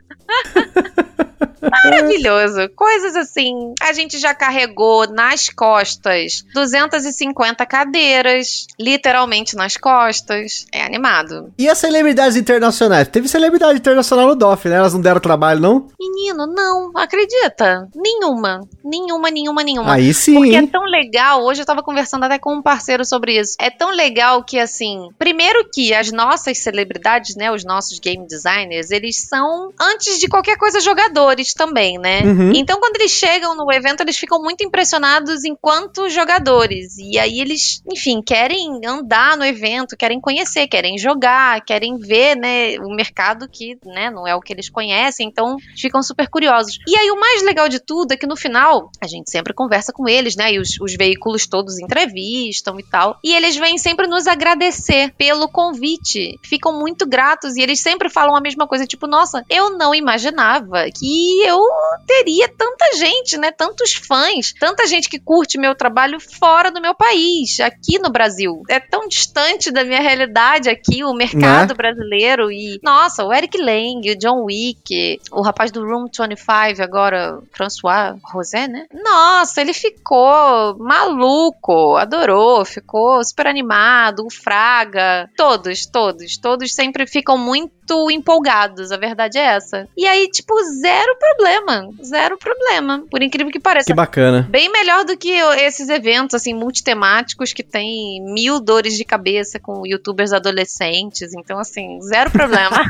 Maravilhoso. 1.69 2.69
Coisas 2.75 3.15
assim. 3.15 3.73
A 3.81 3.93
gente 3.93 4.17
já 4.17 4.33
carregou 4.33 5.07
nas 5.07 5.49
costas 5.49 6.43
250 6.53 7.65
cadeiras, 7.65 8.67
literalmente 8.79 9.55
nas 9.55 9.77
costas. 9.77 10.65
É 10.71 10.83
animado. 10.83 11.53
E 11.57 11.69
as 11.69 11.77
celebridades 11.77 12.35
internacionais? 12.35 13.07
Teve 13.07 13.27
celebridade 13.27 13.79
internacional 13.79 14.27
no 14.27 14.35
DOF, 14.35 14.67
né? 14.67 14.75
Elas 14.75 14.93
não 14.93 15.01
deram 15.01 15.19
trabalho, 15.19 15.59
não? 15.59 15.87
Menino, 15.99 16.45
não. 16.47 16.91
Acredita? 16.95 17.87
Nenhuma. 17.95 18.61
Nenhuma, 18.83 19.31
nenhuma, 19.31 19.63
nenhuma. 19.63 19.93
Aí 19.93 20.13
sim. 20.13 20.35
Porque 20.35 20.55
é 20.55 20.67
tão 20.67 20.83
legal. 20.83 21.43
Hoje 21.43 21.61
eu 21.61 21.65
tava 21.65 21.81
conversando 21.81 22.23
até 22.23 22.37
com 22.37 22.55
um 22.55 22.61
parceiro 22.61 23.03
sobre 23.03 23.39
isso. 23.39 23.55
É 23.59 23.69
tão 23.69 23.91
legal 23.91 24.43
que, 24.43 24.59
assim, 24.59 25.09
primeiro 25.17 25.67
que 25.73 25.93
as 25.93 26.11
nossas 26.11 26.59
celebridades, 26.59 27.35
né? 27.35 27.51
Os 27.51 27.63
nossos 27.63 27.99
game 27.99 28.27
designers, 28.27 28.91
eles 28.91 29.27
são, 29.27 29.71
antes 29.79 30.19
de 30.19 30.27
qualquer 30.27 30.57
coisa, 30.57 30.79
jogadores 30.79 31.53
também, 31.55 31.97
né? 31.97 32.21
Uhum. 32.21 32.51
Então, 32.53 32.79
quando 32.79 32.97
eles 32.97 33.11
chegam 33.11 33.55
no 33.55 33.71
evento, 33.71 34.01
eles 34.01 34.17
ficam 34.17 34.41
muito 34.41 34.63
impressionados 34.63 35.43
enquanto 35.43 36.09
jogadores. 36.09 36.97
E 36.97 37.17
aí 37.17 37.39
eles, 37.39 37.81
enfim, 37.91 38.21
querem 38.21 38.81
andar 38.85 39.37
no 39.37 39.45
evento, 39.45 39.97
querem 39.97 40.19
conhecer, 40.19 40.67
querem 40.67 40.97
jogar, 40.97 41.63
querem 41.63 41.97
ver, 41.97 42.35
né, 42.35 42.77
o 42.79 42.93
mercado 42.95 43.47
que, 43.49 43.77
né, 43.85 44.11
não 44.11 44.27
é 44.27 44.35
o 44.35 44.41
que 44.41 44.53
eles 44.53 44.69
conhecem. 44.69 45.27
Então, 45.27 45.57
ficam 45.77 46.03
super 46.03 46.27
curiosos. 46.29 46.77
E 46.87 46.95
aí 46.95 47.09
o 47.09 47.19
mais 47.19 47.43
legal 47.43 47.69
de 47.69 47.79
tudo 47.79 48.11
é 48.11 48.17
que 48.17 48.27
no 48.27 48.35
final, 48.35 48.89
a 49.01 49.07
gente 49.07 49.31
sempre 49.31 49.53
conversa 49.53 49.93
com 49.93 50.07
eles, 50.07 50.35
né? 50.35 50.53
E 50.53 50.59
os, 50.59 50.79
os 50.79 50.95
veículos 50.95 51.47
todos 51.47 51.79
entrevistam 51.79 52.79
e 52.79 52.83
tal. 52.83 53.17
E 53.23 53.33
eles 53.33 53.55
vêm 53.55 53.77
sempre 53.77 54.07
nos 54.07 54.27
agradecer 54.27 55.13
pelo 55.17 55.47
convite. 55.47 56.37
Ficam 56.43 56.77
muito 56.79 57.07
gratos 57.07 57.55
e 57.55 57.61
eles 57.61 57.79
sempre 57.79 58.09
falam 58.09 58.35
a 58.35 58.41
mesma 58.41 58.67
coisa, 58.67 58.85
tipo, 58.85 59.07
nossa, 59.07 59.43
eu 59.49 59.77
não 59.77 59.95
imaginava 59.95 60.85
que 60.93 61.44
eu 61.47 61.61
teria 62.05 62.47
tanta 62.47 62.95
gente, 62.97 63.37
né? 63.37 63.51
Tantos 63.51 63.93
fãs, 63.93 64.53
tanta 64.59 64.87
gente 64.87 65.09
que 65.09 65.19
curte 65.19 65.57
meu 65.57 65.75
trabalho 65.75 66.19
fora 66.19 66.71
do 66.71 66.81
meu 66.81 66.95
país, 66.95 67.59
aqui 67.59 67.99
no 67.99 68.09
Brasil. 68.09 68.63
É 68.69 68.79
tão 68.79 69.07
distante 69.07 69.71
da 69.71 69.83
minha 69.83 70.01
realidade 70.01 70.69
aqui, 70.69 71.03
o 71.03 71.13
mercado 71.13 71.69
né? 71.69 71.75
brasileiro. 71.75 72.51
E, 72.51 72.79
nossa, 72.83 73.23
o 73.23 73.33
Eric 73.33 73.57
Lang, 73.57 74.11
o 74.11 74.17
John 74.17 74.43
Wick, 74.43 75.19
o 75.31 75.41
rapaz 75.41 75.71
do 75.71 75.85
Room 75.85 76.05
25, 76.05 76.81
agora, 76.81 77.39
François 77.51 78.15
Rosé, 78.23 78.67
né? 78.67 78.87
Nossa, 78.93 79.61
ele 79.61 79.73
ficou 79.73 80.77
maluco, 80.77 81.95
adorou, 81.95 82.65
ficou 82.65 83.23
super 83.23 83.47
animado, 83.47 84.25
o 84.25 84.31
Fraga, 84.31 85.29
todos, 85.35 85.85
todos, 85.85 86.37
todos 86.37 86.73
sempre 86.73 87.07
ficam 87.07 87.37
muito 87.37 87.75
muito 87.85 88.11
empolgados, 88.11 88.91
a 88.91 88.97
verdade 88.97 89.37
é 89.37 89.43
essa. 89.43 89.87
E 89.95 90.07
aí, 90.07 90.27
tipo, 90.29 90.53
zero 90.81 91.17
problema. 91.25 91.89
Zero 92.03 92.37
problema. 92.37 93.03
Por 93.09 93.21
incrível 93.21 93.51
que 93.51 93.59
pareça. 93.59 93.87
Que 93.87 93.93
bacana. 93.93 94.47
Bem 94.49 94.71
melhor 94.71 95.05
do 95.05 95.17
que 95.17 95.31
esses 95.31 95.89
eventos, 95.89 96.35
assim, 96.35 96.53
multitemáticos 96.53 97.53
que 97.53 97.63
tem 97.63 98.21
mil 98.33 98.59
dores 98.59 98.95
de 98.95 99.03
cabeça 99.03 99.59
com 99.59 99.85
youtubers 99.85 100.31
adolescentes. 100.31 101.33
Então, 101.33 101.57
assim, 101.57 101.99
zero 102.01 102.29
problema. 102.29 102.77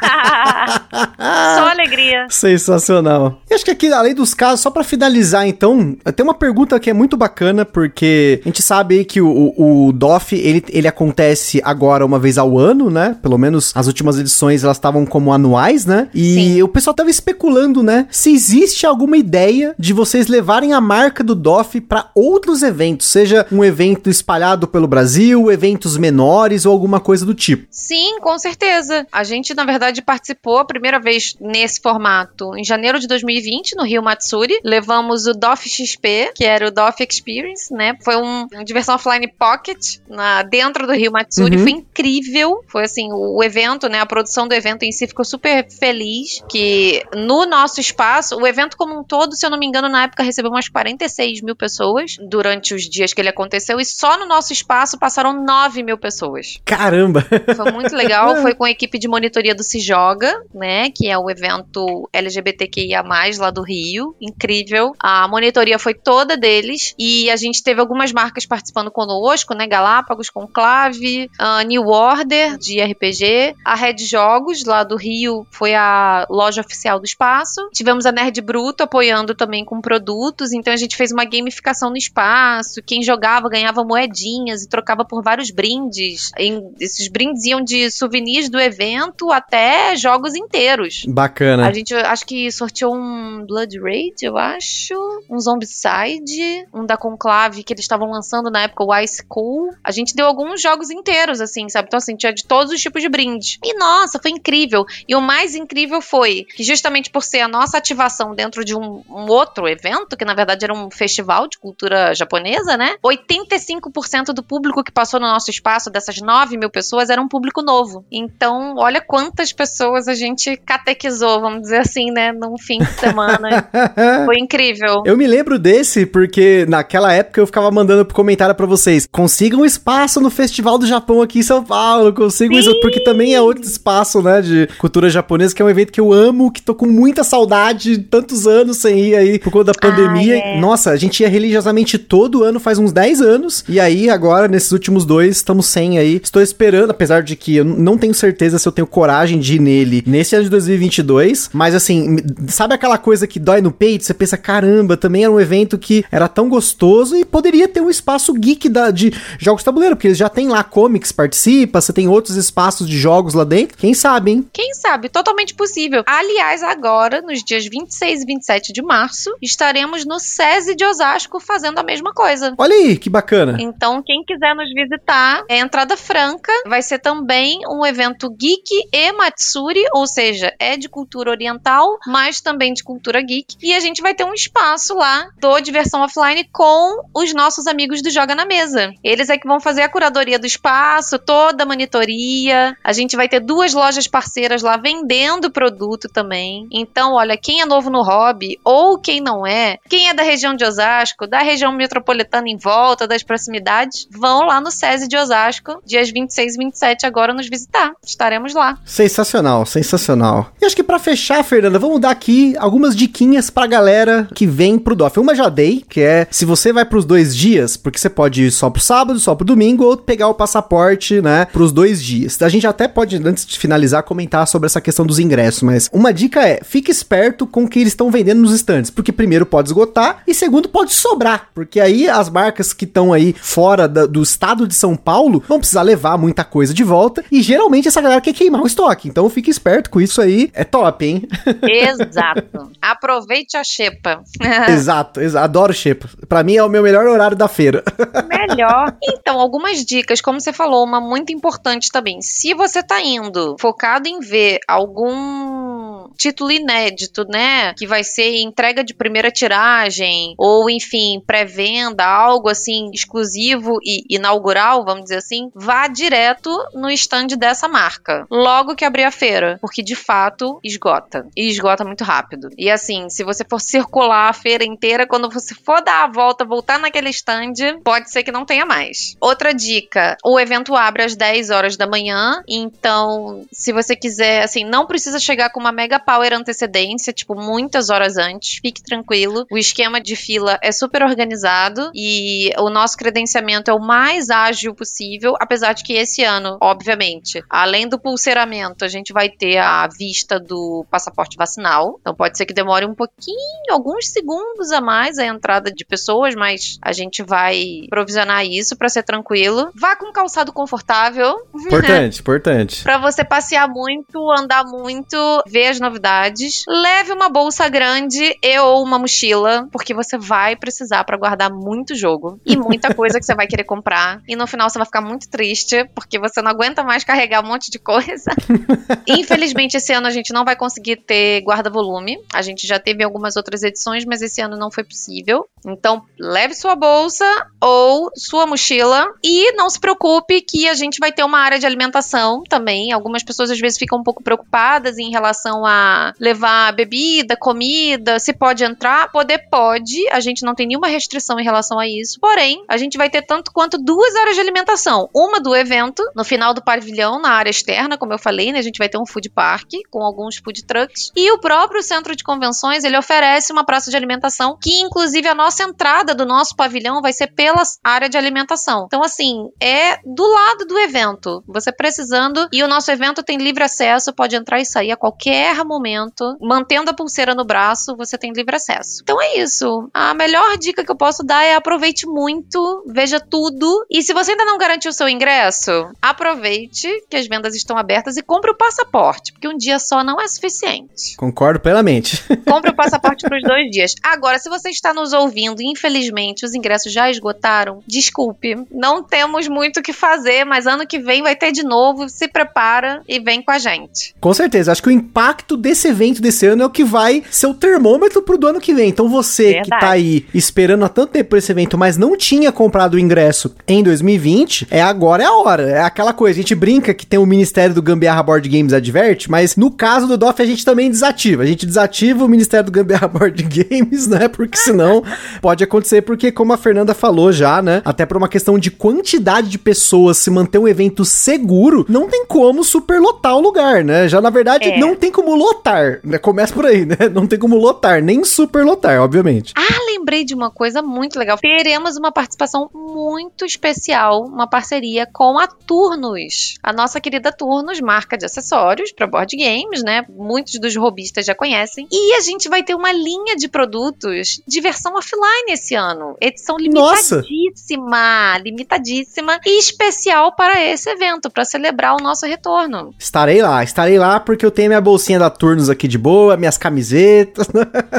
só 1.17 1.69
alegria. 1.69 2.27
Sensacional. 2.29 3.41
E 3.49 3.53
acho 3.53 3.63
que 3.63 3.71
aqui, 3.71 3.91
além 3.91 4.13
dos 4.13 4.33
casos, 4.33 4.61
só 4.61 4.69
para 4.69 4.83
finalizar, 4.83 5.47
então, 5.47 5.95
tem 6.15 6.23
uma 6.23 6.33
pergunta 6.33 6.79
que 6.79 6.89
é 6.89 6.93
muito 6.93 7.15
bacana, 7.15 7.65
porque 7.65 8.41
a 8.43 8.47
gente 8.47 8.61
sabe 8.61 9.05
que 9.05 9.21
o, 9.21 9.27
o, 9.27 9.87
o 9.87 9.93
DOF, 9.93 10.35
ele, 10.35 10.63
ele 10.69 10.87
acontece 10.87 11.61
agora 11.63 12.05
uma 12.05 12.19
vez 12.19 12.37
ao 12.37 12.57
ano, 12.57 12.89
né? 12.89 13.15
Pelo 13.21 13.37
menos 13.37 13.71
as 13.75 13.87
últimas 13.87 14.19
edições, 14.19 14.63
elas 14.63 14.77
estavam 14.77 15.05
como 15.05 15.31
anuais, 15.31 15.85
né? 15.85 16.09
E 16.13 16.33
Sim. 16.33 16.61
o 16.63 16.67
pessoal 16.67 16.93
tava 16.93 17.09
especulando, 17.09 17.81
né? 17.81 18.07
Se 18.25 18.31
existe 18.31 18.87
alguma 18.87 19.17
ideia 19.17 19.75
de 19.77 19.93
vocês 19.93 20.25
levarem 20.25 20.73
a 20.73 20.81
marca 20.81 21.23
do 21.23 21.35
DOF 21.35 21.79
para 21.79 22.09
outros 22.15 22.63
eventos, 22.63 23.05
seja 23.05 23.45
um 23.51 23.63
evento 23.63 24.09
espalhado 24.09 24.67
pelo 24.67 24.87
Brasil, 24.87 25.51
eventos 25.51 25.95
menores 25.95 26.65
ou 26.65 26.71
alguma 26.71 26.99
coisa 26.99 27.23
do 27.23 27.35
tipo. 27.35 27.67
Sim, 27.69 28.19
com 28.21 28.35
certeza. 28.39 29.05
A 29.11 29.23
gente, 29.23 29.53
na 29.53 29.63
verdade, 29.63 30.01
participou 30.01 30.57
a 30.57 30.65
primeira 30.65 30.99
vez 30.99 31.35
nesse 31.39 31.79
formato 31.79 32.57
em 32.57 32.63
janeiro 32.63 32.99
de 32.99 33.05
2020, 33.05 33.75
no 33.75 33.83
Rio 33.83 34.01
Matsuri. 34.01 34.59
Levamos 34.63 35.27
o 35.27 35.33
DOF 35.35 35.69
XP, 35.69 36.31
que 36.33 36.45
era 36.45 36.67
o 36.67 36.71
DOF 36.71 37.05
Experience, 37.07 37.71
né? 37.71 37.95
Foi 38.03 38.15
um, 38.15 38.47
uma 38.51 38.65
diversão 38.65 38.95
offline 38.95 39.31
pocket 39.37 39.97
na, 40.09 40.41
dentro 40.41 40.87
do 40.87 40.93
Rio 40.93 41.11
Matsuri. 41.11 41.57
Uhum. 41.57 41.61
Foi 41.61 41.71
incrível. 41.73 42.63
Foi 42.67 42.85
assim, 42.85 43.09
o, 43.11 43.43
evento, 43.43 43.87
né? 43.87 43.99
A 43.99 44.05
produção 44.07 44.47
do 44.47 44.55
evento 44.55 44.81
em 44.81 44.91
si 44.91 45.05
ficou 45.05 45.23
super 45.23 45.69
feliz 45.69 46.43
que 46.49 47.03
no 47.13 47.45
nosso 47.45 47.79
espaço 47.79 48.14
espaço. 48.15 48.35
O 48.37 48.47
evento 48.47 48.77
como 48.77 48.99
um 48.99 49.03
todo, 49.03 49.35
se 49.35 49.45
eu 49.45 49.49
não 49.49 49.57
me 49.57 49.65
engano, 49.65 49.89
na 49.89 50.03
época 50.03 50.23
recebeu 50.23 50.51
umas 50.51 50.69
46 50.69 51.41
mil 51.41 51.55
pessoas 51.55 52.17
durante 52.29 52.73
os 52.73 52.83
dias 52.83 53.13
que 53.13 53.21
ele 53.21 53.29
aconteceu. 53.29 53.79
E 53.79 53.85
só 53.85 54.17
no 54.17 54.25
nosso 54.25 54.53
espaço 54.53 54.97
passaram 54.97 55.43
9 55.43 55.83
mil 55.83 55.97
pessoas. 55.97 56.59
Caramba! 56.63 57.25
Foi 57.55 57.71
muito 57.71 57.95
legal. 57.95 58.35
Foi 58.41 58.53
com 58.53 58.63
a 58.63 58.71
equipe 58.71 58.97
de 58.97 59.07
monitoria 59.07 59.55
do 59.55 59.63
Se 59.63 59.79
Joga, 59.79 60.43
né? 60.53 60.89
Que 60.89 61.07
é 61.07 61.17
o 61.17 61.29
evento 61.29 62.09
LGBTQIA, 62.13 63.03
lá 63.37 63.51
do 63.51 63.61
Rio. 63.61 64.15
Incrível. 64.21 64.93
A 64.99 65.27
monitoria 65.27 65.79
foi 65.79 65.93
toda 65.93 66.37
deles. 66.37 66.93
E 66.97 67.29
a 67.29 67.35
gente 67.35 67.63
teve 67.63 67.79
algumas 67.79 68.11
marcas 68.11 68.45
participando 68.45 68.91
conosco, 68.91 69.53
né? 69.53 69.67
Galápagos, 69.67 70.29
Conclave, 70.29 71.29
uh, 71.39 71.65
New 71.65 71.87
Order 71.87 72.57
de 72.57 72.81
RPG, 72.81 73.55
a 73.63 73.75
Red 73.75 73.97
Jogos 73.99 74.63
lá 74.65 74.83
do 74.83 74.95
Rio 74.95 75.45
foi 75.51 75.73
a 75.73 76.25
loja 76.29 76.61
oficial 76.61 76.99
do 76.99 77.05
espaço. 77.05 77.69
Tivemos 77.73 78.04
a 78.05 78.11
Nerd 78.11 78.41
Bruto 78.41 78.83
apoiando 78.83 79.35
também 79.35 79.63
com 79.63 79.81
produtos, 79.81 80.51
então 80.53 80.73
a 80.73 80.77
gente 80.77 80.95
fez 80.95 81.11
uma 81.11 81.25
gamificação 81.25 81.89
no 81.89 81.97
espaço. 81.97 82.81
Quem 82.85 83.01
jogava 83.01 83.49
ganhava 83.49 83.83
moedinhas 83.83 84.63
e 84.63 84.69
trocava 84.69 85.05
por 85.05 85.23
vários 85.23 85.51
brindes. 85.51 86.31
E 86.37 86.61
esses 86.79 87.07
brindes 87.07 87.43
iam 87.45 87.61
de 87.61 87.89
souvenirs 87.91 88.49
do 88.49 88.59
evento 88.59 89.31
até 89.31 89.95
jogos 89.95 90.35
inteiros. 90.35 91.05
Bacana. 91.07 91.67
A 91.67 91.73
gente 91.73 91.93
acho 91.93 92.25
que 92.25 92.51
sorteou 92.51 92.95
um 92.95 93.45
Blood 93.45 93.79
Raid, 93.79 94.15
eu 94.23 94.37
acho, 94.37 94.95
um 95.29 95.39
Zombicide, 95.39 96.67
um 96.73 96.85
da 96.85 96.97
Conclave 96.97 97.63
que 97.63 97.73
eles 97.73 97.83
estavam 97.83 98.09
lançando 98.09 98.49
na 98.49 98.61
época, 98.61 98.83
o 98.83 98.95
Ice 98.99 99.23
Cool. 99.25 99.73
A 99.83 99.91
gente 99.91 100.15
deu 100.15 100.25
alguns 100.25 100.61
jogos 100.61 100.89
inteiros, 100.89 101.41
assim, 101.41 101.67
sabe? 101.69 101.87
Então, 101.87 101.97
assim, 101.97 102.15
tinha 102.15 102.33
de 102.33 102.45
todos 102.45 102.71
os 102.71 102.81
tipos 102.81 103.01
de 103.01 103.09
brindes. 103.09 103.57
E 103.63 103.77
nossa, 103.77 104.19
foi 104.19 104.31
incrível. 104.31 104.85
E 105.07 105.15
o 105.15 105.21
mais 105.21 105.55
incrível 105.55 106.01
foi 106.01 106.45
que, 106.55 106.63
justamente 106.63 107.09
por 107.09 107.23
ser 107.23 107.41
a 107.41 107.47
nossa 107.47 107.77
ativação 107.95 108.35
dentro 108.35 108.63
de 108.63 108.75
um, 108.75 109.01
um 109.09 109.25
outro 109.27 109.67
evento, 109.67 110.17
que 110.17 110.25
na 110.25 110.33
verdade 110.33 110.65
era 110.65 110.73
um 110.73 110.91
festival 110.91 111.47
de 111.47 111.57
cultura 111.57 112.13
japonesa, 112.13 112.77
né? 112.77 112.95
85% 113.03 114.33
do 114.33 114.43
público 114.43 114.83
que 114.83 114.91
passou 114.91 115.19
no 115.19 115.25
nosso 115.25 115.49
espaço, 115.49 115.89
dessas 115.89 116.21
9 116.21 116.57
mil 116.57 116.69
pessoas, 116.69 117.09
era 117.09 117.21
um 117.21 117.27
público 117.27 117.61
novo. 117.61 118.05
Então, 118.11 118.75
olha 118.77 119.01
quantas 119.01 119.53
pessoas 119.53 120.07
a 120.07 120.13
gente 120.13 120.57
catequizou, 120.57 121.39
vamos 121.39 121.61
dizer 121.61 121.77
assim, 121.77 122.11
né? 122.11 122.31
Num 122.31 122.57
fim 122.57 122.79
de 122.79 122.91
semana. 122.99 123.69
foi 124.25 124.37
incrível. 124.37 125.03
Eu 125.05 125.17
me 125.17 125.25
lembro 125.25 125.57
desse 125.57 126.05
porque 126.05 126.65
naquela 126.67 127.13
época 127.13 127.39
eu 127.39 127.45
ficava 127.45 127.71
mandando 127.71 128.05
comentário 128.13 128.53
para 128.53 128.65
vocês: 128.65 129.07
consigam 129.11 129.61
um 129.61 129.65
espaço 129.65 130.19
no 130.19 130.29
Festival 130.29 130.77
do 130.77 130.85
Japão 130.85 131.21
aqui 131.21 131.39
em 131.39 131.43
São 131.43 131.63
Paulo, 131.63 132.13
consigam 132.13 132.57
isso, 132.57 132.77
porque 132.81 132.99
também 132.99 133.33
é 133.33 133.41
outro 133.41 133.63
espaço, 133.63 134.21
né, 134.21 134.41
de 134.41 134.67
cultura 134.77 135.09
japonesa, 135.09 135.55
que 135.55 135.61
é 135.61 135.65
um 135.65 135.69
evento 135.69 135.91
que 135.91 136.01
eu 136.01 136.11
amo, 136.11 136.51
que 136.51 136.61
tô 136.61 136.75
com 136.75 136.87
muita 136.87 137.23
saudade, 137.23 137.84
tantos 137.97 138.47
anos 138.47 138.77
sem 138.77 138.99
ir 138.99 139.15
aí 139.15 139.39
por 139.39 139.51
conta 139.51 139.65
da 139.65 139.73
pandemia. 139.73 140.35
Ah, 140.35 140.47
é. 140.49 140.59
Nossa, 140.59 140.91
a 140.91 140.95
gente 140.95 141.21
ia 141.21 141.29
religiosamente 141.29 141.97
todo 141.97 142.43
ano 142.43 142.59
faz 142.59 142.77
uns 142.77 142.91
10 142.91 143.21
anos, 143.21 143.63
e 143.67 143.79
aí 143.79 144.09
agora, 144.09 144.47
nesses 144.47 144.71
últimos 144.71 145.05
dois, 145.05 145.37
estamos 145.37 145.65
sem 145.65 145.97
aí. 145.97 146.19
Estou 146.23 146.41
esperando, 146.41 146.91
apesar 146.91 147.23
de 147.23 147.35
que 147.35 147.57
eu 147.57 147.65
não 147.65 147.97
tenho 147.97 148.13
certeza 148.13 148.59
se 148.59 148.67
eu 148.67 148.71
tenho 148.71 148.87
coragem 148.87 149.39
de 149.39 149.55
ir 149.55 149.59
nele 149.59 150.03
nesse 150.05 150.35
ano 150.35 150.45
de 150.45 150.49
2022, 150.49 151.49
mas 151.53 151.75
assim, 151.75 152.17
sabe 152.47 152.73
aquela 152.73 152.97
coisa 152.97 153.27
que 153.27 153.39
dói 153.39 153.61
no 153.61 153.71
peito? 153.71 154.03
Você 154.03 154.13
pensa, 154.13 154.37
caramba, 154.37 154.97
também 154.97 155.23
era 155.23 155.31
um 155.31 155.39
evento 155.39 155.77
que 155.77 156.03
era 156.11 156.27
tão 156.27 156.49
gostoso 156.49 157.15
e 157.15 157.25
poderia 157.25 157.67
ter 157.67 157.81
um 157.81 157.89
espaço 157.89 158.33
geek 158.33 158.69
da, 158.69 158.91
de 158.91 159.11
jogos 159.39 159.61
de 159.61 159.65
tabuleiro, 159.65 159.95
porque 159.95 160.07
eles 160.07 160.17
já 160.17 160.29
tem 160.29 160.47
lá 160.47 160.63
comics, 160.63 161.11
participa, 161.11 161.81
você 161.81 161.93
tem 161.93 162.07
outros 162.07 162.35
espaços 162.35 162.87
de 162.87 162.97
jogos 162.97 163.33
lá 163.33 163.43
dentro. 163.43 163.77
Quem 163.77 163.93
sabe, 163.93 164.31
hein? 164.31 164.47
Quem 164.51 164.73
sabe? 164.73 165.09
Totalmente 165.09 165.53
possível. 165.53 166.03
Aliás, 166.05 166.63
agora, 166.63 167.21
nos 167.21 167.43
dias 167.43 167.65
26 167.75 168.21
e 168.21 168.25
27 168.25 168.73
de 168.73 168.81
março, 168.81 169.35
estaremos 169.41 170.05
no 170.05 170.17
SESI 170.17 170.75
de 170.75 170.85
Osasco 170.85 171.39
fazendo 171.41 171.77
a 171.79 171.83
mesma 171.83 172.13
coisa. 172.13 172.53
Olha 172.57 172.73
aí, 172.73 172.97
que 172.97 173.09
bacana. 173.09 173.57
Então, 173.59 174.01
quem 174.01 174.23
quiser 174.23 174.55
nos 174.55 174.73
visitar, 174.73 175.43
é 175.49 175.57
entrada 175.57 175.97
franca. 175.97 176.51
Vai 176.65 176.81
ser 176.81 176.99
também 176.99 177.59
um 177.69 177.85
evento 177.85 178.29
geek 178.29 178.87
e 178.93 179.11
Matsuri, 179.11 179.83
ou 179.93 180.07
seja, 180.07 180.53
é 180.57 180.77
de 180.77 180.87
cultura 180.87 181.31
oriental, 181.31 181.97
mas 182.07 182.39
também 182.39 182.73
de 182.73 182.83
cultura 182.83 183.21
geek. 183.21 183.57
E 183.61 183.73
a 183.73 183.79
gente 183.79 184.01
vai 184.01 184.13
ter 184.13 184.23
um 184.23 184.33
espaço 184.33 184.95
lá 184.95 185.27
do 185.37 185.59
Diversão 185.59 186.01
Offline 186.01 186.47
com 186.51 187.03
os 187.13 187.33
nossos 187.33 187.67
amigos 187.67 188.01
do 188.01 188.09
Joga 188.09 188.35
na 188.35 188.45
Mesa. 188.45 188.93
Eles 189.03 189.29
é 189.29 189.37
que 189.37 189.47
vão 189.47 189.59
fazer 189.59 189.81
a 189.81 189.89
curadoria 189.89 190.39
do 190.39 190.45
espaço, 190.45 191.19
toda 191.19 191.63
a 191.63 191.65
monitoria. 191.65 192.75
A 192.83 192.93
gente 192.93 193.17
vai 193.17 193.27
ter 193.27 193.41
duas 193.41 193.73
lojas 193.73 194.07
parceiras 194.07 194.61
lá 194.61 194.77
vendendo 194.77 195.51
produto 195.51 196.07
também. 196.07 196.67
Então, 196.71 197.13
olha, 197.13 197.37
quem 197.37 197.61
é 197.61 197.64
novo 197.65 197.89
no 197.89 198.01
hobby 198.01 198.59
ou 198.63 198.97
quem 198.99 199.21
não 199.21 199.45
é, 199.45 199.77
quem 199.89 200.09
é 200.09 200.13
da 200.13 200.23
região 200.23 200.55
de 200.55 200.63
Osasco, 200.63 201.27
da 201.27 201.39
região 201.39 201.71
metropolitana 201.71 202.49
em 202.49 202.57
volta, 202.57 203.07
das 203.07 203.23
proximidades, 203.23 204.07
vão 204.11 204.45
lá 204.45 204.59
no 204.61 204.71
SESI 204.71 205.07
de 205.07 205.17
Osasco, 205.17 205.81
dias 205.85 206.09
26 206.09 206.55
e 206.55 206.57
27 206.57 207.05
agora 207.05 207.33
nos 207.33 207.49
visitar. 207.49 207.93
Estaremos 208.05 208.53
lá. 208.53 208.77
Sensacional, 208.85 209.65
sensacional. 209.65 210.51
E 210.61 210.65
acho 210.65 210.75
que 210.75 210.83
para 210.83 210.99
fechar, 210.99 211.43
Fernanda, 211.43 211.79
vamos 211.79 211.99
dar 211.99 212.11
aqui 212.11 212.55
algumas 212.57 212.95
diquinhas 212.95 213.49
pra 213.49 213.67
galera 213.67 214.27
que 214.33 214.45
vem 214.45 214.77
pro 214.77 214.95
DOF. 214.95 215.19
Uma 215.19 215.35
já 215.35 215.49
dei, 215.49 215.83
que 215.87 216.01
é 216.01 216.27
se 216.31 216.45
você 216.45 216.71
vai 216.71 216.85
pros 216.85 217.05
dois 217.05 217.35
dias, 217.35 217.77
porque 217.77 217.99
você 217.99 218.09
pode 218.09 218.43
ir 218.43 218.51
só 218.51 218.69
pro 218.69 218.81
sábado, 218.81 219.19
só 219.19 219.35
pro 219.35 219.45
domingo, 219.45 219.83
ou 219.83 219.97
pegar 219.97 220.27
o 220.27 220.33
passaporte, 220.33 221.21
né, 221.21 221.45
pros 221.45 221.71
dois 221.71 222.03
dias. 222.03 222.41
A 222.41 222.49
gente 222.49 222.67
até 222.67 222.87
pode, 222.87 223.15
antes 223.17 223.45
de 223.45 223.57
finalizar, 223.57 224.03
comentar 224.03 224.47
sobre 224.47 224.67
essa 224.67 224.81
questão 224.81 225.05
dos 225.05 225.19
ingressos, 225.19 225.63
mas 225.63 225.89
uma 225.91 226.13
dica 226.13 226.47
é, 226.47 226.59
fique 226.63 226.91
esperto 226.91 227.44
com 227.47 227.63
o 227.63 227.69
que 227.69 227.79
eles 227.79 227.93
estão 227.93 228.11
vendendo 228.11 228.41
nos 228.41 228.53
estandes, 228.53 228.91
porque 228.91 229.11
primeiro 229.11 229.45
pode 229.45 229.69
esgotar 229.69 230.23
e 230.27 230.33
segundo 230.33 230.69
pode 230.69 230.93
sobrar, 230.93 231.49
porque 231.53 231.79
aí 231.79 232.07
as 232.07 232.29
marcas 232.29 232.73
que 232.73 232.85
estão 232.85 233.13
aí 233.13 233.33
fora 233.33 233.87
da, 233.87 234.05
do 234.05 234.21
estado 234.21 234.67
de 234.67 234.75
São 234.75 234.95
Paulo 234.95 235.43
vão 235.47 235.59
precisar 235.59 235.81
levar 235.81 236.17
muita 236.17 236.43
coisa 236.43 236.73
de 236.73 236.83
volta 236.83 237.23
e 237.31 237.41
geralmente 237.41 237.87
essa 237.87 238.01
galera 238.01 238.21
quer 238.21 238.33
queimar 238.33 238.61
o 238.61 238.67
estoque, 238.67 239.07
então 239.07 239.29
fique 239.29 239.49
esperto 239.49 239.89
com 239.89 240.01
isso 240.01 240.21
aí, 240.21 240.49
é 240.53 240.63
top, 240.63 241.05
hein? 241.05 241.27
Exato. 241.63 242.71
Aproveite 242.81 243.57
a 243.57 243.63
xepa. 243.63 244.23
exato, 244.69 245.21
exato, 245.21 245.43
adoro 245.43 245.73
Xepa. 245.73 246.09
Pra 246.27 246.43
mim 246.43 246.55
é 246.55 246.63
o 246.63 246.69
meu 246.69 246.83
melhor 246.83 247.05
horário 247.05 247.37
da 247.37 247.47
feira. 247.47 247.83
Melhor. 248.27 248.95
Então, 249.03 249.39
algumas 249.39 249.83
dicas, 249.83 250.21
como 250.21 250.39
você 250.39 250.53
falou, 250.53 250.83
uma 250.83 251.01
muito 251.01 251.31
importante 251.31 251.89
também. 251.91 252.21
Se 252.21 252.53
você 252.53 252.83
tá 252.83 253.01
indo 253.01 253.55
focado 253.59 254.07
em 254.07 254.19
ver 254.19 254.59
algum 254.67 256.09
título 256.17 256.51
inédito, 256.51 257.25
né? 257.35 257.73
Que 257.73 257.85
vai 257.85 258.01
ser 258.01 258.37
entrega 258.37 258.81
de 258.81 258.93
primeira 258.93 259.29
tiragem, 259.29 260.33
ou 260.37 260.69
enfim, 260.69 261.21
pré-venda, 261.27 262.05
algo 262.05 262.47
assim 262.47 262.89
exclusivo 262.93 263.77
e 263.83 264.05
inaugural, 264.09 264.85
vamos 264.85 265.03
dizer 265.03 265.17
assim, 265.17 265.51
vá 265.53 265.87
direto 265.87 266.49
no 266.73 266.89
stand 266.91 267.27
dessa 267.37 267.67
marca. 267.67 268.25
Logo 268.31 268.75
que 268.75 268.85
abrir 268.85 269.03
a 269.03 269.11
feira, 269.11 269.57
porque 269.59 269.83
de 269.83 269.95
fato 269.95 270.59
esgota. 270.63 271.27
E 271.35 271.49
esgota 271.49 271.83
muito 271.83 272.05
rápido. 272.05 272.49
E 272.57 272.71
assim, 272.71 273.09
se 273.09 273.23
você 273.23 273.43
for 273.43 273.59
circular 273.61 274.29
a 274.29 274.33
feira 274.33 274.63
inteira, 274.63 275.05
quando 275.05 275.29
você 275.29 275.53
for 275.53 275.83
dar 275.83 276.05
a 276.05 276.11
volta, 276.11 276.45
voltar 276.45 276.79
naquele 276.79 277.09
stand, 277.09 277.81
pode 277.83 278.09
ser 278.09 278.23
que 278.23 278.31
não 278.31 278.45
tenha 278.45 278.65
mais. 278.65 279.17
Outra 279.19 279.53
dica: 279.53 280.15
o 280.23 280.39
evento 280.39 280.73
abre 280.75 281.03
às 281.03 281.15
10 281.15 281.49
horas 281.49 281.75
da 281.75 281.85
manhã, 281.85 282.41
então 282.47 283.45
se 283.51 283.73
você 283.73 283.95
quiser, 283.95 284.43
assim, 284.43 284.63
não 284.63 284.85
precisa 284.85 285.19
chegar 285.19 285.49
com 285.49 285.59
uma 285.59 285.71
mega 285.71 285.99
power 285.99 286.33
antecedência, 286.33 287.11
tipo, 287.11 287.24
muitas 287.33 287.89
horas 287.89 288.17
antes, 288.17 288.59
fique 288.61 288.83
tranquilo. 288.83 289.45
O 289.49 289.57
esquema 289.57 290.01
de 290.01 290.15
fila 290.15 290.59
é 290.61 290.71
super 290.71 291.01
organizado 291.03 291.89
e 291.95 292.51
o 292.57 292.69
nosso 292.69 292.97
credenciamento 292.97 293.71
é 293.71 293.73
o 293.73 293.79
mais 293.79 294.29
ágil 294.29 294.75
possível, 294.75 295.35
apesar 295.39 295.73
de 295.73 295.83
que 295.83 295.93
esse 295.93 296.23
ano, 296.23 296.57
obviamente, 296.61 297.43
além 297.49 297.87
do 297.87 297.99
pulseiramento, 297.99 298.83
a 298.83 298.87
gente 298.87 299.13
vai 299.13 299.29
ter 299.29 299.57
a 299.57 299.87
vista 299.87 300.39
do 300.39 300.85
passaporte 300.91 301.37
vacinal. 301.37 301.97
Então 302.01 302.13
pode 302.13 302.37
ser 302.37 302.45
que 302.45 302.53
demore 302.53 302.85
um 302.85 302.93
pouquinho, 302.93 303.37
alguns 303.69 304.09
segundos 304.09 304.71
a 304.71 304.81
mais 304.81 305.17
a 305.17 305.25
entrada 305.25 305.71
de 305.71 305.85
pessoas, 305.85 306.35
mas 306.35 306.77
a 306.81 306.91
gente 306.91 307.23
vai 307.23 307.87
provisionar 307.89 308.45
isso 308.45 308.75
para 308.75 308.89
ser 308.89 309.03
tranquilo. 309.03 309.71
Vá 309.73 309.95
com 309.95 310.09
um 310.09 310.13
calçado 310.13 310.51
confortável. 310.51 311.35
Importante, 311.55 312.19
importante. 312.19 312.83
Pra 312.83 312.97
você 312.97 313.23
passear 313.23 313.67
muito, 313.67 314.31
andar 314.31 314.63
muito, 314.65 315.43
ver 315.47 315.67
as 315.67 315.79
novidades. 315.79 316.63
Leve 316.67 317.14
uma 317.15 317.29
bolsa 317.29 317.67
grande 317.67 318.37
e 318.41 318.59
ou 318.59 318.83
uma 318.83 318.99
mochila, 318.99 319.67
porque 319.71 319.93
você 319.93 320.17
vai 320.17 320.55
precisar 320.55 321.03
pra 321.03 321.17
guardar 321.17 321.51
muito 321.51 321.95
jogo 321.95 322.39
e 322.45 322.55
muita 322.57 322.93
coisa 322.93 323.19
que 323.19 323.25
você 323.25 323.35
vai 323.35 323.47
querer 323.47 323.63
comprar. 323.63 324.21
E 324.27 324.35
no 324.35 324.47
final 324.47 324.69
você 324.69 324.77
vai 324.77 324.85
ficar 324.85 325.01
muito 325.01 325.29
triste, 325.29 325.85
porque 325.95 326.19
você 326.19 326.41
não 326.41 326.51
aguenta 326.51 326.83
mais 326.83 327.03
carregar 327.03 327.43
um 327.43 327.47
monte 327.47 327.71
de 327.71 327.79
coisa. 327.79 328.31
Infelizmente, 329.07 329.77
esse 329.77 329.93
ano 329.93 330.07
a 330.07 330.11
gente 330.11 330.33
não 330.33 330.45
vai 330.45 330.55
conseguir 330.55 330.97
ter 330.97 331.41
guarda-volume. 331.41 332.17
A 332.33 332.41
gente 332.41 332.67
já 332.67 332.79
teve 332.79 333.03
algumas 333.03 333.35
outras 333.35 333.63
edições, 333.63 334.05
mas 334.05 334.21
esse 334.21 334.41
ano 334.41 334.57
não 334.57 334.71
foi 334.71 334.83
possível. 334.83 335.47
Então, 335.65 336.03
leve 336.19 336.53
sua 336.53 336.75
bolsa 336.75 337.25
ou 337.59 338.11
sua 338.15 338.45
mochila 338.45 339.07
e 339.23 339.51
não 339.53 339.69
se 339.69 339.79
preocupe 339.79 340.41
que 340.41 340.67
a 340.67 340.73
gente 340.73 340.99
vai 340.99 341.11
ter 341.11 341.23
uma 341.23 341.39
área 341.39 341.59
de 341.59 341.65
alimentação 341.65 342.43
também. 342.43 342.91
Algumas 342.91 343.23
pessoas 343.23 343.49
às 343.49 343.59
vezes 343.59 343.77
ficam 343.77 343.99
um 343.99 344.03
pouco 344.03 344.23
preocupadas 344.23 344.97
em 344.97 345.09
relação 345.09 345.65
a 345.65 346.13
levar 346.19 346.73
bebida, 346.73 347.04
comida, 347.39 348.19
se 348.19 348.33
pode 348.33 348.63
entrar? 348.63 349.11
Poder 349.11 349.49
pode, 349.49 350.07
a 350.11 350.19
gente 350.19 350.43
não 350.43 350.55
tem 350.55 350.67
nenhuma 350.67 350.87
restrição 350.87 351.39
em 351.39 351.43
relação 351.43 351.79
a 351.79 351.87
isso. 351.87 352.19
Porém, 352.19 352.63
a 352.67 352.77
gente 352.77 352.97
vai 352.97 353.09
ter 353.09 353.21
tanto 353.21 353.51
quanto 353.51 353.77
duas 353.77 354.15
áreas 354.15 354.35
de 354.35 354.41
alimentação. 354.41 355.09
Uma 355.13 355.39
do 355.39 355.55
evento, 355.55 356.03
no 356.15 356.23
final 356.23 356.53
do 356.53 356.63
pavilhão, 356.63 357.19
na 357.19 357.31
área 357.31 357.49
externa, 357.49 357.97
como 357.97 358.13
eu 358.13 358.19
falei, 358.19 358.51
né? 358.51 358.59
A 358.59 358.63
gente 358.63 358.77
vai 358.77 358.89
ter 358.89 358.97
um 358.97 359.05
food 359.05 359.29
park 359.29 359.71
com 359.89 360.03
alguns 360.03 360.37
food 360.37 360.65
trucks. 360.65 361.11
E 361.15 361.31
o 361.31 361.39
próprio 361.39 361.81
centro 361.83 362.15
de 362.15 362.23
convenções, 362.23 362.83
ele 362.83 362.97
oferece 362.97 363.51
uma 363.51 363.65
praça 363.65 363.89
de 363.89 363.97
alimentação 363.97 364.57
que, 364.61 364.79
inclusive, 364.79 365.27
a 365.27 365.35
nossa 365.35 365.63
entrada 365.63 366.13
do 366.15 366.25
nosso 366.25 366.55
pavilhão 366.55 367.01
vai 367.01 367.13
ser 367.13 367.27
pela 367.27 367.61
área 367.83 368.09
de 368.09 368.17
alimentação. 368.17 368.85
Então, 368.87 369.03
assim, 369.03 369.49
é 369.61 369.97
do 370.05 370.27
lado 370.27 370.65
do 370.65 370.77
evento. 370.79 371.43
Você 371.47 371.71
precisando, 371.71 372.47
e 372.51 372.63
o 372.63 372.67
nosso 372.67 372.91
evento 372.91 373.23
tem 373.23 373.37
livre 373.37 373.63
acesso, 373.63 374.13
pode 374.13 374.35
entrar 374.35 374.59
e 374.59 374.65
sair 374.65 374.91
a 374.91 374.97
qualquer 374.97 375.63
momento. 375.63 376.37
Mantendo 376.41 376.91
a 376.91 376.93
pulseira 376.95 377.35
no 377.35 377.45
braço, 377.45 377.95
você 377.95 378.17
tem 378.17 378.31
livre 378.31 378.55
acesso. 378.55 379.01
Então 379.03 379.21
é 379.21 379.37
isso. 379.37 379.89
A 379.93 380.13
melhor 380.13 380.57
dica 380.57 380.83
que 380.83 380.91
eu 380.91 380.95
posso 380.95 381.23
dar 381.23 381.43
é 381.43 381.55
aproveite 381.55 382.07
muito, 382.07 382.83
veja 382.87 383.19
tudo. 383.19 383.85
E 383.89 384.01
se 384.01 384.13
você 384.13 384.31
ainda 384.31 384.45
não 384.45 384.57
garantiu 384.57 384.91
o 384.91 384.93
seu 384.93 385.09
ingresso, 385.09 385.71
aproveite 386.01 386.87
que 387.09 387.17
as 387.17 387.27
vendas 387.27 387.55
estão 387.55 387.77
abertas 387.77 388.17
e 388.17 388.23
compre 388.23 388.51
o 388.51 388.57
passaporte, 388.57 389.33
porque 389.33 389.47
um 389.47 389.57
dia 389.57 389.79
só 389.79 390.03
não 390.03 390.19
é 390.19 390.27
suficiente. 390.27 391.15
Concordo 391.17 391.59
plenamente. 391.59 392.23
Compre 392.47 392.71
o 392.71 392.75
passaporte 392.75 393.25
para 393.25 393.37
os 393.37 393.43
dois 393.43 393.69
dias. 393.71 393.95
Agora, 394.03 394.37
se 394.39 394.49
você 394.49 394.69
está 394.69 394.93
nos 394.93 395.13
ouvindo 395.13 395.61
e 395.61 395.71
infelizmente 395.71 396.45
os 396.45 396.53
ingressos 396.53 396.91
já 396.91 397.09
esgotaram, 397.09 397.81
desculpe, 397.87 398.55
não 398.71 399.03
temos 399.03 399.47
muito 399.47 399.79
o 399.79 399.83
que 399.83 399.93
fazer, 399.93 400.45
mas 400.45 400.67
ano 400.67 400.87
que 400.87 400.99
vem 400.99 401.21
vai 401.21 401.35
ter 401.35 401.51
de 401.51 401.63
novo. 401.63 402.07
Se 402.07 402.27
prepara 402.27 403.01
e 403.07 403.19
vem 403.19 403.41
com 403.41 403.51
a 403.51 403.57
gente. 403.57 404.15
Com 404.19 404.33
certeza. 404.33 404.71
Acho 404.71 404.83
que 404.83 404.89
o 404.89 404.91
impacto 404.91 405.57
desse 405.57 405.87
evento 405.87 406.21
desse 406.21 406.45
ano 406.45 406.63
é 406.63 406.65
o 406.65 406.69
que 406.69 406.83
vai 406.85 407.23
ser 407.29 407.47
o 407.47 407.53
termômetro 407.53 408.21
pro 408.21 408.37
do 408.37 408.47
ano 408.47 408.59
que 408.59 408.73
vem. 408.73 408.89
Então 408.89 409.09
você 409.09 409.53
Verdade. 409.53 409.63
que 409.63 409.79
tá 409.79 409.89
aí 409.89 410.25
esperando 410.33 410.85
há 410.85 410.89
tanto 410.89 411.11
tempo 411.11 411.31
por 411.31 411.37
esse 411.37 411.51
evento, 411.51 411.77
mas 411.77 411.97
não 411.97 412.17
tinha 412.17 412.51
comprado 412.51 412.95
o 412.95 412.99
ingresso 412.99 413.55
em 413.67 413.83
2020, 413.83 414.67
é 414.69 414.81
agora 414.81 415.23
é 415.23 415.25
a 415.25 415.33
hora. 415.33 415.69
É 415.69 415.81
aquela 415.81 416.13
coisa, 416.13 416.39
a 416.39 416.41
gente 416.41 416.55
brinca 416.55 416.93
que 416.93 417.05
tem 417.05 417.19
o 417.19 417.25
Ministério 417.25 417.75
do 417.75 417.81
Gambiarra 417.81 418.23
Board 418.23 418.47
Games 418.47 418.73
adverte, 418.73 419.29
mas 419.29 419.55
no 419.55 419.71
caso 419.71 420.07
do 420.07 420.17
DOF 420.17 420.41
a 420.41 420.45
gente 420.45 420.63
também 420.63 420.89
desativa. 420.89 421.43
A 421.43 421.45
gente 421.45 421.65
desativa 421.65 422.23
o 422.23 422.27
Ministério 422.27 422.65
do 422.65 422.71
Gambiarra 422.71 423.07
Board 423.09 423.43
Games, 423.43 424.07
né? 424.07 424.27
Porque 424.27 424.57
senão 424.57 425.03
pode 425.41 425.63
acontecer, 425.63 426.01
porque 426.01 426.31
como 426.31 426.53
a 426.53 426.57
Fernanda 426.57 426.93
falou 426.93 427.31
já, 427.31 427.61
né? 427.61 427.81
Até 427.85 428.05
por 428.05 428.17
uma 428.17 428.29
questão 428.29 428.57
de 428.57 428.71
quantidade 428.71 429.49
de 429.49 429.57
pessoas 429.57 430.17
se 430.17 430.29
manter 430.29 430.57
um 430.57 430.67
evento 430.67 431.05
seguro, 431.05 431.85
não 431.89 432.07
tem 432.07 432.25
como 432.25 432.63
superlotar 432.63 433.35
o 433.35 433.41
lugar, 433.41 433.83
né? 433.83 434.07
Já 434.07 434.21
na 434.21 434.29
verdade 434.29 434.69
é. 434.69 434.79
não 434.79 434.95
tem 434.95 435.11
como 435.11 435.35
lotar, 435.35 435.99
né? 436.03 436.17
Começa 436.17 436.53
por 436.53 436.65
aí, 436.65 436.74
né? 436.83 436.97
Não 437.13 437.27
tem 437.27 437.37
como 437.37 437.55
lotar, 437.57 438.01
nem 438.01 438.23
superlotar, 438.23 438.99
obviamente. 439.01 439.53
Ah, 439.55 439.85
lembrei 440.05 440.23
de 440.23 440.35
uma 440.35 440.51
coisa 440.51 440.83
muito 440.83 441.17
legal. 441.17 441.35
Teremos 441.35 441.97
uma 441.97 442.11
participação 442.11 442.69
muito 442.71 443.43
especial, 443.43 444.23
uma 444.23 444.47
parceria 444.47 445.07
com 445.11 445.39
a 445.39 445.47
Turnos. 445.47 446.59
A 446.61 446.71
nossa 446.71 447.01
querida 447.01 447.31
Turnos, 447.31 447.81
marca 447.81 448.15
de 448.15 448.23
acessórios 448.23 448.91
para 448.91 449.07
board 449.07 449.35
games, 449.35 449.83
né? 449.83 450.05
Muitos 450.07 450.59
dos 450.59 450.75
robistas 450.75 451.25
já 451.25 451.33
conhecem. 451.33 451.87
E 451.91 452.13
a 452.13 452.19
gente 452.19 452.47
vai 452.47 452.61
ter 452.61 452.75
uma 452.75 452.91
linha 452.91 453.35
de 453.35 453.47
produtos 453.47 454.39
de 454.47 454.61
versão 454.61 454.93
offline 454.93 455.51
esse 455.51 455.73
ano. 455.73 456.15
Edição 456.21 456.55
limitadíssima, 456.57 457.89
nossa. 457.89 458.43
limitadíssima 458.43 459.39
e 459.43 459.57
especial 459.57 460.35
para 460.35 460.63
esse 460.63 460.87
evento, 460.87 461.31
para 461.31 461.43
celebrar 461.43 461.95
o 461.95 462.03
nosso 462.03 462.27
retorno. 462.27 462.93
Estarei 462.99 463.41
lá, 463.41 463.63
estarei 463.63 463.97
lá 463.97 464.19
porque 464.19 464.45
eu 464.45 464.51
tenho 464.51 464.69
minha 464.69 464.81
bolsinha 464.81 465.17
da 465.17 465.31
Turnos 465.31 465.67
aqui 465.67 465.87
de 465.87 465.97
boa, 465.97 466.37
minhas 466.37 466.59
camisetas. 466.59 467.47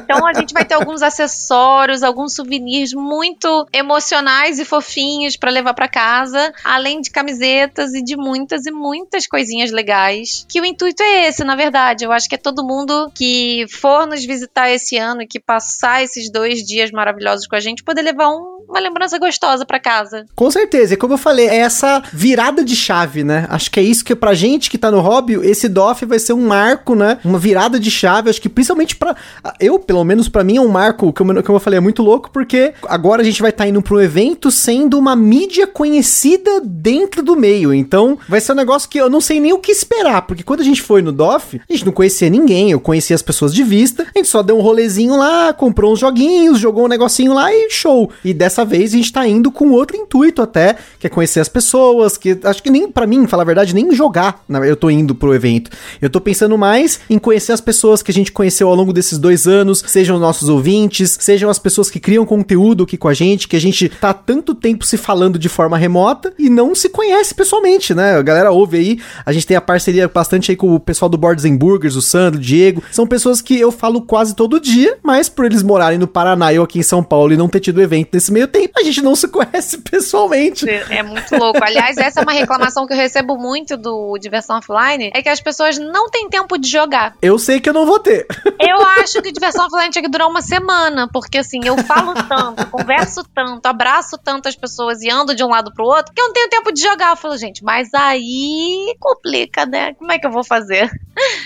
Então 0.04 0.24
a 0.24 0.34
gente 0.34 0.54
vai 0.54 0.64
ter 0.64 0.74
alguns 0.74 1.02
acessórios, 1.02 1.95
alguns 2.02 2.34
souvenirs 2.34 2.92
muito 2.92 3.66
emocionais 3.72 4.58
e 4.58 4.64
fofinhos 4.64 5.36
para 5.36 5.50
levar 5.50 5.74
para 5.74 5.88
casa, 5.88 6.52
além 6.64 7.00
de 7.00 7.10
camisetas 7.10 7.94
e 7.94 8.02
de 8.02 8.16
muitas 8.16 8.66
e 8.66 8.70
muitas 8.70 9.26
coisinhas 9.26 9.70
legais. 9.70 10.46
Que 10.48 10.60
o 10.60 10.64
intuito 10.64 11.02
é 11.02 11.28
esse, 11.28 11.44
na 11.44 11.56
verdade. 11.56 12.04
Eu 12.04 12.12
acho 12.12 12.28
que 12.28 12.34
é 12.34 12.38
todo 12.38 12.66
mundo 12.66 13.10
que 13.14 13.66
for 13.70 14.06
nos 14.06 14.24
visitar 14.24 14.70
esse 14.70 14.96
ano 14.96 15.22
e 15.22 15.26
que 15.26 15.40
passar 15.40 16.02
esses 16.02 16.30
dois 16.30 16.60
dias 16.60 16.90
maravilhosos 16.90 17.46
com 17.46 17.56
a 17.56 17.60
gente 17.60 17.84
poder 17.84 18.02
levar 18.02 18.28
um, 18.28 18.55
uma 18.68 18.80
lembrança 18.80 19.18
gostosa 19.18 19.64
para 19.64 19.78
casa. 19.78 20.26
Com 20.34 20.50
certeza. 20.50 20.94
E 20.94 20.96
como 20.96 21.14
eu 21.14 21.18
falei, 21.18 21.46
é 21.46 21.56
essa 21.56 22.02
virada 22.12 22.64
de 22.64 22.76
chave, 22.76 23.24
né? 23.24 23.46
Acho 23.48 23.70
que 23.70 23.80
é 23.80 23.82
isso 23.82 24.04
que 24.04 24.14
pra 24.14 24.34
gente 24.34 24.70
que 24.70 24.78
tá 24.78 24.90
no 24.90 25.00
hobby, 25.00 25.34
esse 25.42 25.68
DOF 25.68 26.04
vai 26.04 26.18
ser 26.18 26.32
um 26.32 26.46
marco, 26.46 26.94
né? 26.94 27.18
Uma 27.24 27.38
virada 27.38 27.78
de 27.78 27.90
chave. 27.90 28.30
Acho 28.30 28.40
que 28.40 28.48
principalmente 28.48 28.96
para 28.96 29.16
eu, 29.60 29.78
pelo 29.78 30.04
menos 30.04 30.28
para 30.28 30.44
mim 30.44 30.56
é 30.56 30.60
um 30.60 30.68
marco, 30.68 31.12
como, 31.12 31.42
como 31.42 31.56
eu 31.56 31.60
falei, 31.60 31.78
é 31.78 31.80
muito 31.80 32.02
louco, 32.02 32.30
porque 32.30 32.74
agora 32.86 33.22
a 33.22 33.24
gente 33.24 33.40
vai 33.40 33.50
estar 33.50 33.64
tá 33.64 33.68
indo 33.68 33.80
para 33.80 33.94
um 33.94 34.00
evento 34.00 34.50
sendo 34.50 34.98
uma 34.98 35.14
mídia 35.14 35.66
conhecida 35.66 36.60
dentro 36.62 37.22
do 37.22 37.36
meio. 37.36 37.72
Então, 37.72 38.18
vai 38.28 38.40
ser 38.40 38.52
um 38.52 38.56
negócio 38.56 38.88
que 38.88 38.98
eu 38.98 39.08
não 39.08 39.20
sei 39.20 39.40
nem 39.40 39.52
o 39.52 39.58
que 39.58 39.72
esperar, 39.72 40.22
porque 40.22 40.42
quando 40.42 40.60
a 40.60 40.64
gente 40.64 40.82
foi 40.82 41.02
no 41.02 41.12
DOF, 41.12 41.60
a 41.68 41.72
gente 41.72 41.84
não 41.84 41.92
conhecia 41.92 42.28
ninguém, 42.28 42.70
eu 42.70 42.80
conhecia 42.80 43.14
as 43.14 43.22
pessoas 43.22 43.54
de 43.54 43.62
vista, 43.62 44.04
a 44.14 44.18
gente 44.18 44.28
só 44.28 44.42
deu 44.42 44.58
um 44.58 44.62
rolezinho 44.62 45.16
lá, 45.16 45.52
comprou 45.52 45.92
uns 45.92 45.98
joguinhos, 45.98 46.58
jogou 46.58 46.84
um 46.84 46.88
negocinho 46.88 47.32
lá 47.32 47.52
e 47.52 47.70
show. 47.70 48.10
E 48.24 48.32
dessa 48.32 48.55
vez 48.64 48.92
a 48.92 48.96
gente 48.96 49.12
tá 49.12 49.26
indo 49.26 49.50
com 49.50 49.70
outro 49.70 49.96
intuito 49.96 50.42
até, 50.42 50.76
que 50.98 51.06
é 51.06 51.10
conhecer 51.10 51.40
as 51.40 51.48
pessoas, 51.48 52.16
que 52.16 52.38
acho 52.44 52.62
que 52.62 52.70
nem 52.70 52.90
para 52.90 53.06
mim, 53.06 53.26
falar 53.26 53.42
a 53.42 53.46
verdade, 53.46 53.74
nem 53.74 53.94
jogar, 53.94 54.44
eu 54.66 54.76
tô 54.76 54.90
indo 54.90 55.14
pro 55.14 55.34
evento. 55.34 55.70
Eu 56.00 56.10
tô 56.10 56.20
pensando 56.20 56.56
mais 56.56 57.00
em 57.08 57.18
conhecer 57.18 57.52
as 57.52 57.60
pessoas 57.60 58.02
que 58.02 58.10
a 58.10 58.14
gente 58.14 58.32
conheceu 58.32 58.68
ao 58.68 58.74
longo 58.74 58.92
desses 58.92 59.18
dois 59.18 59.46
anos, 59.46 59.82
sejam 59.86 60.18
nossos 60.18 60.48
ouvintes, 60.48 61.16
sejam 61.20 61.50
as 61.50 61.58
pessoas 61.58 61.90
que 61.90 62.00
criam 62.00 62.24
conteúdo 62.24 62.84
aqui 62.84 62.96
com 62.96 63.08
a 63.08 63.14
gente, 63.14 63.48
que 63.48 63.56
a 63.56 63.60
gente 63.60 63.88
tá 63.88 64.12
tanto 64.12 64.54
tempo 64.54 64.84
se 64.84 64.96
falando 64.96 65.38
de 65.38 65.48
forma 65.48 65.76
remota 65.76 66.32
e 66.38 66.48
não 66.48 66.74
se 66.74 66.88
conhece 66.88 67.34
pessoalmente, 67.34 67.94
né? 67.94 68.16
A 68.16 68.22
galera 68.22 68.50
ouve 68.50 68.76
aí, 68.78 69.00
a 69.24 69.32
gente 69.32 69.46
tem 69.46 69.56
a 69.56 69.60
parceria 69.60 70.08
bastante 70.08 70.50
aí 70.50 70.56
com 70.56 70.74
o 70.74 70.80
pessoal 70.80 71.08
do 71.08 71.16
Boards 71.16 71.44
and 71.44 71.56
Burgers, 71.56 71.96
o 71.96 72.02
Sandro, 72.02 72.38
o 72.38 72.42
Diego, 72.42 72.82
são 72.90 73.06
pessoas 73.06 73.40
que 73.40 73.58
eu 73.58 73.70
falo 73.70 74.02
quase 74.02 74.34
todo 74.34 74.60
dia, 74.60 74.98
mas 75.02 75.28
por 75.28 75.44
eles 75.44 75.62
morarem 75.62 75.98
no 75.98 76.06
Paraná 76.06 76.52
e 76.52 76.56
eu 76.56 76.62
aqui 76.62 76.78
em 76.78 76.82
São 76.82 77.02
Paulo 77.02 77.32
e 77.32 77.36
não 77.36 77.48
ter 77.48 77.60
tido 77.60 77.82
evento 77.82 78.10
nesse 78.12 78.32
meio 78.32 78.45
tempo, 78.46 78.72
a 78.78 78.82
gente 78.82 79.02
não 79.02 79.14
se 79.14 79.28
conhece 79.28 79.78
pessoalmente. 79.90 80.68
É 80.68 81.02
muito 81.02 81.36
louco. 81.36 81.62
Aliás, 81.62 81.96
essa 81.96 82.20
é 82.20 82.22
uma 82.22 82.32
reclamação 82.32 82.86
que 82.86 82.92
eu 82.92 82.96
recebo 82.96 83.36
muito 83.36 83.76
do 83.76 84.16
Diversão 84.18 84.58
Offline, 84.58 85.10
é 85.14 85.22
que 85.22 85.28
as 85.28 85.40
pessoas 85.40 85.78
não 85.78 86.08
têm 86.08 86.28
tempo 86.28 86.58
de 86.58 86.68
jogar. 86.68 87.14
Eu 87.20 87.38
sei 87.38 87.60
que 87.60 87.68
eu 87.68 87.74
não 87.74 87.86
vou 87.86 87.98
ter. 87.98 88.26
Eu 88.60 88.80
acho 89.00 89.20
que 89.22 89.32
Diversão 89.32 89.66
Offline 89.66 89.90
tinha 89.90 90.02
que 90.02 90.10
durar 90.10 90.28
uma 90.28 90.42
semana, 90.42 91.08
porque 91.12 91.38
assim, 91.38 91.60
eu 91.64 91.76
falo 91.78 92.14
tanto, 92.28 92.66
converso 92.70 93.22
tanto, 93.34 93.66
abraço 93.66 94.18
tantas 94.18 94.56
pessoas 94.56 95.02
e 95.02 95.10
ando 95.10 95.34
de 95.34 95.44
um 95.44 95.48
lado 95.48 95.72
pro 95.72 95.84
outro, 95.84 96.12
que 96.12 96.20
eu 96.20 96.26
não 96.26 96.32
tenho 96.32 96.48
tempo 96.48 96.72
de 96.72 96.80
jogar. 96.80 97.10
Eu 97.10 97.16
falo, 97.16 97.36
gente, 97.36 97.62
mas 97.64 97.92
aí 97.94 98.94
complica, 98.98 99.66
né? 99.66 99.94
Como 99.94 100.12
é 100.12 100.18
que 100.18 100.26
eu 100.26 100.30
vou 100.30 100.44
fazer? 100.44 100.90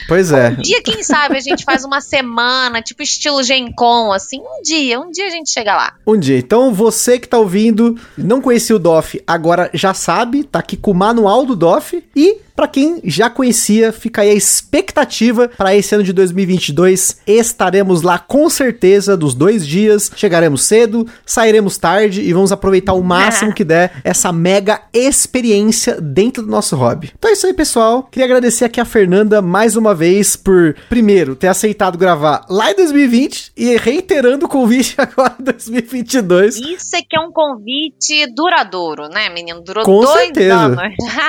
Pois 0.09 0.33
é. 0.33 0.49
Um 0.49 0.57
dia, 0.57 0.83
quem 0.83 1.03
sabe, 1.03 1.37
a 1.37 1.41
gente 1.41 1.65
faz 1.65 1.85
uma 1.85 2.01
semana, 2.01 2.83
tipo 2.83 3.03
estilo 3.03 3.43
Gen 3.43 3.73
Con, 3.73 4.13
assim, 4.13 4.41
um 4.41 4.63
dia, 4.63 5.01
um 5.01 5.11
dia 5.11 5.27
a 5.27 5.31
gente 5.31 5.51
chega 5.51 5.75
lá. 5.75 5.95
Um 6.07 6.19
dia. 6.19 6.39
Então, 6.39 6.73
você 6.75 6.90
que 7.19 7.29
tá 7.29 7.39
ouvindo, 7.39 7.97
não 8.17 8.41
conhecia 8.41 8.77
o 8.77 8.79
DOF, 8.79 9.23
agora 9.27 9.71
já 9.75 9.95
sabe, 9.95 10.45
tá 10.45 10.59
aqui 10.59 10.77
com 10.77 10.91
o 10.91 10.95
manual 10.95 11.45
do 11.45 11.57
DOF 11.57 12.03
e 12.15 12.39
para 12.61 12.69
quem 12.69 13.01
já 13.05 13.31
conhecia, 13.31 13.91
fica 13.91 14.21
aí 14.21 14.29
a 14.29 14.35
expectativa 14.35 15.49
para 15.49 15.75
esse 15.75 15.95
ano 15.95 16.05
de 16.05 16.13
2022. 16.13 17.17
Estaremos 17.27 18.03
lá 18.03 18.19
com 18.19 18.51
certeza 18.51 19.17
dos 19.17 19.35
dois 19.35 19.67
dias. 19.67 20.13
Chegaremos 20.15 20.65
cedo, 20.65 21.07
sairemos 21.25 21.79
tarde 21.79 22.21
e 22.21 22.31
vamos 22.35 22.53
aproveitar 22.53 22.93
o 22.93 23.03
máximo 23.03 23.55
que 23.57 23.65
der 23.65 24.03
essa 24.05 24.31
mega 24.31 24.83
experiência 24.93 25.99
dentro 25.99 26.43
do 26.43 26.51
nosso 26.51 26.77
hobby. 26.77 27.11
Então 27.19 27.31
é 27.31 27.33
isso 27.33 27.47
aí, 27.47 27.55
pessoal. 27.55 28.03
Queria 28.03 28.27
agradecer 28.27 28.67
aqui 28.67 28.79
a 28.79 28.85
Fernanda 28.85 29.41
mais 29.41 29.75
uma 29.75 29.95
vez 29.95 30.37
por, 30.37 30.77
primeiro, 30.91 31.35
ter 31.35 31.49
aceitado 31.49 31.97
gravar 31.97 32.45
lá 32.51 32.71
em 32.71 32.75
2020 32.75 33.53
e 33.57 33.75
reiterando 33.79 34.45
o 34.45 34.49
convite 34.51 34.97
agora 35.01 35.35
em 35.41 35.45
2022. 35.45 36.57
Isso 36.57 36.95
é 36.95 37.01
que 37.01 37.17
é 37.17 37.21
um 37.21 37.33
convite 37.33 38.27
duradouro, 38.35 39.09
né, 39.09 39.31
menino? 39.31 39.63
Durou 39.63 39.83
com 39.83 40.03
dois 40.03 40.25
certeza. 40.25 40.55
anos. 40.55 40.79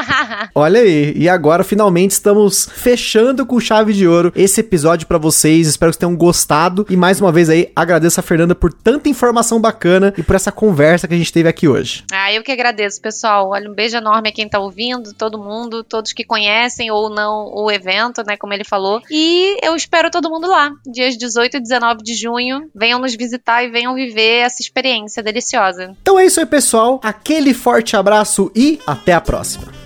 Olha 0.53 0.81
aí. 0.81 1.20
E 1.21 1.29
agora, 1.29 1.63
finalmente, 1.63 2.13
estamos 2.13 2.67
fechando 2.73 3.45
com 3.45 3.59
chave 3.59 3.93
de 3.93 4.07
ouro 4.07 4.33
esse 4.35 4.59
episódio 4.59 5.05
para 5.05 5.19
vocês. 5.19 5.67
Espero 5.67 5.91
que 5.91 5.93
vocês 5.93 5.99
tenham 5.99 6.17
gostado. 6.17 6.83
E 6.89 6.97
mais 6.97 7.21
uma 7.21 7.31
vez 7.31 7.47
aí, 7.47 7.71
agradeço 7.75 8.19
a 8.19 8.23
Fernanda 8.23 8.55
por 8.55 8.73
tanta 8.73 9.07
informação 9.07 9.61
bacana 9.61 10.15
e 10.17 10.23
por 10.23 10.35
essa 10.35 10.51
conversa 10.51 11.07
que 11.07 11.13
a 11.13 11.17
gente 11.17 11.31
teve 11.31 11.47
aqui 11.47 11.67
hoje. 11.67 12.03
Ah, 12.11 12.33
eu 12.33 12.41
que 12.41 12.51
agradeço, 12.51 12.99
pessoal. 12.99 13.51
Olha, 13.51 13.69
um 13.69 13.75
beijo 13.75 13.97
enorme 13.97 14.29
a 14.29 14.31
quem 14.31 14.49
tá 14.49 14.57
ouvindo, 14.57 15.13
todo 15.13 15.37
mundo, 15.37 15.83
todos 15.83 16.11
que 16.11 16.23
conhecem 16.23 16.89
ou 16.89 17.07
não 17.07 17.53
o 17.53 17.69
evento, 17.69 18.23
né, 18.25 18.35
como 18.35 18.53
ele 18.53 18.63
falou. 18.63 18.99
E 19.11 19.57
eu 19.63 19.75
espero 19.75 20.09
todo 20.09 20.27
mundo 20.27 20.47
lá, 20.47 20.71
dias 20.91 21.15
18 21.15 21.57
e 21.57 21.61
19 21.61 22.01
de 22.01 22.15
junho. 22.15 22.67
Venham 22.73 22.97
nos 22.97 23.13
visitar 23.13 23.63
e 23.63 23.69
venham 23.69 23.93
viver 23.93 24.39
essa 24.39 24.59
experiência 24.59 25.21
deliciosa. 25.21 25.95
Então 26.01 26.17
é 26.17 26.25
isso 26.25 26.39
aí, 26.39 26.47
pessoal. 26.47 26.99
Aquele 27.03 27.53
forte 27.53 27.95
abraço 27.95 28.51
e 28.55 28.79
até 28.87 29.13
a 29.13 29.21
próxima. 29.21 29.80